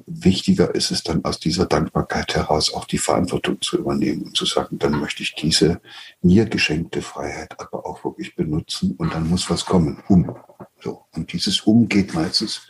wichtiger 0.05 0.73
ist 0.73 0.91
es 0.91 1.03
dann 1.03 1.23
aus 1.25 1.39
dieser 1.39 1.65
Dankbarkeit 1.65 2.35
heraus 2.35 2.73
auch 2.73 2.85
die 2.85 2.97
Verantwortung 2.97 3.61
zu 3.61 3.77
übernehmen 3.77 4.23
und 4.23 4.37
zu 4.37 4.45
sagen, 4.45 4.79
dann 4.79 4.99
möchte 4.99 5.23
ich 5.23 5.35
diese 5.35 5.81
mir 6.21 6.45
geschenkte 6.45 7.01
Freiheit 7.01 7.59
aber 7.59 7.85
auch 7.85 8.03
wirklich 8.03 8.35
benutzen 8.35 8.95
und 8.97 9.13
dann 9.13 9.29
muss 9.29 9.49
was 9.49 9.65
kommen, 9.65 10.03
um. 10.07 10.35
So. 10.81 11.05
Und 11.13 11.33
dieses 11.33 11.61
Um 11.61 11.87
geht 11.87 12.13
meistens 12.13 12.61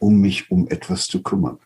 um 0.00 0.20
mich 0.20 0.50
um 0.50 0.68
etwas 0.68 1.06
zu 1.06 1.22
kümmern 1.22 1.58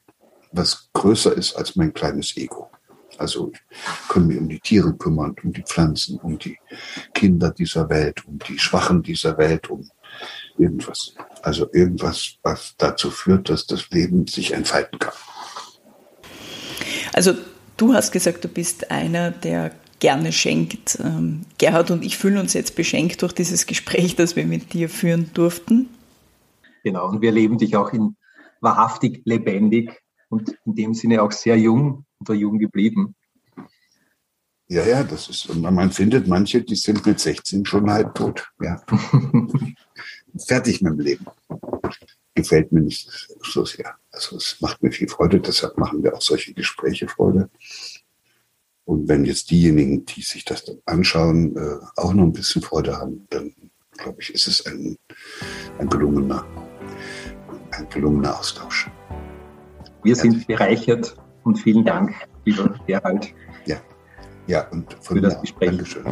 was 0.53 0.91
größer 0.93 1.37
ist 1.37 1.57
als 1.57 1.77
mein 1.77 1.93
kleines 1.93 2.37
Ego. 2.37 2.71
Also 3.19 3.53
ich 3.53 4.09
kann 4.09 4.27
mich 4.27 4.39
um 4.39 4.49
die 4.49 4.61
Tiere 4.61 4.95
kümmern, 4.95 5.35
um 5.43 5.53
die 5.53 5.63
Pflanzen, 5.63 6.19
um 6.19 6.39
die 6.39 6.59
Kinder 7.15 7.51
dieser 7.51 7.89
Welt, 7.89 8.27
um 8.27 8.39
die 8.39 8.59
Schwachen 8.59 9.03
dieser 9.03 9.37
Welt, 9.39 9.69
um 9.71 9.89
irgendwas. 10.59 11.15
Also 11.43 11.69
irgendwas, 11.73 12.37
was 12.43 12.75
dazu 12.79 13.11
führt, 13.11 13.49
dass 13.49 13.67
das 13.67 13.91
Leben 13.91 14.27
sich 14.27 14.53
entfalten 14.53 14.99
kann. 14.99 15.15
Also 17.13 17.35
du 17.77 17.95
hast 17.95 18.13
gesagt, 18.13 18.45
du 18.45 18.49
bist 18.49 18.91
einer, 18.91 19.31
der 19.31 19.73
gerne 19.99 20.33
schenkt. 20.33 20.99
Ähm, 21.03 21.43
Gerhard 21.59 21.91
und 21.91 22.05
ich 22.05 22.19
fühlen 22.19 22.39
uns 22.39 22.55
jetzt 22.55 22.75
beschenkt 22.75 23.23
durch 23.23 23.33
dieses 23.33 23.67
Gespräch, 23.67 24.17
das 24.17 24.35
wir 24.35 24.47
mit 24.47 24.73
dir 24.73 24.89
führen 24.89 25.31
durften. 25.35 25.89
Genau, 26.83 27.09
und 27.09 27.21
wir 27.21 27.29
erleben 27.29 27.59
dich 27.59 27.77
auch 27.77 27.93
in 27.93 28.17
wahrhaftig 28.61 29.23
lebendig 29.25 30.03
und 30.29 30.57
in 30.65 30.75
dem 30.75 30.95
Sinne 30.95 31.23
auch 31.23 31.31
sehr 31.31 31.57
jung 31.57 32.05
oder 32.21 32.35
jung 32.35 32.59
geblieben. 32.59 33.15
Ja, 34.73 34.87
ja, 34.87 35.05
das 35.05 35.29
ist, 35.29 35.55
man 35.55 35.93
findet 35.93 36.27
manche, 36.27 36.63
die 36.63 36.77
sind 36.77 37.05
mit 37.05 37.21
16 37.21 37.67
schon 37.67 37.91
halb 37.91 38.15
tot. 38.15 38.51
Ja. 38.59 38.83
Fertig 40.47 40.81
mit 40.81 40.95
dem 40.95 40.99
Leben. 40.99 41.27
Gefällt 42.35 42.73
mir 42.73 42.81
nicht 42.81 43.07
so 43.43 43.67
sehr. 43.67 43.97
Also 44.11 44.37
es 44.37 44.57
macht 44.61 44.83
mir 44.83 44.91
viel 44.91 45.09
Freude, 45.09 45.41
deshalb 45.41 45.77
machen 45.77 46.03
wir 46.03 46.15
auch 46.15 46.23
solche 46.23 46.55
Gespräche 46.55 47.07
Freude. 47.07 47.51
Und 48.87 49.09
wenn 49.09 49.27
jetzt 49.27 49.51
diejenigen, 49.51 50.07
die 50.07 50.23
sich 50.23 50.43
das 50.47 50.65
dann 50.65 50.79
anschauen, 50.87 51.55
äh, 51.55 51.77
auch 51.97 52.15
noch 52.15 52.25
ein 52.25 52.33
bisschen 52.33 52.63
Freude 52.63 52.97
haben, 52.97 53.27
dann 53.29 53.53
glaube 53.99 54.23
ich, 54.23 54.33
ist 54.33 54.47
es 54.47 54.65
ein, 54.65 54.97
ein 55.79 55.89
gelungener 55.91 56.47
ein 57.73 57.89
gelungener 57.91 58.39
Austausch. 58.39 58.91
Wir 60.03 60.17
sind 60.17 60.47
bereichert 60.47 61.15
und 61.45 61.59
vielen 61.59 61.85
Dank, 61.85 62.15
lieber 62.47 62.75
Gerald. 62.87 63.35
Ja, 63.67 63.81
ja 64.47 64.69
und 64.71 64.93
von 65.01 65.17
für 65.17 65.21
das 65.23 65.41
Gespräch. 65.41 65.71
Dankeschön. 65.71 66.05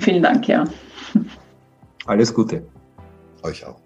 Vielen 0.00 0.22
Dank, 0.22 0.48
ja. 0.48 0.64
Alles 2.06 2.32
Gute. 2.32 2.66
Euch 3.42 3.64
auch. 3.64 3.81